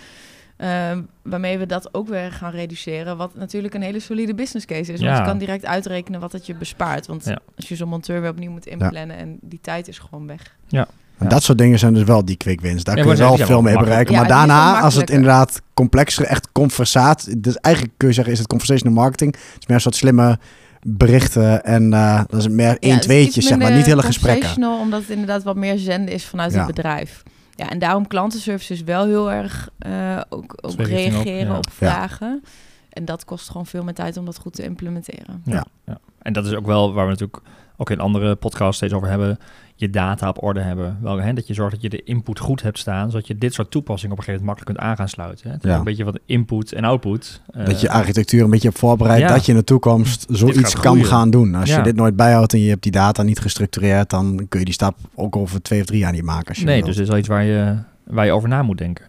Eh, 0.65 0.99
waarmee 1.23 1.59
we 1.59 1.67
dat 1.67 1.89
ook 1.95 2.09
weer 2.09 2.33
gaan 2.33 2.51
reduceren. 2.51 3.17
Wat 3.17 3.35
natuurlijk 3.35 3.75
een 3.75 3.83
hele 3.83 4.01
solide 4.01 4.35
business 4.35 4.67
case 4.67 4.93
is. 4.93 5.01
Ja. 5.01 5.07
Want 5.07 5.19
je 5.19 5.25
kan 5.25 5.39
direct 5.39 5.65
uitrekenen 5.67 6.21
wat 6.21 6.33
het 6.33 6.47
je 6.47 6.55
bespaart. 6.55 7.07
Want 7.07 7.25
Ja. 7.25 7.39
als 7.57 7.69
je 7.69 7.77
zo'n 7.77 7.89
monteur 7.89 8.21
weer 8.21 8.31
opnieuw 8.31 8.51
moet 8.51 8.67
inplannen 8.67 9.17
en 9.17 9.39
die 9.41 9.59
tijd 9.63 9.89
is 9.89 9.99
gewoon 9.99 10.27
weg. 10.27 10.57
En 10.71 10.79
Ja. 10.79 10.87
dat 11.29 11.43
soort 11.43 11.59
dingen 11.59 11.79
zijn 11.79 11.95
dus 11.95 12.03
wel 12.03 12.25
die 12.25 12.37
quick 12.37 12.61
wins. 12.61 12.85
Daar 12.85 12.97
Ja, 12.97 13.03
kun 13.03 13.11
je 13.13 13.19
wel 13.19 13.37
veel 13.37 13.63
mee 13.63 13.79
bereiken. 13.79 14.13
Ja, 14.15 14.21
maar 14.21 14.29
daarna, 14.29 14.81
als 14.81 14.95
het 14.95 15.11
inderdaad 15.11 15.63
complexer, 15.75 16.25
echt 16.25 16.49
conversaat. 16.53 17.43
Dus 17.43 17.57
eigenlijk 17.57 17.95
kun 17.97 18.09
je 18.09 18.15
zeggen, 18.15 18.33
is 18.33 18.39
het 18.39 18.49
conversational 18.49 18.95
marketing. 18.95 19.35
Het 19.35 19.57
is 19.61 19.67
meer 19.67 19.77
een 19.77 19.83
soort 19.83 19.97
slimme 19.97 20.39
berichten. 20.87 21.65
En 21.65 21.93
eh 21.93 22.23
dat 22.29 22.41
is 22.41 22.49
meer 22.49 22.77
één, 22.79 22.97
iets 22.97 23.37
zeg 23.37 23.59
maar. 23.59 23.73
Niet 23.73 23.87
hele 23.87 24.03
gesprekken. 24.03 24.43
conversational, 24.45 24.81
Omdat 24.81 25.01
het 25.01 25.11
inderdaad 25.11 25.43
wat 25.43 25.57
meer 25.57 25.79
zenden 25.79 26.15
is 26.15 26.25
vanuit 26.25 26.53
Ja. 26.53 26.59
het 26.59 26.67
bedrijf. 26.67 27.23
Ja, 27.57 27.71
en 27.71 27.79
daarom 27.79 28.07
klantenservice 28.07 28.73
is 28.73 28.83
wel 28.83 29.05
heel 29.07 29.33
erg 29.33 29.69
eh, 29.79 30.21
ook, 30.29 30.55
ook 30.61 30.71
op, 30.73 30.79
reageren 30.79 31.47
ja. 31.47 31.57
op 31.57 31.65
Ja. 31.65 31.73
vragen. 31.73 32.45
En 32.89 33.05
dat 33.05 33.25
kost 33.25 33.49
gewoon 33.51 33.67
veel 33.67 33.85
meer 33.85 33.95
tijd 33.95 34.17
om 34.17 34.25
dat 34.25 34.39
goed 34.39 34.55
te 34.55 34.63
implementeren. 34.63 35.43
Ja. 35.45 35.65
ja. 35.85 35.99
En 36.23 36.33
dat 36.33 36.47
is 36.47 36.53
ook 36.55 36.67
wel 36.67 36.93
waar 36.93 37.05
we 37.05 37.11
natuurlijk 37.11 37.41
ook 37.77 37.91
in 37.91 38.01
andere 38.01 38.35
podcasts 38.35 38.77
steeds 38.77 38.93
over 38.93 39.09
hebben. 39.09 39.39
Je 39.85 39.91
data 39.91 40.29
op 40.29 40.43
orde 40.43 40.61
hebben. 40.61 40.99
Wel, 41.01 41.21
hè, 41.21 41.33
dat 41.33 41.47
je 41.47 41.55
zorgt 41.55 41.73
dat 41.73 41.83
je 41.83 41.89
de 41.89 42.03
input 42.03 42.39
goed 42.39 42.63
hebt 42.63 42.79
staan. 42.79 43.11
Zodat 43.11 43.27
je 43.27 43.39
dit 43.39 43.55
soort 43.55 43.71
toepassingen 43.71 44.13
op 44.13 44.19
een 44.19 44.25
gegeven 44.25 44.47
moment 44.47 44.65
makkelijk 44.67 44.79
kunt 44.81 44.91
aan 44.91 44.97
gaan 44.97 45.15
sluiten. 45.15 45.51
Hè. 45.51 45.69
Ja. 45.71 45.79
Een 45.79 45.85
beetje 45.85 46.05
van 46.05 46.19
input 46.27 46.73
en 46.73 46.85
output. 46.85 47.41
Eh, 47.51 47.67
Dat 47.67 47.81
je 47.81 47.91
architectuur 47.91 48.45
een 48.45 48.51
beetje 48.51 48.69
op 48.69 48.79
voorbereidt. 48.79 49.23
Ja. 49.29 49.35
Dat 49.35 49.47
je 49.47 49.53
in 49.53 49.59
de 49.59 49.65
toekomst 49.65 50.27
zoiets 50.29 50.75
kan 50.81 51.05
gaan 51.05 51.31
doen. 51.31 51.55
Als 51.55 51.69
Ja. 51.69 51.77
je 51.77 51.83
dit 51.83 51.97
nooit 51.97 52.17
bijhoudt 52.17 52.53
en 52.53 52.61
je 52.61 52.69
hebt 52.69 52.83
die 52.83 52.93
data 52.93 53.23
niet 53.23 53.39
gestructureerd. 53.41 54.11
Dan 54.11 54.47
kun 54.49 54.59
je 54.59 54.65
die 54.65 54.75
stap 54.75 54.97
ook 55.15 55.37
over 55.37 55.63
twee 55.63 55.81
of 55.81 55.87
drie 55.87 55.99
jaar 55.99 56.13
niet 56.13 56.23
maken. 56.25 56.49
Als 56.49 56.59
je 56.59 56.65
nee, 56.65 56.75
wilt. 56.75 56.87
dus 56.87 56.95
het 56.95 57.05
is 57.05 57.11
wel 57.11 57.19
iets 57.19 57.29
waar 57.29 57.45
je, 57.45 57.77
waar 58.05 58.25
je 58.27 58.33
over 58.33 58.49
na 58.49 58.63
moet 58.63 58.79
denken. 58.79 59.05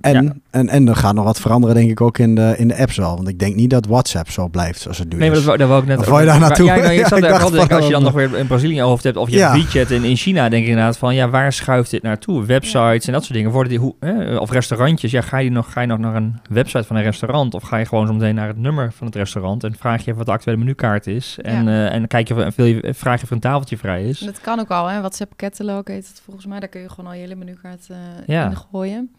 En, 0.00 0.24
Ja. 0.24 0.32
en, 0.50 0.68
en 0.68 0.88
er 0.88 0.96
gaat 0.96 1.14
nog 1.14 1.24
wat 1.24 1.40
veranderen, 1.40 1.76
denk 1.76 1.90
ik, 1.90 2.00
ook 2.00 2.18
in 2.18 2.34
de, 2.34 2.54
in 2.58 2.68
de 2.68 2.76
apps 2.76 2.96
wel. 2.96 3.16
Want 3.16 3.28
ik 3.28 3.38
denk 3.38 3.54
niet 3.54 3.70
dat 3.70 3.86
WhatsApp 3.86 4.30
zo 4.30 4.48
blijft 4.48 4.80
zoals 4.80 4.98
het 4.98 5.12
nu 5.12 5.18
Nee, 5.18 5.26
maar 5.28 5.36
dat, 5.36 5.46
wou- 5.46 5.58
daar 5.58 5.68
wou 5.68 5.80
ik 5.82 5.88
net 5.88 5.98
Of 5.98 6.06
wou 6.06 6.20
je 6.20 6.26
daar 6.26 6.38
naartoe? 6.40 6.66
Ja, 6.66 6.76
nou, 6.76 6.88
ik 6.92 6.98
Ja, 7.00 7.08
zat 7.08 7.18
ik 7.18 7.24
dacht 7.24 7.52
denken, 7.52 7.76
als 7.76 7.86
je 7.86 7.92
dan 7.92 8.02
nog 8.02 8.12
weer 8.12 8.36
in 8.38 8.46
Brazilië 8.46 8.70
in 8.70 8.76
je 8.76 8.82
hoofd 8.82 9.04
hebt, 9.04 9.16
of 9.16 9.28
je 9.30 9.36
Ja. 9.36 9.52
hebt 9.56 9.72
WeChat 9.72 9.90
in, 9.90 10.04
in 10.04 10.16
China, 10.16 10.48
denk 10.48 10.62
je 10.64 10.68
inderdaad 10.70 10.98
van, 10.98 11.14
ja, 11.14 11.28
waar 11.28 11.52
schuift 11.52 11.90
dit 11.90 12.02
naartoe? 12.02 12.44
Websites 12.44 13.06
en 13.06 13.12
dat 13.12 13.22
soort 13.24 13.34
dingen. 13.34 13.50
Worden 13.50 13.70
die, 13.70 13.78
hoe, 13.80 13.94
hè, 14.00 14.36
of 14.36 14.50
restaurantjes, 14.50 15.10
ja, 15.10 15.20
ga 15.20 15.38
je, 15.38 15.50
nog, 15.50 15.72
ga 15.72 15.80
je 15.80 15.86
nog 15.86 15.98
naar 15.98 16.14
een 16.14 16.38
website 16.50 16.84
van 16.84 16.96
een 16.96 17.02
restaurant, 17.02 17.54
of 17.54 17.62
ga 17.62 17.76
je 17.76 17.84
gewoon 17.86 18.06
zo 18.06 18.12
meteen 18.12 18.34
naar 18.34 18.48
het 18.48 18.58
nummer 18.58 18.92
van 18.92 19.06
het 19.06 19.16
restaurant 19.16 19.64
en 19.64 19.74
vraag 19.78 19.96
je 19.96 20.02
even 20.04 20.16
wat 20.16 20.26
de 20.26 20.32
actuele 20.32 20.58
menukaart 20.58 21.06
is, 21.06 21.38
en, 21.42 21.64
Ja. 21.64 21.88
eh, 21.88 21.94
en 21.94 22.06
kijk 22.06 22.28
je, 22.28 22.52
wil 22.56 22.66
je, 22.66 22.94
vraag 22.96 23.16
je 23.16 23.22
of 23.22 23.28
er 23.28 23.34
een 23.34 23.40
tafeltje 23.40 23.76
vrij 23.78 24.04
is. 24.04 24.18
Dat 24.18 24.40
kan 24.40 24.60
ook 24.60 24.68
al, 24.70 24.86
hè? 24.86 24.98
WhatsApp 24.98 25.32
Catalog 25.36 25.82
heet 25.84 26.08
het 26.08 26.20
volgens 26.24 26.46
mij. 26.46 26.60
Daar 26.60 26.68
kun 26.68 26.80
je 26.80 26.88
gewoon 26.88 27.06
al 27.10 27.12
je 27.16 27.20
hele 27.20 27.34
menukaart 27.34 27.86
eh 27.90 27.96
Ja. 28.26 28.44
in 28.50 28.56
gooien. 28.70 29.10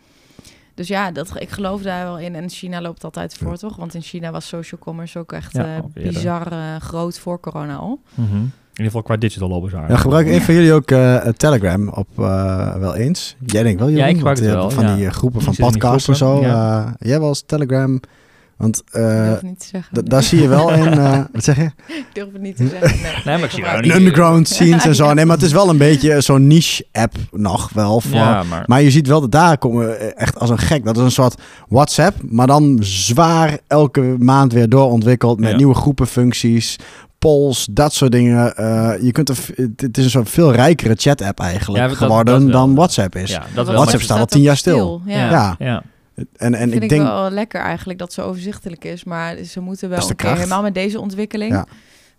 Dus 0.82 0.90
ja, 0.90 1.12
dat, 1.12 1.32
ik 1.42 1.50
geloof 1.50 1.82
daar 1.82 2.04
wel 2.04 2.20
in. 2.20 2.36
En 2.36 2.50
China 2.50 2.82
loopt 2.82 3.04
altijd 3.04 3.34
voor, 3.34 3.58
toch? 3.58 3.76
Want 3.76 3.94
in 3.94 4.02
China 4.02 4.32
was 4.32 4.48
social 4.48 4.82
commerce 4.82 5.20
ook 5.20 5.32
echt 5.32 5.54
Ja, 5.54 5.66
eh, 5.76 5.84
ook 5.84 5.94
bizar 5.94 6.52
eh, 6.52 6.76
groot 6.80 7.20
voor 7.20 7.40
corona 7.40 7.76
al. 7.76 8.00
Mhm. 8.14 8.36
In 8.36 8.52
ieder 8.72 8.86
geval 8.86 9.02
qua 9.02 9.18
digital 9.18 9.50
lopen 9.50 9.70
Ja, 9.88 9.98
gebruik 9.98 10.28
een 10.28 10.42
van 10.42 10.54
jullie 10.54 10.74
ook 10.74 10.92
eh, 10.92 11.18
Telegram 11.28 11.90
op 11.90 12.08
eh, 12.20 12.76
wel 12.76 12.96
eens? 12.96 13.36
Jij 13.46 13.64
denkt 13.64 13.80
wel, 13.80 13.88
Ja, 13.90 13.94
Jeroen, 13.96 14.10
ik 14.10 14.16
gebruik 14.16 14.38
want 14.38 14.50
je 14.50 14.56
het 14.56 14.62
wel, 14.62 14.70
Van 14.84 14.86
ja. 14.88 14.96
die 14.96 15.10
groepen 15.10 15.40
Ik 15.40 15.46
van 15.46 15.56
podcasts 15.56 16.08
en 16.08 16.16
zo. 16.16 16.42
eh, 16.42 16.88
jij 17.00 17.20
wel 17.20 17.28
eens 17.28 17.44
Telegram? 17.46 18.00
Want 18.62 18.84
eh, 18.92 19.32
daar 19.92 20.24
zie 20.24 20.42
je 20.42 20.48
wel 20.48 20.72
in... 20.74 20.88
eh, 20.92 21.20
wat 21.34 21.44
zeg 21.44 21.56
je? 21.56 21.64
Ik 21.88 22.06
durf 22.14 22.32
het 22.32 22.42
niet 22.42 22.56
te 22.56 22.68
zeggen. 22.68 23.02
Nee, 23.02 23.12
Nee, 23.26 23.36
maar 23.36 23.44
ik 23.44 23.52
zie 23.52 23.64
niet- 23.82 23.94
underground 23.96 24.48
scenes 24.54 24.86
en 24.86 24.96
zo. 24.96 25.14
Nee, 25.14 25.26
maar 25.26 25.36
het 25.36 25.46
is 25.46 25.52
wel 25.52 25.70
een 25.70 25.78
beetje 25.78 26.22
zo'n 26.22 26.48
niche-app 26.48 27.14
nog 27.32 27.70
wel. 27.74 28.02
Voor, 28.02 28.14
Ja, 28.18 28.44
maar, 28.44 28.64
Maar 28.66 28.82
je 28.82 28.92
ziet 28.92 29.08
wel 29.08 29.22
dat 29.22 29.32
daar 29.32 29.58
komen 29.58 29.88
we 29.88 29.94
echt 29.96 30.40
als 30.40 30.50
een 30.50 30.58
gek. 30.58 30.86
Dat 30.86 30.98
is 30.98 31.04
een 31.04 31.12
soort 31.12 31.42
WhatsApp, 31.68 32.16
maar 32.30 32.48
dan 32.48 32.78
zwaar 32.82 33.58
elke 33.68 34.16
maand 34.20 34.54
weer 34.54 34.70
doorontwikkeld 34.70 35.40
met 35.40 35.50
Ja. 35.50 35.56
nieuwe 35.58 35.76
groepenfuncties, 35.76 36.76
polls, 37.20 37.68
dat 37.72 37.94
soort 37.94 38.12
dingen. 38.12 38.56
Eh, 38.56 38.92
je 39.02 39.12
kunt 39.12 39.30
er, 39.30 39.38
het 39.56 39.82
het 39.82 39.98
is 39.98 40.04
een 40.04 40.10
soort 40.10 40.30
veel 40.30 40.52
rijkere 40.54 40.96
chat-app 40.98 41.40
eigenlijk 41.40 41.80
Ja, 41.82 41.88
dat- 41.88 41.98
geworden 41.98 42.42
dat 42.44 42.52
dan 42.52 42.76
WhatsApp 42.76 43.16
is. 43.16 43.32
ja, 43.32 43.44
dat 43.54 43.66
wel. 43.66 43.76
WhatsApp 43.76 44.04
staat 44.04 44.20
al 44.20 44.26
tien 44.26 44.42
jaar 44.42 44.58
stil. 44.58 45.02
Ja. 45.06 45.56
Ja. 45.60 45.84
En, 46.16 46.28
en 46.38 46.54
vind 46.58 46.74
ik 46.74 46.84
ik, 46.84 46.90
denk, 46.90 47.02
wel 47.02 47.30
lekker 47.30 47.62
eigenlijk 47.62 48.00
dat 48.00 48.14
ze 48.14 48.22
overzichtelijk 48.22 48.86
is. 48.86 49.04
Maar 49.04 49.44
ze 49.44 49.60
moeten 49.60 49.90
wel 49.90 50.12
helemaal 50.18 50.62
met 50.62 50.74
deze 50.74 51.00
ontwikkeling, 51.00 51.52
Ja. 51.52 51.66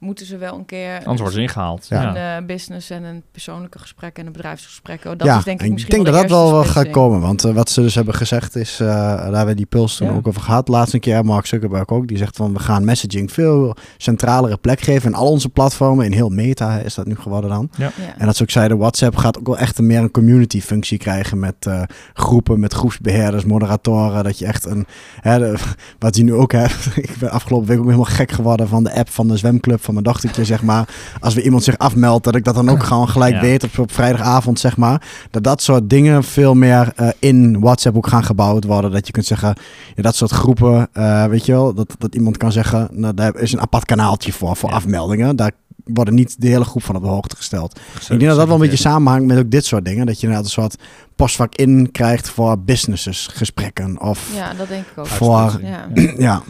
Moeten 0.03 0.27
ze 0.27 0.37
wel 0.37 0.55
een 0.59 0.65
keer 0.65 1.01
Anders 1.05 1.35
ze 1.35 1.41
ingehaald. 1.41 1.87
Ja. 1.89 2.37
Eh, 2.37 2.45
business 2.47 2.91
en 2.91 3.03
een 3.03 3.23
persoonlijke 3.33 3.79
gesprek 3.79 4.19
en 4.19 4.27
een 4.27 4.33
bedrijfsgesprek. 4.33 5.05
Oh, 5.05 5.13
dat 5.17 5.27
ja, 5.27 5.39
is 5.39 5.45
denk 5.45 5.61
ik 5.61 5.67
en 5.67 5.73
misschien 5.73 5.95
denk 5.95 6.05
dat 6.07 6.15
wel 6.15 6.29
dat 6.29 6.49
de 6.49 6.55
wel 6.55 6.65
gaat 6.65 6.91
komen. 6.91 7.21
Want 7.21 7.45
eh, 7.45 7.53
wat 7.53 7.71
ze 7.71 7.81
dus 7.81 7.95
hebben 7.95 8.15
gezegd 8.15 8.57
is, 8.57 8.81
eh, 8.81 8.87
daar 8.89 9.23
hebben 9.23 9.47
we 9.47 9.55
die 9.55 9.67
Puls 9.67 9.97
toen 9.97 10.09
Ja. 10.09 10.15
ook 10.15 10.29
over 10.29 10.43
gehad. 10.43 10.69
Laatst 10.69 10.95
een 10.95 11.01
keer, 11.01 11.25
Mark 11.25 11.47
Zuckerberg 11.47 11.89
ook. 11.89 12.09
Die 12.09 12.17
zegt 12.17 12.37
van, 12.37 12.53
we 12.53 12.59
gaan 12.59 12.85
messaging 12.85 13.33
veel 13.33 13.77
centralere 13.97 14.57
plek 14.57 14.81
geven 14.81 15.09
in 15.11 15.17
al 15.17 15.31
onze 15.31 15.49
platformen. 15.49 16.05
In 16.05 16.13
heel 16.13 16.29
meta 16.29 16.79
is 16.79 16.95
dat 16.95 17.07
nu 17.07 17.15
geworden 17.17 17.51
dan. 17.51 17.71
Ja. 17.77 17.91
En 18.19 18.27
dat 18.27 18.37
ze 18.37 18.43
ook 18.43 18.51
zeiden, 18.51 18.79
WhatsApp 18.79 19.17
gaat 19.17 19.39
ook 19.39 19.47
wel 19.47 19.59
echt 19.59 19.79
een 19.79 19.87
meer 19.87 20.01
een 20.01 20.11
community 20.11 20.61
functie 20.61 20.99
krijgen 20.99 21.39
met 21.39 21.55
eh, 21.67 21.83
groepen, 22.15 22.61
met 22.61 22.73
groepsbeheerders, 22.73 23.45
moderatoren. 23.45 24.25
Dat 24.25 24.39
je 24.39 24.47
echt 24.47 24.67
een, 24.67 24.87
hè, 25.21 25.39
de- 25.39 25.59
wat 25.99 26.17
je 26.17 26.23
nu 26.25 26.35
ook 26.35 26.53
hebt. 26.53 26.87
ik 26.97 27.17
ben 27.19 27.31
afgelopen 27.31 27.69
week 27.69 27.79
ook 27.79 27.85
helemaal 27.85 28.05
gek 28.05 28.31
geworden 28.33 28.69
van 28.69 28.85
de 28.85 28.95
app 28.95 29.09
van 29.11 29.29
de 29.29 29.37
zwemclub 29.37 29.83
van 29.85 29.92
mijn 29.93 30.05
dochtertje, 30.05 30.45
zeg 30.45 30.63
maar. 30.63 30.89
Als 31.21 31.35
we 31.35 31.43
iemand 31.43 31.65
zich 31.65 31.79
afmeldt, 31.79 32.25
dat 32.25 32.35
ik 32.35 32.45
dat 32.45 32.55
dan 32.55 32.69
ook 32.69 32.83
gewoon 32.83 33.09
gelijk 33.09 33.35
Ja. 33.35 33.41
weet 33.41 33.65
op, 33.65 33.79
op 33.79 33.93
vrijdagavond, 33.93 34.59
zeg 34.61 34.77
maar. 34.77 35.03
Dat 35.31 35.43
dat 35.45 35.63
soort 35.63 35.91
dingen 35.91 36.25
veel 36.25 36.55
meer 36.55 36.93
eh, 36.97 37.09
in 37.19 37.61
WhatsApp 37.61 37.97
ook 37.97 38.07
gaan 38.07 38.25
gebouwd 38.25 38.65
worden. 38.65 38.91
Dat 38.91 39.07
je 39.07 39.13
kunt 39.13 39.27
zeggen, 39.27 39.55
ja, 39.95 40.03
dat 40.03 40.17
soort 40.17 40.31
groepen, 40.31 40.89
eh, 40.93 41.25
weet 41.25 41.47
je 41.47 41.53
wel, 41.53 41.75
dat, 41.75 41.95
dat 41.99 42.15
iemand 42.15 42.37
kan 42.37 42.53
zeggen, 42.53 42.89
nou, 42.93 43.15
daar 43.15 43.37
is 43.37 43.53
een 43.53 43.61
apart 43.61 43.85
kanaaltje 43.85 44.33
voor, 44.33 44.57
voor 44.57 44.69
Ja. 44.69 44.75
afmeldingen. 44.75 45.37
Daar 45.37 45.51
worden 45.85 46.15
niet 46.15 46.41
de 46.41 46.49
hele 46.49 46.65
groep 46.65 46.83
van 46.83 46.97
op 46.97 47.03
de 47.03 47.09
hoogte 47.09 47.37
gesteld. 47.37 47.81
Ik 48.01 48.09
denk 48.09 48.21
dat 48.21 48.37
dat 48.37 48.47
wel 48.47 48.55
een 48.55 48.61
beetje 48.61 48.77
samenhangt 48.77 49.27
met 49.27 49.39
ook 49.39 49.51
dit 49.51 49.65
soort 49.65 49.85
dingen. 49.85 50.07
Dat 50.07 50.15
je 50.21 50.21
inderdaad 50.27 50.45
een 50.47 50.53
soort 50.53 50.77
postvak 51.17 51.55
in 51.55 51.89
krijgt 51.93 52.29
voor 52.29 52.59
businesses, 52.59 53.27
gesprekken. 53.33 54.01
Of 54.01 54.31
ja, 54.35 54.55
dat 54.55 54.69
denk 54.69 54.85
ik 54.93 54.99
ook. 54.99 55.07
Voor- 55.07 55.61
Ja. 55.63 55.87
ja, 56.29 56.43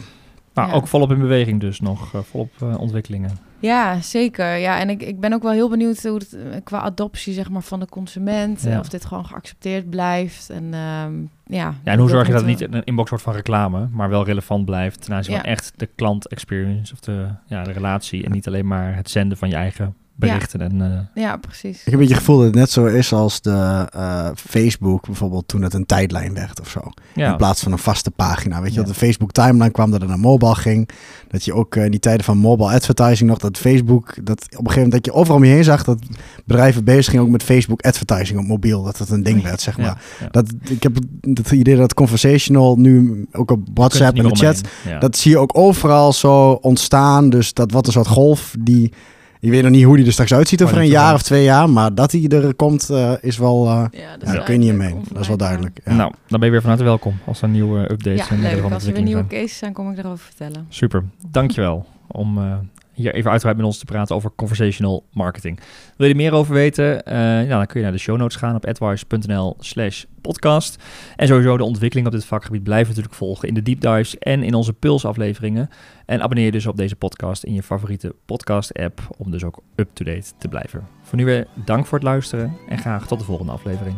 Maar 0.53 0.67
Ja. 0.67 0.73
ook 0.73 0.87
volop 0.87 1.11
in 1.11 1.19
beweging 1.19 1.59
dus 1.59 1.79
nog, 1.79 2.13
eh, 2.13 2.19
volop 2.21 2.51
eh, 2.61 2.79
ontwikkelingen. 2.79 3.31
Ja, 3.59 4.01
zeker. 4.01 4.55
Ja, 4.57 4.79
en 4.79 4.89
ik, 4.89 5.01
ik 5.01 5.19
ben 5.19 5.33
ook 5.33 5.43
wel 5.43 5.51
heel 5.51 5.69
benieuwd 5.69 6.03
hoe 6.03 6.13
het 6.13 6.33
eh, 6.33 6.41
qua 6.63 6.79
adoptie 6.79 7.33
zeg 7.33 7.49
maar, 7.49 7.61
van 7.61 7.79
de 7.79 7.85
consument. 7.87 8.61
Ja. 8.61 8.79
Of 8.79 8.89
dit 8.89 9.05
gewoon 9.05 9.25
geaccepteerd 9.25 9.89
blijft. 9.89 10.49
En, 10.49 10.63
ehm, 10.73 11.13
ja, 11.55 11.73
Ja, 11.83 11.91
en 11.91 11.99
hoe 11.99 12.09
zorg 12.09 12.25
je 12.27 12.31
dat 12.33 12.41
het 12.41 12.49
niet 12.49 12.73
een 12.73 12.83
inbox 12.83 13.09
wordt 13.09 13.23
van 13.23 13.33
reclame, 13.33 13.87
maar 13.91 14.09
wel 14.09 14.25
relevant 14.25 14.65
blijft 14.65 15.01
ten 15.03 15.13
aanzien 15.13 15.35
van 15.35 15.45
echt 15.45 15.73
de 15.75 15.85
klant 15.95 16.27
experience 16.27 16.93
of 16.93 16.99
de, 16.99 17.25
ja, 17.45 17.63
de 17.63 17.71
relatie 17.71 18.23
en 18.25 18.31
niet 18.31 18.47
alleen 18.47 18.67
maar 18.67 18.95
het 18.95 19.09
zenden 19.09 19.37
van 19.37 19.49
je 19.49 19.55
eigen 19.55 19.95
berichten. 20.15 20.61
En, 20.61 20.81
eh, 21.15 21.23
Ja, 21.23 21.37
precies. 21.37 21.77
ik 21.77 21.83
heb 21.83 21.93
een 21.93 21.99
beetje 21.99 22.13
het 22.13 22.23
gevoel 22.23 22.37
dat 22.37 22.45
het 22.45 22.55
net 22.55 22.69
zo 22.71 22.85
is 22.85 23.13
als 23.13 23.41
de 23.41 23.87
eh, 23.93 24.27
Facebook 24.35 25.05
bijvoorbeeld 25.05 25.47
toen 25.47 25.61
het 25.61 25.73
een 25.73 25.85
tijdlijn 25.85 26.33
werd 26.33 26.59
of 26.61 26.69
zo. 26.69 26.79
ja. 27.13 27.31
In 27.31 27.37
plaats 27.37 27.61
van 27.63 27.71
een 27.71 27.77
vaste 27.77 28.11
pagina. 28.11 28.61
Weet 28.61 28.73
je, 28.73 28.79
Ja. 28.79 28.85
dat 28.85 28.93
de 28.93 28.99
Facebook 28.99 29.31
timeline 29.31 29.71
kwam 29.71 29.91
dat 29.91 29.99
het 29.99 30.09
naar 30.09 30.19
mobile 30.19 30.55
ging. 30.55 30.89
Dat 31.27 31.45
je 31.45 31.53
ook 31.53 31.75
eh, 31.75 31.85
in 31.85 31.91
die 31.91 31.99
tijden 31.99 32.23
van 32.25 32.37
mobile 32.37 32.71
advertising 32.73 33.29
nog, 33.29 33.37
dat 33.37 33.57
Facebook, 33.57 34.15
dat 34.25 34.41
op 34.41 34.49
een 34.51 34.57
gegeven 34.57 34.73
moment 34.75 34.91
dat 34.91 35.05
je 35.05 35.13
overal 35.13 35.37
om 35.37 35.43
je 35.43 35.51
heen 35.51 35.63
zag 35.63 35.83
dat 35.83 35.99
bedrijven 36.45 36.83
bezig 36.83 37.05
gingen 37.05 37.25
ook 37.25 37.31
met 37.31 37.43
Facebook 37.43 37.81
advertising 37.81 38.39
op 38.39 38.45
mobiel. 38.45 38.83
Dat 38.83 38.97
het 38.97 39.09
een 39.09 39.23
ding 39.23 39.43
werd, 39.43 39.61
zeg 39.61 39.77
maar. 39.77 39.85
ja, 39.85 39.97
ja. 40.19 40.27
Dat, 40.31 40.53
ik 40.69 40.83
heb 40.83 40.95
het 41.21 41.51
idee 41.51 41.75
dat 41.75 41.93
conversational 41.93 42.75
nu 42.75 43.25
ook 43.31 43.51
op 43.51 43.67
WhatsApp 43.73 44.17
en 44.17 44.23
de 44.23 44.29
er 44.29 44.35
chat. 44.37 44.61
Ja. 44.85 44.99
dat 44.99 45.17
zie 45.17 45.31
je 45.31 45.37
ook 45.37 45.57
overal 45.57 46.13
zo 46.13 46.51
ontstaan. 46.51 47.29
Dus 47.29 47.53
dat 47.53 47.71
wordt 47.71 47.87
een 47.87 47.93
soort 47.93 48.07
golf 48.07 48.55
die, 48.59 48.93
je 49.43 49.49
weet 49.51 49.61
nog 49.61 49.71
niet 49.71 49.83
hoe 49.83 49.97
die 49.97 50.05
er 50.05 50.11
straks 50.11 50.33
uitziet 50.33 50.63
over 50.63 50.77
een 50.77 50.87
jaar 50.87 51.13
of 51.13 51.21
twee 51.21 51.43
jaar. 51.43 51.69
Maar 51.69 51.95
dat 51.95 52.11
die 52.11 52.29
er 52.29 52.53
komt 52.53 52.89
eh, 52.89 53.13
is 53.21 53.37
wel, 53.37 53.65
eh, 53.67 53.85
Ja, 53.91 54.17
dat 54.17 54.27
ja, 54.27 54.33
daar 54.33 54.43
kun 54.43 54.53
je 54.53 54.59
niet 54.59 54.71
omheen. 54.71 55.03
Dat 55.11 55.21
is 55.21 55.27
wel 55.27 55.37
duidelijk. 55.37 55.79
Ja. 55.85 55.93
Nou, 55.93 56.13
dan 56.27 56.39
ben 56.39 56.43
je 56.43 56.49
weer 56.51 56.61
van 56.61 56.69
harte 56.69 56.85
welkom 56.85 57.13
als 57.25 57.41
er 57.41 57.47
nieuwe 57.49 57.91
updates 57.91 58.27
Ja, 58.27 58.29
en 58.29 58.41
leuk. 58.41 58.71
Als 58.71 58.85
er 58.85 58.93
weer 58.93 59.01
nieuwe 59.01 59.25
zijn. 59.29 59.41
cases 59.41 59.57
zijn, 59.57 59.73
kom 59.73 59.89
ik 59.89 59.95
daarover 59.95 60.25
vertellen. 60.25 60.65
Super, 60.69 61.03
dankjewel 61.31 61.85
om 62.07 62.37
eh, 62.37 62.53
hier 62.93 63.13
even 63.13 63.31
uitgebreid 63.31 63.57
met 63.57 63.65
ons 63.65 63.77
te 63.77 63.85
praten 63.85 64.15
over 64.15 64.31
conversational 64.35 65.05
marketing. 65.11 65.59
Wil 65.97 66.07
je 66.07 66.13
er 66.13 66.19
meer 66.19 66.33
over 66.33 66.53
weten? 66.53 67.05
Eh, 67.05 67.15
nou, 67.15 67.47
dan 67.47 67.65
kun 67.65 67.79
je 67.79 67.85
naar 67.85 67.95
de 67.95 68.01
show 68.01 68.17
notes 68.17 68.35
gaan 68.37 68.55
op 68.55 68.65
advice.nl 68.65 69.55
slash 69.59 70.03
podcast. 70.21 70.83
En 71.15 71.27
sowieso 71.27 71.57
de 71.57 71.63
ontwikkeling 71.63 72.07
op 72.07 72.13
dit 72.13 72.25
vakgebied 72.25 72.63
blijven 72.63 72.87
natuurlijk 72.87 73.15
volgen 73.15 73.47
in 73.47 73.53
de 73.53 73.61
deep 73.61 73.81
dives 73.81 74.17
en 74.17 74.43
in 74.43 74.53
onze 74.53 74.73
Puls 74.73 75.05
afleveringen. 75.05 75.69
En 76.05 76.21
abonneer 76.21 76.45
je 76.45 76.51
dus 76.51 76.65
op 76.65 76.77
deze 76.77 76.95
podcast 76.95 77.43
in 77.43 77.53
je 77.53 77.63
favoriete 77.63 78.15
podcast 78.25 78.73
app 78.73 79.01
om 79.17 79.31
dus 79.31 79.43
ook 79.43 79.61
up-to-date 79.75 80.31
te 80.37 80.47
blijven. 80.47 80.87
Voor 81.01 81.17
nu 81.17 81.25
weer 81.25 81.47
dank 81.65 81.85
voor 81.85 81.97
het 81.97 82.07
luisteren 82.07 82.57
en 82.69 82.77
graag 82.77 83.07
tot 83.07 83.19
de 83.19 83.25
volgende 83.25 83.51
aflevering. 83.51 83.95